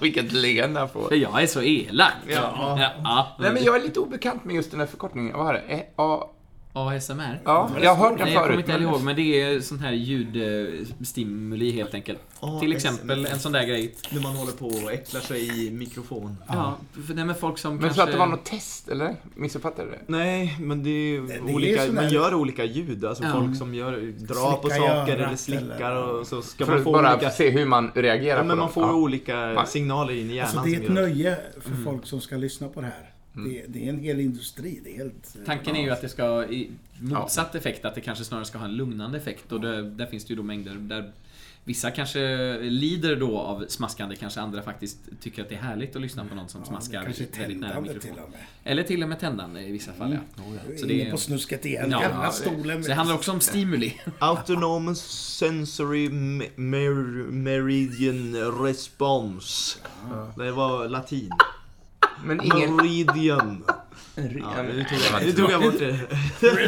vilket 0.00 0.32
leende 0.32 0.80
han 0.80 0.88
får. 0.88 1.14
Jag 1.14 1.42
är 1.42 1.46
så 1.46 1.62
elak. 1.62 2.12
Ja. 2.28 2.54
Ja, 2.80 2.90
ja. 3.04 3.36
Nej, 3.40 3.52
men 3.52 3.64
jag 3.64 3.76
är 3.76 3.80
lite 3.82 4.00
obekant 4.00 4.44
med 4.44 4.56
just 4.56 4.70
den 4.70 4.80
här 4.80 4.86
förkortningen. 4.86 5.36
Vad 5.36 5.44
var 5.46 5.52
det? 5.52 5.60
Eh, 5.60 5.80
A- 5.96 6.26
ASMR? 6.72 7.40
Ja, 7.44 7.70
jag 7.82 7.94
har 7.94 8.08
hört 8.08 8.18
den 8.18 8.24
Nej, 8.26 8.34
jag 8.34 8.42
kommer 8.42 8.52
förut. 8.54 8.58
inte 8.60 8.72
heller 8.72 8.86
ihåg, 8.86 9.02
men 9.02 9.16
det 9.16 9.42
är 9.42 9.60
sån 9.60 9.78
här 9.78 9.92
ljudstimuli 9.92 11.70
helt 11.72 11.94
enkelt. 11.94 12.18
Till 12.60 12.72
exempel 12.72 13.26
en 13.26 13.38
sån 13.38 13.52
där 13.52 13.64
grej. 13.64 13.94
När 14.12 14.20
man 14.22 14.36
håller 14.36 14.52
på 14.52 14.66
och 14.66 14.92
äcklar 14.92 15.20
sig 15.20 15.66
i 15.66 15.70
mikrofon. 15.70 16.36
Ja, 16.48 16.76
för 17.06 17.14
det 17.14 17.24
med 17.24 17.36
folk 17.38 17.58
som 17.58 17.72
Men 17.74 17.80
kanske... 17.82 17.96
så 17.96 18.02
att 18.02 18.12
det 18.12 18.18
var 18.18 18.26
något 18.26 18.44
test, 18.44 18.88
eller? 18.88 19.16
Missuppfattade 19.34 19.88
jag 19.88 19.98
det? 19.98 20.04
Nej, 20.06 20.56
men 20.60 20.82
det 20.82 20.90
är, 20.90 21.20
Det- 21.20 21.26
det 21.26 21.34
är 21.34 21.54
olika, 21.54 21.86
sån 21.86 21.94
man 21.94 22.08
gör 22.08 22.34
olika 22.34 22.64
ljud. 22.64 23.04
Alltså 23.04 23.24
Ja. 23.24 23.32
folk 23.32 23.56
som 23.58 23.74
gör, 23.74 24.12
drar 24.18 24.56
på 24.56 24.68
saker 24.68 25.16
eller 25.16 25.36
slickar 25.36 25.90
eller- 25.90 26.20
och 26.20 26.26
så 26.26 26.42
ska 26.42 26.66
För 26.66 26.72
man 26.74 26.84
få 26.84 26.92
bara 26.92 27.14
olika... 27.14 27.30
se 27.30 27.50
hur 27.50 27.66
man 27.66 27.90
reagerar 27.94 28.36
Ja, 28.36 28.42
på 28.42 28.46
men 28.46 28.48
dem. 28.48 28.58
man 28.58 28.72
får 28.72 28.82
Ja. 28.82 28.92
olika 28.92 29.64
signaler 29.66 30.12
in 30.14 30.30
i 30.30 30.34
hjärnan 30.34 30.50
Alltså 30.58 30.62
det 30.70 30.76
är 30.76 30.80
ett 30.84 30.92
nöje 30.92 31.36
för 31.60 31.84
folk 31.84 32.06
som 32.06 32.20
ska 32.20 32.36
lyssna 32.36 32.68
på 32.68 32.80
det 32.80 32.86
här. 32.86 33.10
Det, 33.32 33.64
det 33.68 33.84
är 33.86 33.88
en 33.90 33.98
hel 33.98 34.20
industri. 34.20 34.80
Det 34.84 34.90
är 34.92 34.96
helt... 34.96 35.36
Tanken 35.46 35.76
är 35.76 35.82
ju 35.82 35.90
att 35.90 36.00
det 36.00 36.08
ska 36.08 36.44
i 36.44 36.70
motsatt 37.00 37.54
effekt, 37.54 37.84
att 37.84 37.94
det 37.94 38.00
kanske 38.00 38.24
snarare 38.24 38.44
ska 38.44 38.58
ha 38.58 38.64
en 38.64 38.76
lugnande 38.76 39.18
effekt. 39.18 39.52
Och 39.52 39.60
det, 39.60 39.90
där 39.90 40.06
finns 40.06 40.24
det 40.24 40.30
ju 40.30 40.36
då 40.36 40.42
mängder 40.42 40.74
där 40.74 41.12
vissa 41.64 41.90
kanske 41.90 42.20
lider 42.60 43.16
då 43.16 43.38
av 43.38 43.64
smaskande, 43.68 44.16
kanske 44.16 44.40
andra 44.40 44.62
faktiskt 44.62 44.98
tycker 45.20 45.42
att 45.42 45.48
det 45.48 45.54
är 45.54 45.58
härligt 45.62 45.96
att 45.96 46.02
lyssna 46.02 46.24
på 46.24 46.34
någon 46.34 46.48
som 46.48 46.60
Ja, 46.60 46.66
smaskar 46.66 47.02
väldigt 47.38 47.60
nära 47.60 47.80
mikrofonen. 47.80 48.00
till 48.14 48.22
och 48.24 48.30
med. 48.30 48.40
Eller 48.64 48.82
till 48.82 49.02
och 49.02 49.08
med 49.08 49.20
tändande 49.20 49.60
i 49.60 49.72
vissa 49.72 49.92
fall, 49.92 50.12
ja. 50.12 50.18
Så 50.36 50.42
Så 50.42 50.86
det 50.86 50.86
det 50.86 50.94
Inne 50.94 51.06
är- 51.06 51.10
på 51.10 51.16
snusket 51.16 51.64
igen. 51.66 51.88
Ja, 51.90 52.00
Gamla 52.00 52.24
ja, 52.24 52.32
stolen. 52.32 52.82
Så 52.82 52.88
det 52.88 52.94
handlar 52.94 53.14
också 53.16 53.32
om 53.32 53.40
stimuli. 53.40 53.94
Autonomous 54.18 55.00
Sensory 55.38 56.08
me- 56.08 56.50
mer- 56.56 57.30
Meridian 57.30 58.34
Response. 58.64 59.78
Det 60.36 60.52
var 60.52 60.88
latin. 60.88 61.30
Men 62.24 62.40
ingen... 62.44 62.76
Meridian. 62.76 63.64
Ja, 64.16 64.62
nu 64.62 64.84
tog 64.84 64.98
jag, 65.12 65.26
nu 65.26 65.32
tog 65.32 65.50
jag 65.50 65.62
bort 65.62 65.78
det. 65.78 65.98
Lät 66.56 66.58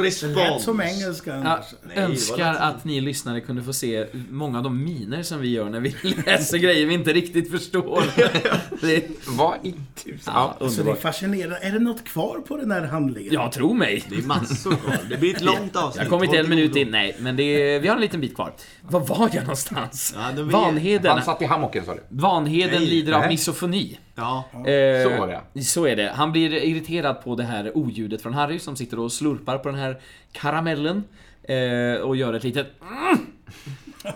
Respons. 0.00 0.64
som 0.64 0.80
engelska 0.80 1.30
Jag 1.30 1.40
annars. 1.40 1.64
Var 1.96 2.02
önskar 2.02 2.54
att 2.54 2.84
ni 2.84 3.00
lyssnare 3.00 3.40
kunde 3.40 3.62
få 3.62 3.72
se 3.72 4.06
många 4.30 4.58
av 4.58 4.64
de 4.64 4.84
miner 4.84 5.22
som 5.22 5.40
vi 5.40 5.48
gör 5.48 5.70
när 5.70 5.80
vi 5.80 5.94
läser 6.26 6.58
grejer 6.58 6.86
vi 6.86 6.94
inte 6.94 7.12
riktigt 7.12 7.50
förstår. 7.50 8.02
Det, 8.80 9.04
Vad 9.26 9.54
i 9.62 9.74
tusan? 10.04 10.34
Ja. 10.60 10.68
Så 10.68 10.82
det 10.82 10.90
är 10.90 10.94
fascinerande. 10.94 11.56
Är 11.56 11.72
det 11.72 11.78
något 11.78 12.04
kvar 12.04 12.38
på 12.48 12.56
den 12.56 12.70
här 12.70 12.82
handlingen? 12.82 13.32
Ja, 13.32 13.50
tro 13.50 13.74
mig. 13.74 14.04
Det 14.08 14.16
är 14.16 14.22
massor 14.22 14.76
kvar. 14.76 14.98
Det 15.08 15.16
blir 15.16 15.34
ett 15.36 15.42
långt 15.42 15.76
avsnitt. 15.76 16.02
Jag 16.02 16.10
kommer 16.10 16.24
inte 16.24 16.38
en 16.38 16.48
minut 16.48 16.76
in, 16.76 16.88
nej. 16.90 17.16
Men 17.20 17.36
det 17.36 17.42
är, 17.42 17.80
vi 17.80 17.88
har 17.88 17.94
en 17.94 18.00
liten 18.00 18.20
bit 18.20 18.34
kvar. 18.34 18.52
Var 18.82 19.00
var 19.00 19.30
jag 19.32 19.42
någonstans? 19.42 20.14
Ja, 20.36 20.42
Vanheden. 20.42 21.12
Han 21.12 21.22
satt 21.22 21.42
i 21.42 21.44
hammocken, 21.44 21.84
sa 21.84 21.94
du? 21.94 22.02
Vanheden 22.08 22.80
Nej, 22.80 22.90
lider 22.90 23.12
av 23.12 23.28
misofoni. 23.28 23.98
Ja. 24.14 24.44
Eh, 24.54 25.02
Så 25.02 25.18
var 25.18 25.42
det. 25.54 25.62
Så 25.64 25.86
är 25.86 25.96
det. 25.96 26.12
Han 26.14 26.32
blir 26.32 26.52
irriterad 26.54 27.22
på 27.24 27.34
det 27.36 27.44
här 27.44 27.76
oljudet 27.76 28.22
från 28.22 28.34
Harry 28.34 28.58
som 28.58 28.76
sitter 28.76 28.98
och 28.98 29.12
slurpar 29.12 29.58
på 29.58 29.68
den 29.68 29.78
här 29.78 30.00
karamellen. 30.32 31.04
Eh, 31.42 31.94
och 31.94 32.16
gör 32.16 32.34
ett 32.34 32.44
litet 32.44 32.66
mm. 32.80 33.26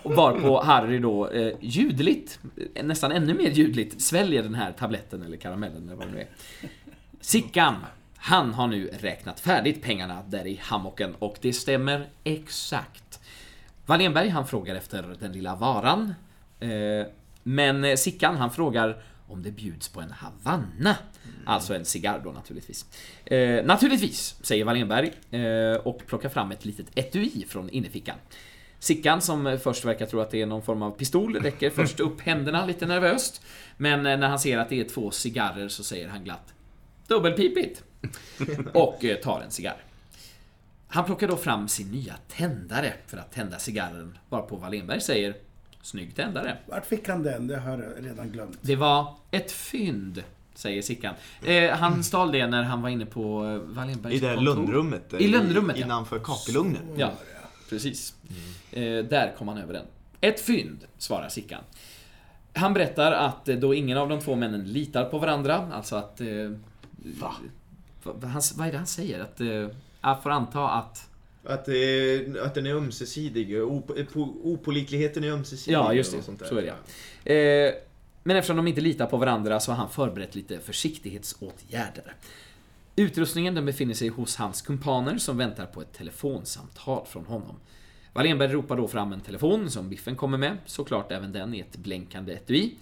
Och 0.02 0.14
varpå 0.14 0.62
Harry 0.62 0.98
då 0.98 1.28
eh, 1.28 1.52
ljudligt, 1.60 2.38
nästan 2.82 3.12
ännu 3.12 3.34
mer 3.34 3.50
ljudligt, 3.50 4.02
sväljer 4.02 4.42
den 4.42 4.54
här 4.54 4.72
tabletten 4.72 5.22
eller 5.22 5.36
karamellen 5.36 5.86
eller 5.86 5.96
vad 5.96 6.06
det 6.06 6.12
nu 6.12 6.20
är. 6.20 6.26
Sickan! 7.20 7.74
Han 8.16 8.54
har 8.54 8.66
nu 8.66 8.90
räknat 9.00 9.40
färdigt 9.40 9.82
pengarna 9.82 10.22
där 10.26 10.46
i 10.46 10.60
hammocken 10.62 11.14
och 11.18 11.36
det 11.40 11.52
stämmer 11.52 12.06
exakt. 12.24 13.20
Wallenberg 13.86 14.28
han 14.28 14.46
frågar 14.46 14.74
efter 14.74 15.16
den 15.20 15.32
lilla 15.32 15.54
varan. 15.56 16.14
Eh, 16.60 17.06
men 17.42 17.96
Sickan 17.96 18.36
han 18.36 18.50
frågar 18.50 19.02
om 19.28 19.42
det 19.42 19.50
bjuds 19.50 19.88
på 19.88 20.00
en 20.00 20.10
Havanna. 20.10 20.96
Alltså 21.44 21.74
en 21.74 21.84
cigarr 21.84 22.20
då 22.24 22.32
naturligtvis. 22.32 22.86
Eh, 23.24 23.64
naturligtvis, 23.64 24.36
säger 24.42 24.64
Wallenberg 24.64 25.12
eh, 25.30 25.76
och 25.76 26.06
plockar 26.06 26.28
fram 26.28 26.50
ett 26.50 26.64
litet 26.64 26.86
etui 26.94 27.44
från 27.48 27.70
innerfickan. 27.70 28.16
Sickan, 28.78 29.20
som 29.20 29.58
först 29.62 29.84
verkar 29.84 30.06
tro 30.06 30.20
att 30.20 30.30
det 30.30 30.42
är 30.42 30.46
någon 30.46 30.62
form 30.62 30.82
av 30.82 30.90
pistol, 30.90 31.36
räcker 31.36 31.70
först 31.70 32.00
upp 32.00 32.20
händerna 32.20 32.66
lite 32.66 32.86
nervöst. 32.86 33.42
Men 33.76 34.06
eh, 34.06 34.18
när 34.18 34.28
han 34.28 34.38
ser 34.38 34.58
att 34.58 34.68
det 34.68 34.80
är 34.80 34.84
två 34.84 35.10
cigarrer 35.10 35.68
så 35.68 35.84
säger 35.84 36.08
han 36.08 36.24
glatt 36.24 36.54
Dubbelpipigt! 37.08 37.82
Och 38.74 39.04
eh, 39.04 39.16
tar 39.16 39.40
en 39.40 39.50
cigarr. 39.50 39.82
Han 40.88 41.04
plockar 41.04 41.28
då 41.28 41.36
fram 41.36 41.68
sin 41.68 41.90
nya 41.90 42.14
tändare 42.28 42.92
för 43.06 43.16
att 43.16 43.32
tända 43.32 43.58
cigarren, 43.58 44.18
varpå 44.28 44.56
Wallenberg 44.56 45.00
säger 45.00 45.34
Snygg 45.86 46.16
tändare. 46.16 46.56
Vart 46.66 46.86
fick 46.86 47.08
han 47.08 47.22
den? 47.22 47.46
Det 47.46 47.58
har 47.58 47.70
jag 47.70 48.06
redan 48.06 48.30
glömt. 48.30 48.58
Det 48.60 48.76
var 48.76 49.14
ett 49.30 49.52
fynd, 49.52 50.22
säger 50.54 50.82
Sickan. 50.82 51.14
Eh, 51.44 51.70
han 51.70 52.04
stal 52.04 52.32
det 52.32 52.46
när 52.46 52.62
han 52.62 52.82
var 52.82 52.88
inne 52.88 53.06
på 53.06 53.44
eh, 53.44 53.74
Wallenbergs 53.74 54.14
I 54.16 54.18
det 54.18 54.28
här 54.28 54.36
kontor. 54.36 54.54
lundrummet. 54.54 55.14
I 55.18 55.28
lundrummet, 55.28 55.76
ja. 55.78 55.84
Innanför 55.84 56.18
kakelugnen. 56.18 56.82
Ja, 56.96 57.12
precis. 57.70 58.14
Eh, 58.72 58.82
där 58.82 59.34
kom 59.38 59.48
han 59.48 59.58
över 59.58 59.72
den. 59.72 59.86
Ett 60.20 60.40
fynd, 60.40 60.78
svarar 60.98 61.28
Sickan. 61.28 61.62
Han 62.54 62.74
berättar 62.74 63.12
att 63.12 63.48
eh, 63.48 63.56
då 63.56 63.74
ingen 63.74 63.98
av 63.98 64.08
de 64.08 64.20
två 64.20 64.34
männen 64.34 64.72
litar 64.72 65.04
på 65.04 65.18
varandra, 65.18 65.70
alltså 65.72 65.96
att... 65.96 66.20
Eh, 66.20 66.26
Va? 67.20 67.34
vad, 68.02 68.24
han, 68.24 68.42
vad 68.56 68.68
är 68.68 68.72
det 68.72 68.78
han 68.78 68.86
säger? 68.86 69.20
Att... 69.20 69.40
Eh, 69.40 69.68
jag 70.00 70.22
får 70.22 70.30
anta 70.30 70.68
att... 70.68 71.08
Att, 71.46 71.64
det, 71.64 72.40
att 72.40 72.54
den 72.54 72.66
är 72.66 72.74
ömsesidig. 72.74 73.62
Op, 73.62 73.90
po- 73.90 74.40
opålitligheten 74.42 75.24
är 75.24 75.30
ömsesidig. 75.30 75.76
Ja, 75.76 75.92
just 75.92 76.12
och 76.12 76.18
det. 76.18 76.24
sånt 76.24 76.38
där. 76.38 76.46
Så 76.46 76.56
är 76.58 76.74
det. 77.24 77.66
Eh, 77.68 77.74
men 78.22 78.36
eftersom 78.36 78.56
de 78.56 78.66
inte 78.68 78.80
litar 78.80 79.06
på 79.06 79.16
varandra 79.16 79.60
så 79.60 79.72
har 79.72 79.76
han 79.78 79.90
förberett 79.90 80.34
lite 80.34 80.58
försiktighetsåtgärder. 80.58 82.14
Utrustningen 82.96 83.54
den 83.54 83.66
befinner 83.66 83.94
sig 83.94 84.08
hos 84.08 84.36
hans 84.36 84.62
kumpaner 84.62 85.18
som 85.18 85.36
väntar 85.36 85.66
på 85.66 85.80
ett 85.80 85.92
telefonsamtal 85.92 87.06
från 87.06 87.26
honom. 87.26 87.56
Wallenberg 88.12 88.52
ropar 88.52 88.76
då 88.76 88.88
fram 88.88 89.12
en 89.12 89.20
telefon 89.20 89.70
som 89.70 89.88
Biffen 89.88 90.16
kommer 90.16 90.38
med, 90.38 90.58
såklart 90.66 91.12
även 91.12 91.32
den 91.32 91.54
i 91.54 91.60
ett 91.60 91.76
blänkande 91.76 92.32
etui. 92.32 92.74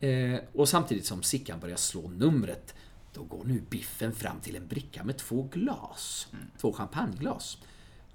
Eh, 0.00 0.40
och 0.52 0.68
samtidigt 0.68 1.06
som 1.06 1.22
Sickan 1.22 1.60
börjar 1.60 1.76
slå 1.76 2.08
numret, 2.08 2.74
då 3.14 3.22
går 3.22 3.44
nu 3.44 3.62
Biffen 3.70 4.12
fram 4.14 4.40
till 4.40 4.56
en 4.56 4.66
bricka 4.66 5.04
med 5.04 5.16
två 5.16 5.48
glas. 5.52 6.28
Två 6.60 6.72
champagneglas. 6.72 7.58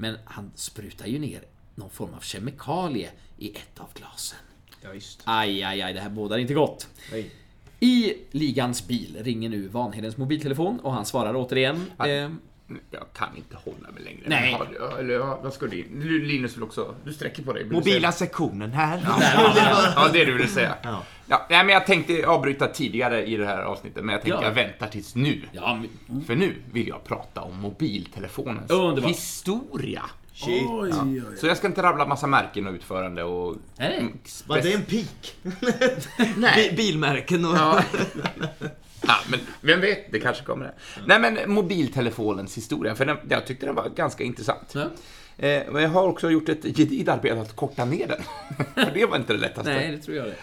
Men 0.02 0.18
han 0.26 0.52
sprutar 0.56 1.08
ju 1.08 1.20
ner 1.20 1.44
någon 1.76 1.90
form 1.90 2.14
av 2.14 2.20
kemikalie 2.20 3.10
i 3.38 3.50
ett 3.50 3.80
av 3.80 3.88
glasen. 3.94 4.40
Ja, 4.82 4.94
just. 4.94 5.22
Aj, 5.26 5.64
aj, 5.64 5.82
aj, 5.82 5.94
det 5.94 6.00
här 6.00 6.10
bådar 6.10 6.38
inte 6.38 6.54
gott. 6.54 6.88
Nej. 7.12 7.32
I 7.80 8.14
ligans 8.32 8.88
bil 8.88 9.18
ringer 9.24 9.50
nu 9.50 9.68
Vanhedens 9.68 10.18
mobiltelefon 10.18 10.80
och 10.80 10.94
han 10.94 11.06
svarar 11.06 11.36
återigen. 11.36 11.92
Eh, 12.00 12.32
Jag 12.92 13.04
kan 13.14 13.38
inte 13.38 13.56
hålla 13.56 13.92
mig 13.94 14.04
längre. 14.04 14.22
Nej. 14.26 14.54
Har- 14.54 14.98
Eller 15.00 15.14
ja, 15.14 15.40
vad 15.44 15.54
ska 15.54 15.66
du 15.66 15.84
Linus 16.20 16.56
vill 16.58 16.64
också... 16.64 16.96
Du 17.04 17.14
sträcker 17.14 17.44
på 17.44 17.54
dig. 17.54 17.64
Vill 17.64 17.72
Mobila 17.74 18.12
sektionen 18.12 18.72
här. 18.72 19.02
Ja, 19.96 20.10
det 20.14 20.22
är 20.22 20.26
det 20.26 20.32
du 20.32 20.34
ville 20.38 20.48
säga. 20.48 20.76
Ja. 20.84 21.04
Ja, 21.28 21.46
nej, 21.50 21.64
men 21.66 21.74
jag 21.74 21.86
tänkte 21.86 22.28
avbryta 22.28 22.68
tidigare 22.68 23.26
i 23.26 23.38
det 23.38 23.46
här 23.46 23.62
avsnittet, 23.62 24.04
men 24.04 24.14
jag 24.14 24.22
tänkte 24.22 24.42
Ja. 24.42 24.48
jag 24.48 24.56
väntar 24.56 24.88
tills 24.88 25.16
nu. 25.16 25.42
ja, 25.52 25.80
men- 26.08 26.22
För 26.26 26.36
nu 26.36 26.54
vill 26.72 26.88
jag 26.88 27.04
prata 27.04 27.42
om 27.42 27.58
mobiltelefonens 27.60 28.72
Underbart. 28.72 29.12
historia. 29.12 30.04
Shit. 30.34 30.64
Oj, 30.70 30.92
oj, 31.04 31.22
Så 31.38 31.48
jag 31.48 31.58
ska 31.58 31.68
inte 31.68 31.84
rabbla 31.84 32.06
massa 32.08 32.28
märken 32.28 32.68
och 32.68 32.74
utförande 32.74 33.24
och... 33.24 33.56
Nej. 33.78 33.98
Mm, 33.98 34.18
Var 34.48 34.62
det 34.62 34.74
en 34.74 34.82
pik? 34.82 35.36
Bi- 36.56 36.74
Bilmärken 36.78 37.46
och... 37.46 37.56
Ja. 39.02 39.08
ja, 39.08 39.16
men 39.32 39.40
vem 39.62 39.82
vet, 39.82 40.12
det 40.12 40.20
kanske 40.20 40.44
kommer. 40.44 40.74
Nej, 41.08 41.20
men 41.20 41.52
mobiltelefonens 41.52 42.58
historia, 42.58 42.96
för 42.96 43.06
den, 43.06 43.18
jag 43.30 43.46
tyckte 43.46 43.66
den 43.66 43.76
var 43.76 43.90
ganska 43.90 44.24
intressant. 44.24 44.74
Ja. 44.76 44.82
Eh, 45.46 45.64
men 45.72 45.82
jag 45.82 45.90
har 45.90 46.08
också 46.08 46.30
gjort 46.30 46.50
ett 46.50 46.64
gediget 46.64 47.08
arbete 47.08 47.42
att 47.42 47.56
korta 47.56 47.86
ner 47.86 48.08
den. 48.08 48.22
för 48.86 48.92
det 48.94 49.06
var 49.06 49.18
inte 49.18 49.34
det 49.34 49.40
lättaste. 49.40 49.74
Nej, 49.74 49.92
det 49.92 49.98
tror 49.98 50.18
jag 50.18 50.26
det. 50.26 50.36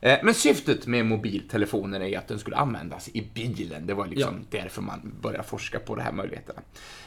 Eh, 0.00 0.18
Men 0.22 0.34
syftet 0.34 0.86
med 0.86 1.06
mobiltelefonen 1.06 2.02
är 2.02 2.18
att 2.18 2.28
den 2.28 2.38
skulle 2.38 2.56
användas 2.56 3.08
i 3.08 3.28
bilen. 3.34 3.86
Det 3.86 3.94
var 3.94 4.06
liksom 4.06 4.46
därför 4.50 4.82
man 4.82 5.14
började 5.20 5.44
forska 5.44 5.78
på 5.78 5.94
de 5.94 6.02
här 6.02 6.12
möjligheterna. 6.12 6.60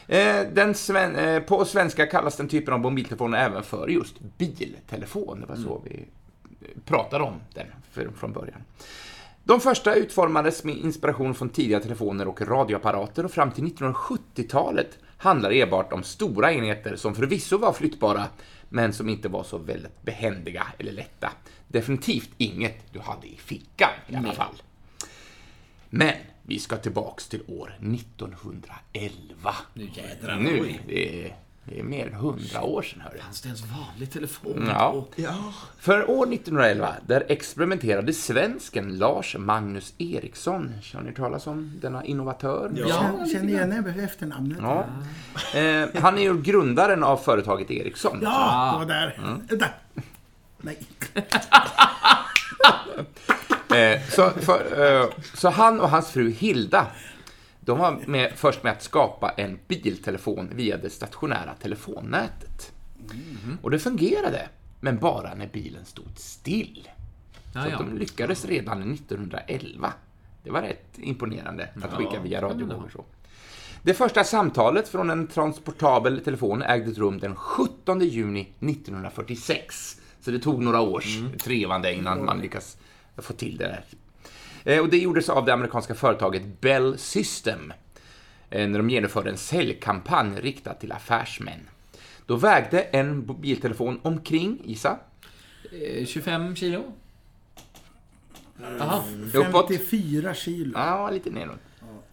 Eh, 0.08 0.46
Den 0.52 0.74
sven- 0.74 1.16
eh, 1.16 1.40
på 1.40 1.64
svenska 1.64 2.06
kallas 2.06 2.36
den 2.36 2.48
typen 2.48 2.74
av 2.74 2.80
mobiltelefon 2.80 3.34
även 3.34 3.62
för 3.62 3.88
just 3.88 4.14
biltelefon. 4.38 5.40
Det 5.40 5.46
var 5.46 5.56
så 5.56 5.82
vi 5.84 5.94
eh, 6.60 6.68
pratade 6.84 7.24
om 7.24 7.34
den 7.54 7.66
för, 7.92 8.08
från 8.16 8.32
början. 8.32 8.62
De 9.50 9.60
första 9.60 9.94
utformades 9.94 10.64
med 10.64 10.76
inspiration 10.76 11.34
från 11.34 11.48
tidiga 11.48 11.80
telefoner 11.80 12.28
och 12.28 12.40
radioapparater 12.40 13.24
och 13.24 13.30
fram 13.30 13.50
till 13.50 13.64
1970-talet 13.64 14.98
handlade 15.16 15.60
enbart 15.60 15.92
om 15.92 16.02
stora 16.02 16.52
enheter 16.52 16.96
som 16.96 17.14
förvisso 17.14 17.58
var 17.58 17.72
flyttbara, 17.72 18.26
men 18.68 18.92
som 18.92 19.08
inte 19.08 19.28
var 19.28 19.44
så 19.44 19.58
väldigt 19.58 20.02
behändiga 20.02 20.66
eller 20.78 20.92
lätta. 20.92 21.32
Definitivt 21.68 22.30
inget 22.36 22.92
du 22.92 23.00
hade 23.00 23.26
i 23.26 23.36
fickan 23.36 23.90
i 24.08 24.16
alla 24.16 24.32
fall. 24.32 24.62
Men 25.90 26.14
vi 26.42 26.58
ska 26.58 26.76
tillbaks 26.76 27.28
till 27.28 27.42
år 27.48 27.78
1911. 27.80 29.54
Nu 29.74 29.88
jädrar. 29.94 30.36
Nu, 30.36 30.74
det 30.86 31.26
är, 31.26 31.36
det 31.70 31.78
är 31.78 31.82
mer 31.82 32.06
än 32.06 32.12
100 32.12 32.62
år 32.62 32.82
sedan, 32.82 33.00
hörru. 33.00 33.18
Fanns 33.18 33.40
det 33.40 33.46
ens 33.46 33.62
vanlig 33.62 34.10
telefon? 34.10 34.64
Ja. 34.68 35.06
Ja. 35.16 35.34
För 35.78 36.10
år 36.10 36.32
1911, 36.32 36.94
där 37.06 37.24
experimenterade 37.28 38.12
svensken 38.12 38.98
Lars 38.98 39.36
Magnus 39.38 39.94
Eriksson. 39.98 40.74
Har 40.94 41.00
ni 41.00 41.12
talas 41.12 41.46
om 41.46 41.72
denna 41.82 42.04
innovatör? 42.04 42.70
Jag 42.74 42.88
känner, 42.88 43.26
känner 43.26 43.48
igen 43.48 43.72
henne 43.72 44.04
efternamnet. 44.04 44.58
Ja. 44.62 44.86
Eh, 45.58 45.88
han 46.02 46.18
är 46.18 46.22
ju 46.22 46.42
grundaren 46.42 47.04
av 47.04 47.16
företaget 47.16 47.70
Ericsson. 47.70 48.18
Ja, 48.22 48.70
det 48.72 48.78
var 48.78 48.94
där. 48.94 49.16
Där. 49.48 49.74
Nej. 50.58 50.78
Eh, 53.74 54.00
så, 54.10 54.30
för, 54.30 54.86
eh, 55.00 55.08
så 55.34 55.50
han 55.50 55.80
och 55.80 55.90
hans 55.90 56.10
fru 56.10 56.30
Hilda, 56.30 56.86
de 57.60 57.78
var 57.78 57.98
med, 58.06 58.32
först 58.36 58.62
med 58.62 58.72
att 58.72 58.82
skapa 58.82 59.30
en 59.30 59.58
biltelefon 59.68 60.48
via 60.54 60.76
det 60.76 60.90
stationära 60.90 61.54
telefonnätet. 61.54 62.72
Och 63.62 63.70
det 63.70 63.78
fungerade, 63.78 64.48
men 64.80 64.98
bara 64.98 65.34
när 65.34 65.46
bilen 65.46 65.84
stod 65.84 66.18
still. 66.18 66.88
Ja, 67.54 67.62
Så 67.62 67.70
ja. 67.70 67.78
de 67.78 67.98
lyckades 67.98 68.44
redan 68.44 68.92
1911. 68.94 69.92
Det 70.42 70.50
var 70.50 70.62
rätt 70.62 70.98
imponerande 70.98 71.68
att 71.82 71.92
skicka 71.92 72.20
via 72.20 72.42
radiovågor 72.42 72.90
så. 72.92 73.04
Det 73.82 73.94
första 73.94 74.24
samtalet 74.24 74.88
från 74.88 75.10
en 75.10 75.26
transportabel 75.26 76.20
telefon 76.20 76.62
ägde 76.62 76.90
rum 76.92 77.18
den 77.18 77.36
17 77.36 78.00
juni 78.00 78.40
1946. 78.40 80.00
Så 80.20 80.30
det 80.30 80.38
tog 80.38 80.62
några 80.62 80.80
års 80.80 81.18
trevande 81.38 81.94
innan 81.94 82.24
man 82.24 82.40
lyckas 82.40 82.76
få 83.16 83.32
till 83.32 83.56
det 83.56 83.64
där. 83.64 83.84
Eh, 84.64 84.78
Och 84.80 84.88
det 84.88 84.98
gjordes 84.98 85.28
av 85.28 85.44
det 85.44 85.52
amerikanska 85.52 85.94
företaget 85.94 86.60
Bell 86.60 86.98
System 86.98 87.72
eh, 88.50 88.68
när 88.68 88.78
de 88.78 88.90
genomförde 88.90 89.30
en 89.30 89.36
säljkampanj 89.36 90.40
riktad 90.40 90.74
till 90.74 90.92
affärsmän. 90.92 91.60
Då 92.26 92.36
vägde 92.36 92.80
en 92.82 93.26
mobiltelefon 93.26 94.00
omkring, 94.02 94.58
gissa, 94.64 94.98
Eh, 95.72 96.06
25 96.06 96.56
kilo? 96.56 96.84
Jaha. 98.78 99.02
uppåt. 99.34 99.68
54 99.68 100.34
kilo. 100.34 100.72
Ja, 100.78 101.10
lite 101.10 101.30
neråt. 101.30 101.58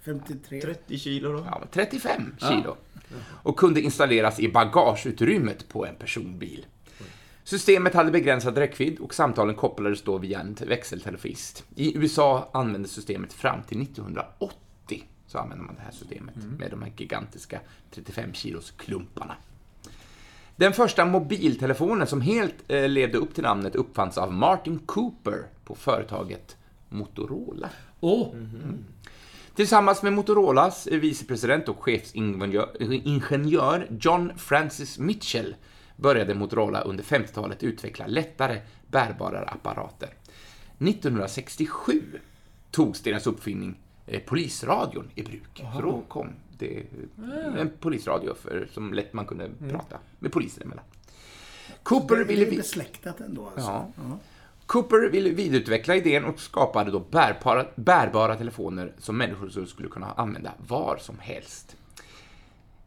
53. 0.06 0.62
30 0.62 0.98
kilo 1.00 1.32
då. 1.34 1.44
Ja, 1.52 1.62
35 1.72 2.36
kilo. 2.40 2.78
Och 3.44 3.60
kunde 3.60 3.82
installeras 3.82 4.40
i 4.40 4.50
bagageutrymmet 4.50 5.70
på 5.70 5.86
en 5.86 5.96
personbil. 5.96 6.66
Systemet 7.48 7.94
hade 7.94 8.12
begränsad 8.12 8.58
räckvidd 8.58 9.00
och 9.00 9.14
samtalen 9.14 9.56
kopplades 9.56 10.02
då 10.02 10.18
via 10.18 10.40
en 10.40 10.54
växeltelefist. 10.54 11.64
I 11.76 11.98
USA 11.98 12.50
användes 12.54 12.92
systemet 12.92 13.34
fram 13.34 13.64
till 13.64 13.82
1980. 13.82 15.04
Så 15.28 15.38
använde 15.38 15.64
man 15.64 15.76
det 15.76 15.82
här 15.82 15.92
systemet 15.92 16.36
med 16.60 16.72
de 16.72 16.82
här 16.82 16.92
gigantiska 16.98 17.60
35 17.92 18.34
kilos 18.34 18.72
klumparna. 18.72 19.36
Den 20.56 20.74
första 20.74 21.06
mobiltelefonen 21.06 22.08
som 22.08 22.22
helt 22.22 22.56
eh, 22.68 22.90
levde 22.90 23.18
upp 23.18 23.34
till 23.34 23.44
namnet 23.44 23.76
uppfanns 23.76 24.18
av 24.18 24.34
Martin 24.34 24.80
Cooper 24.80 25.46
på 25.66 25.76
företaget 25.76 26.58
Motorola. 26.90 27.70
Åh! 28.00 28.28
Tillsammans 29.56 30.04
med 30.04 30.14
Motorolas 30.14 30.88
vicepresident 30.88 31.70
och 31.70 31.84
chefsingenjör 31.84 32.70
ingenjör 32.80 33.88
John 34.00 34.32
Francis 34.38 35.00
Mitchell 35.00 35.56
började 35.98 36.34
Motorola 36.36 36.82
under 36.82 37.04
50-talet 37.04 37.64
utveckla 37.64 38.08
lättare, 38.08 38.62
bärbara 38.88 39.40
apparater. 39.42 40.10
1967 40.80 42.02
togs 42.72 43.02
deras 43.02 43.28
uppfinning 43.28 43.76
eh, 44.06 44.20
polisradion 44.20 45.10
i 45.16 45.24
bruk. 45.24 45.64
Så 45.76 45.82
då 45.82 46.02
kom 46.08 46.30
Det 46.58 46.78
är 46.78 47.58
en 47.58 47.72
polisradio 47.80 48.34
för, 48.34 48.68
som 48.74 48.94
lätt 48.94 49.14
man 49.14 49.26
kunde 49.26 49.50
prata 49.70 49.98
med 50.20 50.32
poliser 50.32 50.62
emellan. 50.64 50.84
Cooper 51.84 52.16
Det 52.16 52.24
ville... 52.24 52.46
är 52.46 52.50
vi- 52.50 52.58
besläktat 52.58 53.20
ändå 53.22 53.46
alltså. 53.56 53.70
Ja. 53.72 53.92
Cooper 54.66 55.10
ville 55.10 55.30
vidareutveckla 55.30 55.96
idén 55.96 56.26
och 56.26 56.40
skapade 56.40 56.92
då 56.92 57.00
bärbara, 57.00 57.66
bärbara 57.76 58.36
telefoner 58.36 58.94
som 58.98 59.18
människor 59.18 59.66
skulle 59.66 59.90
kunna 59.90 60.12
använda 60.12 60.54
var 60.68 60.98
som 60.98 61.20
helst. 61.20 61.77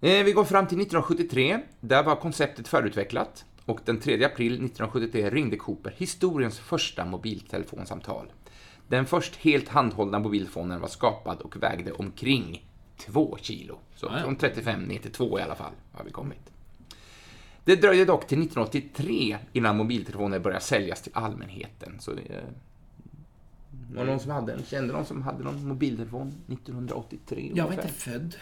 Eh, 0.00 0.24
Vi 0.24 0.32
går 0.32 0.44
fram 0.44 0.66
till 0.66 0.78
1973. 0.80 1.60
Där 1.80 2.02
var 2.02 2.16
konceptet 2.16 2.68
förutvecklat 2.68 3.44
och 3.66 3.80
den 3.84 4.00
3 4.00 4.24
april 4.24 4.52
1973 4.52 5.30
ringde 5.30 5.56
Cooper 5.56 5.94
historiens 5.96 6.58
första 6.58 7.04
mobiltelefonsamtal. 7.04 8.32
Den 8.88 9.06
först 9.06 9.36
helt 9.36 9.68
handhållna 9.68 10.18
mobiltelefonen 10.18 10.80
var 10.80 10.88
skapad 10.88 11.40
och 11.40 11.62
vägde 11.62 11.92
omkring 11.92 12.66
2 13.06 13.36
kilo. 13.40 13.78
Så 13.94 14.06
Ja, 14.06 14.12
ja. 14.16 14.22
från 14.24 14.36
35 14.36 14.82
ner 14.82 14.98
till 14.98 15.12
2 15.12 15.38
i 15.38 15.42
alla 15.42 15.54
fall 15.54 15.72
har 15.92 16.04
vi 16.04 16.10
kommit. 16.10 16.50
Det 17.64 17.76
dröjde 17.76 18.04
dock 18.04 18.26
till 18.26 18.38
1983 18.38 19.38
innan 19.52 19.76
mobiltelefoner 19.76 20.38
började 20.38 20.64
säljas 20.64 21.02
till 21.02 21.12
allmänheten. 21.14 21.96
Så 22.00 22.12
det 22.12 22.20
eh, 22.34 22.42
var 23.94 24.04
någon 24.04 24.20
som 24.20 24.30
hade 24.30 24.52
en, 24.52 24.62
kände 24.64 24.92
någon 24.92 25.04
som 25.04 25.22
hade 25.22 25.44
någon 25.44 25.68
mobiltelefon 25.68 26.34
1983 26.48 27.52
Jag 27.54 27.64
var 27.64 27.72
inte 27.72 27.88
född. 27.88 28.34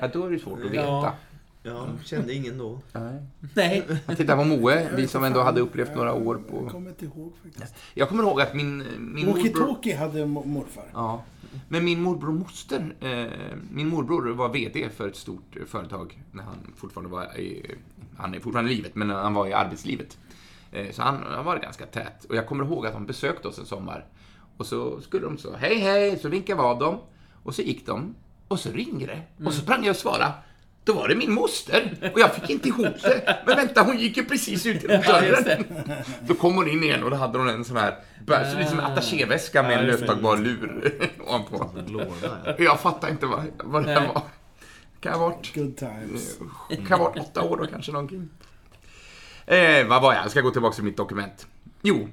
Ja, 0.00 0.08
då 0.12 0.26
är 0.26 0.30
det 0.30 0.38
svårt 0.38 0.64
att 0.64 0.70
veta. 0.70 0.82
Ja. 0.82 1.14
Ja, 1.62 1.88
kände 2.04 2.34
ingen 2.34 2.58
då. 2.58 2.78
Nej. 2.92 3.22
Nej. 3.54 3.86
Jag 4.06 4.16
tittar 4.16 4.36
på 4.36 4.44
Moe, 4.44 4.88
vi 4.96 5.06
som 5.06 5.24
ändå 5.24 5.40
hade 5.40 5.60
upplevt 5.60 5.94
några 5.94 6.14
år 6.14 6.36
Jag 6.36 6.48
på... 6.48 6.70
kommer 6.70 6.90
inte 6.90 7.04
ihåg 7.04 7.32
faktiskt. 7.42 7.74
Jag 7.94 8.08
kommer 8.08 8.22
ihåg 8.22 8.40
att 8.40 8.54
min, 8.54 8.78
min 8.98 9.26
morbror... 9.26 9.42
Walkie-talkie 9.42 9.96
hade 9.96 10.24
mo- 10.24 10.46
morfar. 10.46 10.84
Ja. 10.94 11.22
Men 11.68 11.84
min 11.84 12.02
morbror 12.02 12.28
och 12.28 12.34
moster, 12.34 12.94
eh, 13.00 13.56
min 13.70 13.88
morbror 13.88 14.30
var 14.32 14.48
VD 14.48 14.88
för 14.96 15.08
ett 15.08 15.16
stort 15.16 15.56
eh, 15.56 15.64
företag 15.66 16.22
när 16.32 16.42
han 16.42 16.56
fortfarande 16.76 17.10
var 17.10 17.38
i, 17.38 17.74
han 18.16 18.34
är 18.34 18.40
fortfarande 18.40 18.72
i 18.72 18.76
livet, 18.76 18.94
men 18.94 19.08
när 19.08 19.14
han 19.14 19.34
var 19.34 19.46
i 19.46 19.52
arbetslivet. 19.52 20.18
Eh, 20.72 20.90
så 20.92 21.02
han, 21.02 21.18
han 21.28 21.44
var 21.44 21.58
ganska 21.58 21.86
tät. 21.86 22.24
Och 22.24 22.36
jag 22.36 22.46
kommer 22.46 22.64
ihåg 22.64 22.86
att 22.86 22.92
de 22.92 23.06
besökte 23.06 23.48
oss 23.48 23.58
en 23.58 23.66
sommar. 23.66 24.06
Och 24.56 24.66
så 24.66 25.00
skulle 25.00 25.26
de 25.26 25.38
så, 25.38 25.56
hej 25.56 25.78
hej, 25.78 26.18
så 26.18 26.28
vinkade 26.28 26.62
vi 26.62 26.68
av 26.68 26.78
dem. 26.78 26.98
Och 27.42 27.54
så 27.54 27.62
gick 27.62 27.86
de, 27.86 28.14
och 28.50 28.60
så 28.60 28.70
ringde 28.70 29.06
det. 29.06 29.44
Och 29.46 29.52
så 29.54 29.60
sprang 29.60 29.84
jag 29.84 29.90
och 29.90 29.96
svarade. 29.96 30.32
Då 30.84 30.92
var 30.92 31.08
det 31.08 31.14
min 31.14 31.32
moster 31.32 32.10
och 32.14 32.20
jag 32.20 32.34
fick 32.34 32.50
inte 32.50 32.68
ihop 32.68 33.02
det. 33.02 33.38
Men 33.46 33.56
vänta, 33.56 33.82
hon 33.82 33.98
gick 33.98 34.16
ju 34.16 34.24
precis 34.24 34.66
ut 34.66 34.82
genom 34.82 35.02
dörren. 35.06 35.64
Då 36.26 36.34
kom 36.34 36.54
hon 36.54 36.68
in 36.68 36.82
igen 36.82 37.02
och 37.02 37.10
då 37.10 37.16
hade 37.16 37.38
hon 37.38 37.48
en 37.48 37.64
sån 37.64 37.76
här, 37.76 37.94
bär- 38.26 38.50
så 38.50 38.56
det 38.56 38.62
är 38.62 38.66
som 38.66 38.78
en 38.78 38.84
attachéväska 38.84 39.62
med 39.62 39.78
en 39.78 39.86
löstagbar 39.86 40.36
lur 40.36 40.92
ovanpå. 41.26 41.70
Jag 42.58 42.80
fattar 42.80 43.08
inte 43.10 43.26
vad, 43.26 43.42
vad 43.64 43.84
det 43.86 43.92
här 43.92 44.08
var. 44.08 44.22
Kan 45.00 45.12
ha 45.12 45.20
varit, 45.28 45.54
Good 45.54 45.76
times. 45.76 46.38
kan 46.88 47.00
ha 47.00 47.08
varit 47.08 47.18
åtta 47.22 47.42
år 47.42 47.56
då 47.56 47.66
kanske 47.66 47.92
någonting. 47.92 48.28
Eh, 49.46 49.86
vad 49.86 50.02
var 50.02 50.14
jag? 50.14 50.24
Jag 50.24 50.30
ska 50.30 50.40
gå 50.40 50.50
tillbaka 50.50 50.74
till 50.74 50.84
mitt 50.84 50.96
dokument. 50.96 51.46
Jo, 51.82 52.08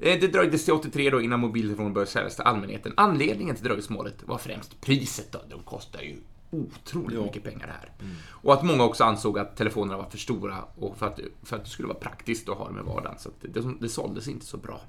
det 0.00 0.32
dröjde 0.32 0.58
till 0.58 0.72
83 0.72 1.10
då 1.10 1.20
innan 1.20 1.40
mobiltelefoner 1.40 1.90
började 1.90 2.10
säljas 2.10 2.34
till 2.34 2.44
allmänheten. 2.44 2.92
Anledningen 2.96 3.56
till 3.56 3.64
dröjsmålet 3.64 4.14
var 4.26 4.38
främst 4.38 4.80
priset 4.80 5.32
då. 5.32 5.38
De 5.50 5.62
kostar 5.62 6.00
ju 6.00 6.16
otroligt 6.50 7.22
mycket 7.22 7.44
pengar 7.44 7.66
det 7.66 7.72
här. 7.72 7.90
Och 8.28 8.52
att 8.54 8.62
många 8.62 8.84
också 8.84 9.04
ansåg 9.04 9.38
att 9.38 9.56
telefonerna 9.56 9.96
var 9.96 10.10
för 10.10 10.18
stora 10.18 10.64
och 10.76 10.98
för 10.98 11.06
att, 11.06 11.20
för 11.42 11.56
att 11.56 11.64
det 11.64 11.70
skulle 11.70 11.88
vara 11.88 11.98
praktiskt 11.98 12.48
att 12.48 12.56
ha 12.56 12.66
dem 12.66 12.78
i 12.78 12.82
vardagen. 12.82 13.18
Så 13.18 13.30
det, 13.40 13.60
det, 13.80 13.88
såldes 13.88 14.28
inte 14.28 14.46
så 14.46 14.56
bra. 14.56 14.80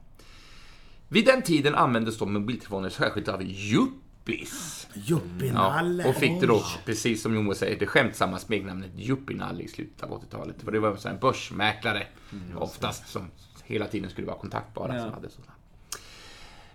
Vid 1.07 1.26
den 1.26 1.41
tiden 1.41 1.76
användes 1.76 2.18
då 2.18 2.26
mobiltelefoner 2.26 2.89
särskilt 2.89 3.28
av 3.28 3.43
yuppies. 3.43 4.88
Ja, 4.93 5.01
Juppinalle. 5.01 6.09
och 6.09 6.16
fick 6.16 6.41
det 6.41 6.47
då, 6.47 6.64
precis 6.86 7.22
som 7.22 7.36
Jomo 7.36 7.53
säger, 7.53 7.80
det 7.80 7.88
skämtsamma 7.88 8.39
smeknamnet 8.39 8.91
Yuppinalle 8.97 9.64
i 9.64 9.68
slutet 9.68 10.03
av 10.03 10.22
80-talet. 10.22 10.55
För 10.64 10.72
det 10.72 10.80
var 10.80 11.07
en 11.07 11.20
börsmäklare, 11.20 12.07
oftast, 12.55 13.07
som 13.07 13.28
hela 13.72 13.88
tiden 13.88 14.09
skulle 14.09 14.28
vara 14.28 14.38
kontaktbara. 14.38 14.95
Ja. 14.95 15.03
Som 15.03 15.13
hade 15.13 15.30
sådana. 15.30 15.51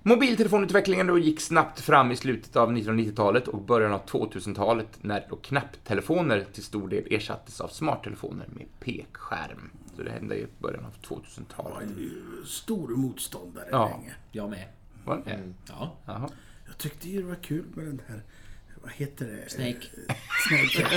Mobiltelefonutvecklingen 0.02 1.06
då 1.06 1.18
gick 1.18 1.40
snabbt 1.40 1.80
fram 1.80 2.10
i 2.12 2.16
slutet 2.16 2.56
av 2.56 2.72
1990-talet 2.72 3.48
och 3.48 3.62
början 3.62 3.92
av 3.92 4.04
2000-talet 4.06 4.88
när 5.00 5.26
då 5.30 5.36
knapptelefoner 5.36 6.46
till 6.52 6.62
stor 6.64 6.88
del 6.88 7.06
ersattes 7.10 7.60
av 7.60 7.68
smarttelefoner 7.68 8.46
med 8.48 8.66
pekskärm. 8.80 9.70
Så 9.96 10.02
det 10.02 10.10
hände 10.10 10.36
i 10.36 10.46
början 10.58 10.84
av 10.84 10.92
2000-talet. 11.08 11.88
Stor 12.46 12.88
motståndare 12.88 13.68
Ja. 13.70 13.88
länge. 13.88 14.14
Jag 14.32 14.50
med. 14.50 14.64
Var 15.04 15.22
det? 15.24 15.40
Ja. 15.68 15.96
Jaha. 16.06 16.28
Jag 16.66 16.78
tyckte 16.78 17.08
ju 17.08 17.22
det 17.22 17.28
var 17.28 17.34
kul 17.34 17.64
med 17.74 17.86
den 17.86 18.00
här, 18.06 18.22
vad 18.82 18.92
heter 18.92 19.26
det? 19.26 19.50
Snake. 19.50 19.86
Snake. 20.48 20.88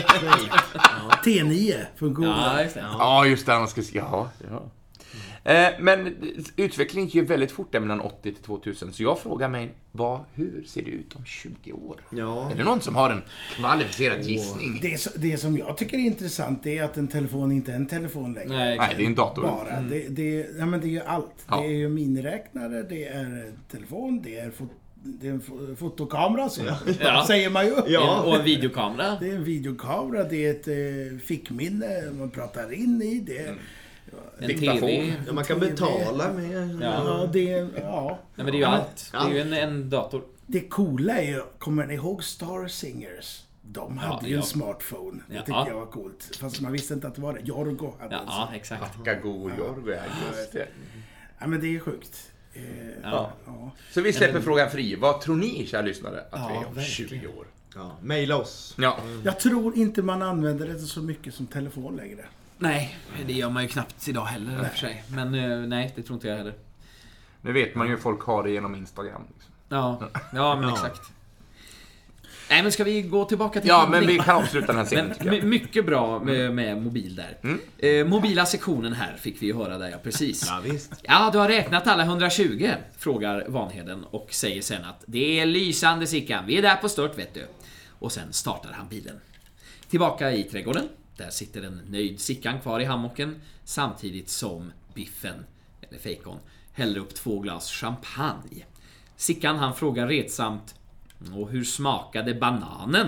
T9 1.25 1.85
från 1.95 2.13
Google. 2.13 2.29
Ja, 2.29 2.61
just 2.63 2.75
det. 2.75 2.81
Ja, 2.81 3.25
just 3.25 3.45
det. 3.45 3.53
Man 3.59 3.67
ska... 3.67 3.81
Ja, 3.93 4.29
ja. 4.49 4.71
Eh, 5.43 5.67
men 5.79 6.15
utvecklingen 6.55 7.05
gick 7.05 7.15
ju 7.15 7.25
väldigt 7.25 7.51
fort 7.51 7.71
där 7.71 7.79
mellan 7.79 8.01
80 8.01 8.21
till 8.21 8.43
2000, 8.43 8.93
så 8.93 9.03
jag 9.03 9.19
frågar 9.19 9.49
mig, 9.49 9.71
vad, 9.91 10.19
hur 10.33 10.63
ser 10.67 10.81
det 10.81 10.89
ut 10.91 11.15
om 11.15 11.25
20 11.25 11.71
år? 11.73 12.01
Ja. 12.11 12.51
Är 12.51 12.55
det 12.55 12.63
någon 12.63 12.81
som 12.81 12.95
har 12.95 13.09
en 13.09 13.21
kvalificerad 13.55 14.21
gissning? 14.21 14.79
Det, 14.81 15.07
det 15.15 15.37
som 15.37 15.57
jag 15.57 15.77
tycker 15.77 15.97
är 15.97 16.01
intressant 16.01 16.65
är 16.65 16.83
att 16.83 16.97
en 16.97 17.07
telefon 17.07 17.51
inte 17.51 17.71
är 17.71 17.75
en 17.75 17.87
telefon 17.87 18.33
längre. 18.33 18.57
Nej, 18.57 18.77
Nej, 18.77 18.93
det 18.97 19.03
är 19.03 19.07
en 19.07 19.15
dator. 19.15 19.41
Bara. 19.41 19.81
Det, 19.81 20.07
det, 20.09 20.47
ja, 20.59 20.65
men 20.65 20.81
det 20.81 20.87
är 20.87 20.91
ju 20.91 21.01
allt. 21.01 21.45
Ja. 21.47 21.61
Det 21.61 21.67
är 21.67 21.71
ju 21.77 21.89
miniräknare, 21.89 22.83
det 22.83 23.05
är 23.07 23.51
telefon, 23.71 24.21
det 24.21 24.39
är, 24.39 24.51
fot, 24.51 24.69
det 25.03 25.27
är 25.27 25.31
en 25.31 25.41
fo- 25.41 25.75
fotokamera, 25.75 26.49
så 26.49 26.61
Ja. 27.01 27.23
säger 27.27 27.49
man 27.49 27.65
ju. 27.65 27.73
Ja. 27.87 28.21
Och 28.25 28.35
en 28.35 28.43
videokamera. 28.45 29.17
Det 29.19 29.29
är 29.29 29.35
en 29.35 29.43
videokamera, 29.43 30.23
det 30.23 30.45
är 30.45 30.51
ett 30.51 30.67
eh, 30.67 31.17
fickminne 31.25 32.11
man 32.19 32.29
pratar 32.29 32.73
in 32.73 33.01
i. 33.01 33.19
Det 33.19 33.37
är, 33.37 33.55
En 34.39 34.47
Diktafon. 34.47 34.79
TV. 34.79 35.13
Ja, 35.27 35.33
man 35.33 35.43
kan 35.43 35.59
betala 35.59 36.33
med... 36.33 36.79
ja. 36.81 37.29
det 37.33 37.53
är, 37.53 37.69
ja. 37.81 38.19
Nej, 38.35 38.43
men 38.43 38.45
det 38.45 38.51
är 38.51 38.59
ju 38.59 38.63
allt. 38.65 39.09
Det 39.11 39.17
är 39.17 39.29
ju 39.29 39.39
en, 39.39 39.53
en 39.53 39.89
dator. 39.89 40.23
Det 40.47 40.59
coola 40.61 41.17
är 41.17 41.27
ju, 41.31 41.41
kommer 41.57 41.85
ni 41.85 41.93
ihåg 41.93 42.23
Star 42.23 42.67
Singers? 42.67 43.43
De 43.61 43.97
hade 43.97 44.27
ju 44.27 44.33
ja. 44.33 44.39
en 44.39 44.45
smartphone. 44.45 45.19
Det 45.27 45.35
Ja. 45.35 45.41
tycker 45.41 45.65
jag 45.67 45.75
var 45.79 45.85
coolt. 45.85 46.37
Fast 46.39 46.61
man 46.61 46.71
visste 46.71 46.93
inte 46.93 47.07
att 47.07 47.15
det 47.15 47.21
var 47.21 47.33
det. 47.33 47.39
Jorgo 47.43 47.93
hade 47.99 48.15
en 48.15 48.19
sån. 48.25 48.27
Ja, 48.35 48.49
exakt. 48.55 48.97
Gago 49.03 49.51
Jorgo, 49.57 49.91
ja, 49.91 50.01
just 50.37 50.51
det. 50.51 50.67
Ja, 51.39 51.47
men 51.47 51.61
det 51.61 51.75
är 51.75 51.79
sjukt. 51.79 52.31
Eh, 52.53 52.63
Ja. 53.03 53.31
ja. 53.45 53.71
Så 53.91 54.01
vi 54.01 54.13
släpper 54.13 54.41
frågan 54.41 54.69
fri. 54.71 54.95
Vad 54.95 55.21
tror 55.21 55.35
ni, 55.35 55.67
kära 55.67 55.81
lyssnare, 55.81 56.19
att 56.19 56.27
Ja, 56.31 56.47
vi 56.51 56.55
är 56.55 56.67
om 56.67 56.73
verkligen. 56.75 57.21
20 57.21 57.27
år? 57.27 57.47
Ja, 57.75 57.91
maila 58.01 58.37
oss. 58.37 58.75
Ja, 58.77 58.97
Jag 59.23 59.39
tror 59.39 59.77
inte 59.77 60.01
man 60.01 60.21
använder 60.21 60.67
det 60.67 60.79
så 60.79 61.01
mycket 61.01 61.33
som 61.33 61.47
telefon 61.47 61.95
längre. 61.95 62.25
Nej, 62.59 62.97
det 63.27 63.33
gör 63.33 63.49
man 63.49 63.63
ju 63.63 63.69
knappt 63.69 64.07
idag 64.07 64.25
heller 64.25 64.59
och 64.61 64.67
för 64.67 64.77
sig. 64.77 65.03
Men 65.07 65.33
eh, 65.35 65.57
nej, 65.67 65.93
det 65.95 66.01
tror 66.03 66.15
inte 66.15 66.27
jag 66.27 66.37
heller. 66.37 66.53
nu 67.41 67.51
vet 67.53 67.75
man 67.75 67.87
ju 67.87 67.93
hur 67.93 67.99
folk 68.01 68.21
har 68.21 68.43
det 68.43 68.51
genom 68.51 68.75
Instagram. 68.75 69.21
Liksom. 69.33 69.51
Ja, 69.69 70.09
ja 70.33 70.55
men 70.55 70.63
Ja. 70.69 70.73
exakt. 70.73 71.01
Nej, 72.49 72.63
men 72.63 72.71
ska 72.71 72.83
vi 72.83 73.01
gå 73.01 73.25
tillbaka 73.25 73.59
till 73.61 73.69
Ja, 73.69 73.83
men 73.85 73.93
handling? 73.93 74.17
vi 74.17 74.23
kan 74.23 74.35
avsluta 74.35 74.67
den 74.67 74.75
här 74.77 74.85
scenen, 74.85 75.05
Men 75.07 75.17
tycker 75.17 75.33
jag. 75.33 75.43
my- 75.43 75.49
mycket 75.49 75.85
bra 75.85 76.19
med, 76.19 76.53
med 76.55 76.81
mobil 76.81 77.15
där. 77.15 77.37
Mm. 77.43 77.59
Eh, 77.77 78.05
mobila 78.05 78.45
sektionen 78.45 78.93
här 78.93 79.17
fick 79.17 79.41
vi 79.41 79.45
ju 79.45 79.55
höra 79.55 79.77
där, 79.77 79.89
ja 79.89 79.97
precis. 80.03 80.43
Ja, 80.47 80.59
visst. 80.63 80.93
Ja, 81.03 81.29
du 81.33 81.37
har 81.37 81.47
räknat 81.47 81.87
alla 81.87 82.03
120, 82.03 82.69
frågar 82.97 83.45
Vanheden 83.47 84.03
och 84.03 84.27
säger 84.33 84.61
sen 84.61 84.85
att 84.85 85.03
det 85.07 85.39
är 85.39 85.45
lysande 85.45 86.07
Sickan, 86.07 86.45
vi 86.47 86.57
är 86.57 86.61
där 86.61 86.75
på 86.75 86.89
stört 86.89 87.17
vet 87.17 87.33
du. 87.33 87.47
Och 87.99 88.11
sen 88.11 88.33
startar 88.33 88.71
han 88.73 88.87
bilen. 88.89 89.19
Tillbaka 89.89 90.31
i 90.31 90.43
trädgården. 90.43 90.87
Där 91.19 91.29
sitter 91.29 91.63
en 91.63 91.81
nöjd 91.89 92.19
Sickan 92.19 92.59
kvar 92.59 92.79
i 92.79 92.85
hammocken 92.85 93.41
samtidigt 93.63 94.29
som 94.29 94.71
Biffen, 94.93 95.45
eller 95.81 95.99
Fejkon, 95.99 96.37
häller 96.73 96.99
upp 96.99 97.15
två 97.15 97.39
glas 97.39 97.71
champagne. 97.71 98.65
Sickan 99.15 99.55
han 99.55 99.75
frågar 99.75 100.07
retsamt 100.07 100.75
Och 101.35 101.49
hur 101.49 101.63
smakade 101.63 102.33
bananen? 102.33 103.07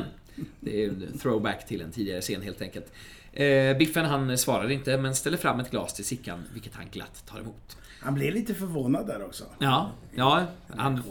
Det 0.60 0.84
är 0.84 0.90
en 0.90 1.18
throwback 1.18 1.68
till 1.68 1.82
en 1.82 1.92
tidigare 1.92 2.22
scen 2.22 2.42
helt 2.42 2.62
enkelt. 2.62 2.94
Eh, 3.34 3.78
Biffen 3.78 4.06
han 4.06 4.38
svarar 4.38 4.72
inte 4.72 4.98
men 4.98 5.16
ställer 5.16 5.38
fram 5.38 5.60
ett 5.60 5.72
glas 5.72 5.94
till 5.94 6.06
Sickan 6.06 6.44
vilket 6.54 6.76
han 6.76 6.86
glatt 6.92 7.26
tar 7.26 7.40
emot. 7.40 7.78
Han 8.00 8.14
blev 8.14 8.34
lite 8.34 8.54
förvånad 8.54 9.08
där 9.08 9.26
också. 9.26 9.44
Ja, 9.60 9.92
ja 10.16 10.46
han 10.68 11.04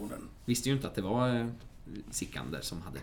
visste 0.45 0.69
ju 0.69 0.75
inte 0.75 0.87
att 0.87 0.95
det 0.95 1.03
var 1.03 1.37
eh, 1.37 1.47
Sickan 2.11 2.51
där 2.53 2.61
som 2.61 2.83
hade 2.83 2.99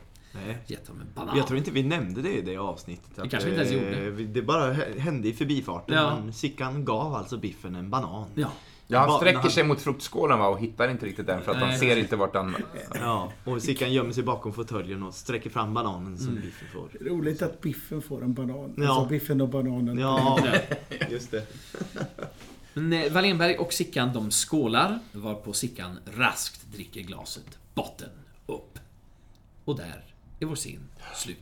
Nej. 0.46 0.58
gett 0.68 0.88
honom 0.88 1.02
en 1.02 1.14
banan. 1.16 1.38
Jag 1.38 1.48
tror 1.48 1.58
inte 1.58 1.72
vi 1.72 1.84
nämnde 1.84 2.22
det 2.22 2.34
i 2.38 2.42
det 2.42 2.58
avsnittet. 2.58 3.20
Att, 3.20 3.30
kanske 3.32 3.50
vi 3.50 3.56
inte 3.60 3.70
ens 3.76 3.86
eh, 3.88 4.00
gjorde. 4.00 4.10
vi- 4.12 4.26
Det 4.26 4.42
bara 4.42 4.74
hände 4.74 5.28
i 5.28 5.34
förbifarten. 5.34 5.96
Ja. 5.96 6.20
Men 6.20 6.34
Sickan 6.34 6.86
gav 6.86 7.16
alltså 7.16 7.38
Biffen 7.38 7.76
en 7.76 7.90
banan. 7.90 8.26
Ja. 8.36 8.48
Ja, 8.90 9.00
han 9.00 9.18
sträcker 9.18 9.40
han- 9.40 9.52
sig 9.52 9.64
mot 9.64 9.82
fruktskålen 9.82 10.40
va, 10.40 10.48
och 10.48 10.60
hittar 10.60 10.90
inte 10.90 11.06
riktigt 11.06 11.28
den 11.28 11.42
för 11.42 11.52
att 11.52 11.58
han 11.58 11.70
Nej, 11.70 11.80
ser 11.80 11.88
nej. 11.88 12.00
inte 12.00 12.16
vart 12.16 12.36
han... 12.36 12.56
Ja, 13.02 13.32
och 13.46 13.62
Sickan 13.62 13.94
gömmer 13.94 14.12
sig 14.14 14.24
bakom 14.24 14.54
fåtöljen 14.54 15.04
och 15.04 15.14
sträcker 15.14 15.50
fram 15.50 15.74
bananen 15.74 16.06
Mm. 16.08 16.18
som 16.18 16.36
Biffen 16.36 16.68
får. 16.74 16.90
Roligt 17.10 17.42
att 17.42 17.62
Biffen 17.62 18.02
får 18.02 18.24
en 18.24 18.34
banan. 18.34 18.74
Ja. 18.78 18.90
Alltså 18.90 19.10
Biffen 19.10 19.42
och 19.42 19.50
bananen. 19.50 19.98
Ja, 20.00 20.40
just 21.10 21.32
det. 21.32 21.48
Men 22.74 22.94
eh, 22.94 23.12
Wallenberg 23.12 23.58
och 23.58 23.74
Sickan 23.74 24.14
de 24.14 24.32
skålar, 24.32 25.00
varpå 25.12 25.54
Sickan 25.54 26.00
raskt 26.18 26.72
dricker 26.72 27.02
glaset 27.02 27.58
botten 27.74 28.10
upp. 28.46 28.80
Och 29.66 29.78
där 29.78 30.04
är 30.46 30.46
vår 30.46 30.56
scen 30.56 30.90
slut. 31.16 31.38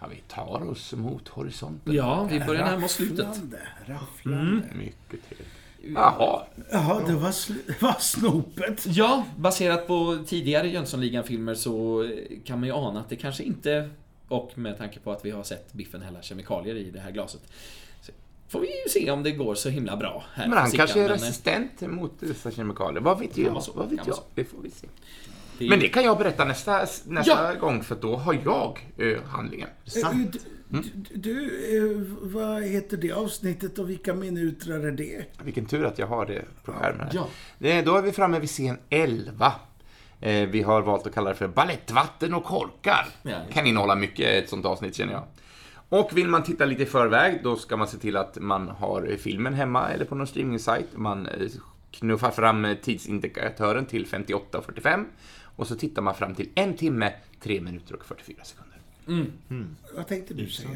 Ja, 0.00 0.06
vi 0.10 0.16
tar 0.28 0.68
oss 0.70 0.92
mot 0.92 1.28
horisonten. 1.28 1.94
Ja, 1.94 2.24
vi 2.30 2.40
börjar 2.40 2.64
närma 2.64 2.84
oss 2.84 2.92
slutet. 2.92 3.26
Rafflande, 3.26 3.58
rafflande. 3.86 4.62
Mycket 4.74 5.28
trevligt. 5.28 5.48
Jaha. 5.94 6.42
Jaha, 6.72 7.02
det 7.06 7.12
var, 7.14 7.30
sl- 7.30 7.74
var 7.80 7.96
snopet. 8.00 8.86
Ja, 8.86 9.24
baserat 9.36 9.86
på 9.86 10.24
tidigare 10.26 10.68
Jönssonligan-filmer 10.68 11.54
så 11.54 12.08
kan 12.44 12.60
man 12.60 12.66
ju 12.68 12.74
ana 12.74 13.00
att 13.00 13.08
det 13.08 13.16
kanske 13.16 13.42
inte... 13.42 13.90
Och 14.28 14.58
med 14.58 14.78
tanke 14.78 15.00
på 15.00 15.12
att 15.12 15.24
vi 15.24 15.30
har 15.30 15.42
sett 15.42 15.72
Biffen 15.72 16.02
hälla 16.02 16.22
kemikalier 16.22 16.74
i 16.74 16.90
det 16.90 17.00
här 17.00 17.10
glaset. 17.10 17.40
Så 18.02 18.12
får 18.48 18.60
vi 18.60 18.66
ju 18.66 18.88
se 18.90 19.10
om 19.10 19.22
det 19.22 19.30
går 19.30 19.54
så 19.54 19.68
himla 19.68 19.96
bra 19.96 20.24
här 20.34 20.48
Men 20.48 20.58
han 20.58 20.70
kanske 20.70 21.02
är 21.02 21.08
resistent 21.08 21.80
mot 21.80 22.12
dessa 22.20 22.50
kemikalier. 22.50 23.00
Vad 23.00 23.18
vet 23.18 23.36
jag? 23.38 23.62
så, 23.62 23.72
Vad 23.72 23.90
vet 23.90 24.06
jag? 24.06 24.18
Det 24.34 24.44
får 24.44 24.58
vi 24.62 24.70
se. 24.70 24.86
Det 25.58 25.68
Men 25.68 25.80
det 25.80 25.88
kan 25.88 26.04
jag 26.04 26.18
berätta 26.18 26.44
nästa, 26.44 26.78
nästa 27.06 27.54
Ja. 27.54 27.60
gång, 27.60 27.82
för 27.82 27.94
då 27.94 28.16
har 28.16 28.38
jag 28.44 28.88
eh, 28.96 29.22
handlingen. 29.24 29.68
Eh, 30.04 30.10
Du, 30.70 30.80
du, 30.80 31.14
du 31.14 31.76
eh, 31.92 32.06
vad 32.22 32.62
heter 32.62 32.96
det 32.96 33.12
avsnittet 33.12 33.78
och 33.78 33.90
vilka 33.90 34.14
minuter 34.14 34.70
är 34.86 34.90
det? 34.92 35.24
Vilken 35.44 35.66
tur 35.66 35.84
att 35.84 35.98
jag 35.98 36.06
har 36.06 36.26
det 36.26 36.44
på 36.64 36.72
skärmen. 36.72 37.08
Ja. 37.12 37.28
Då 37.82 37.96
är 37.96 38.02
vi 38.02 38.12
framme 38.12 38.38
vid 38.38 38.48
scen 38.48 38.78
11. 38.90 39.52
Eh, 40.20 40.48
Vi 40.48 40.62
har 40.62 40.82
valt 40.82 41.06
att 41.06 41.14
kalla 41.14 41.30
det 41.30 41.36
för 41.36 41.48
Balettvatten 41.48 42.34
och 42.34 42.44
korkar. 42.44 43.08
Ja, 43.22 43.36
kan 43.52 43.66
innehålla 43.66 43.94
mycket 43.94 44.26
ett 44.44 44.48
sånt 44.48 44.66
avsnitt 44.66 44.94
känner 44.94 45.12
jag. 45.12 45.22
Och 45.90 46.16
vill 46.16 46.28
man 46.28 46.42
titta 46.42 46.64
lite 46.64 46.82
i 46.82 46.86
förväg, 46.86 47.40
då 47.42 47.56
ska 47.56 47.76
man 47.76 47.88
se 47.88 47.98
till 47.98 48.16
att 48.16 48.38
man 48.40 48.68
har 48.68 49.16
filmen 49.18 49.54
hemma 49.54 49.88
eller 49.88 50.04
på 50.04 50.14
någon 50.14 50.26
streamingsajt. 50.26 50.86
Man 50.96 51.28
knuffar 51.90 52.30
fram 52.30 52.66
tidsindikatören 52.82 53.86
till 53.86 54.06
58.45 54.06 55.04
och 55.58 55.66
så 55.66 55.76
tittar 55.76 56.02
man 56.02 56.14
fram 56.14 56.34
till 56.34 56.48
en 56.54 56.76
timme, 56.76 57.12
3 57.42 57.60
minuter 57.60 57.94
och 57.94 58.04
44 58.04 58.36
sekunder. 58.44 58.78
Vad 59.96 60.08
tänkte 60.08 60.34
du 60.34 60.48
säga? 60.48 60.68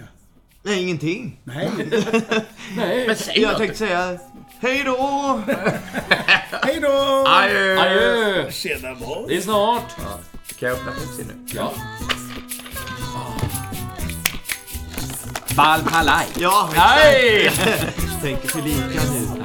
Nej, 0.63 0.83
ingenting. 0.83 1.41
Nej, 1.45 1.71
Nej, 2.77 3.07
Men 3.07 3.17
säg 3.17 3.41
Jag 3.41 3.49
något! 3.51 3.59
tänkte 3.59 3.79
säga 3.79 4.19
hej 4.61 4.83
då! 4.85 5.41
hej 6.63 6.81
då! 6.83 7.25
Adjö! 7.29 7.79
adjö! 7.81 8.51
Tjena 8.51 8.95
boss! 8.95 9.29
Det 9.29 9.37
är 9.37 9.41
snart! 9.41 9.97
Kan 10.59 10.69
jag 10.69 10.79
öppna 10.79 10.93
Pepsi 10.93 11.25
nu? 11.25 11.47
Ja. 11.55 11.73
Balpalaj! 15.57 16.27
Ja, 16.39 16.71
Nej! 16.77 17.51
tänker 18.23 18.49
för 18.49 18.63
lika 18.63 19.11
nu. 19.13 19.42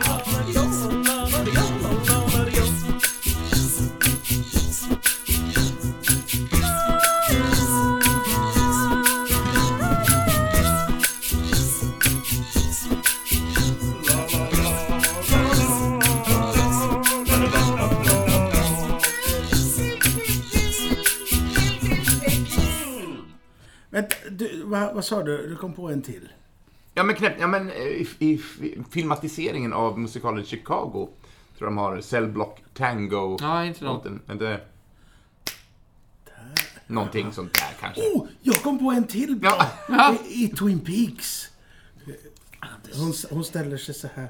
Vad, 24.67 24.95
vad 24.95 25.05
sa 25.05 25.23
du? 25.23 25.47
Du 25.49 25.55
kom 25.55 25.73
på 25.73 25.89
en 25.89 26.01
till? 26.01 26.29
Ja 26.93 27.03
men 27.03 27.15
knäppt, 27.15 27.39
ja 27.39 27.47
men 27.47 27.69
eh, 27.69 27.77
i, 27.77 28.07
i, 28.19 28.39
filmatiseringen 28.91 29.73
av 29.73 29.99
musikalen 29.99 30.45
Chicago 30.45 31.09
tror 31.57 31.67
de 31.67 31.77
har 31.77 32.01
Cell 32.01 32.27
Block 32.27 32.63
Tango. 32.73 33.37
Ja, 33.41 33.65
inte 33.65 33.83
något. 33.83 34.05
Låten, 34.05 34.21
Inte... 34.31 34.61
Någonting 36.87 37.33
sånt 37.33 37.53
där 37.53 37.75
kanske. 37.79 38.01
Oh, 38.01 38.27
jag 38.41 38.55
kom 38.55 38.79
på 38.79 38.91
en 38.91 39.07
till 39.07 39.35
bra! 39.35 39.65
Ja. 39.89 40.15
I, 40.29 40.43
I 40.43 40.47
Twin 40.47 40.79
Peaks. 40.79 41.49
Hon, 42.93 43.13
hon 43.29 43.43
ställer 43.43 43.77
sig 43.77 43.95
så 43.95 44.07
här. 44.15 44.29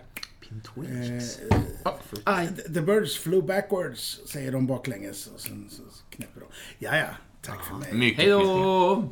Förlåt. 2.09 2.59
I, 2.59 2.73
the 2.73 2.81
birds 2.81 3.17
flew 3.17 3.47
backwards, 3.47 4.19
säger 4.27 4.51
de 4.51 4.67
baklänges. 4.67 5.27
Och 5.27 5.39
sen 5.39 5.67
så 5.69 5.81
knäpper 6.09 6.39
de. 6.39 6.45
Ja, 6.79 6.97
ja. 6.97 7.07
Tack 7.41 7.65
för 7.65 7.75
mig. 7.75 8.13
Hej 8.13 8.29
då! 8.29 9.11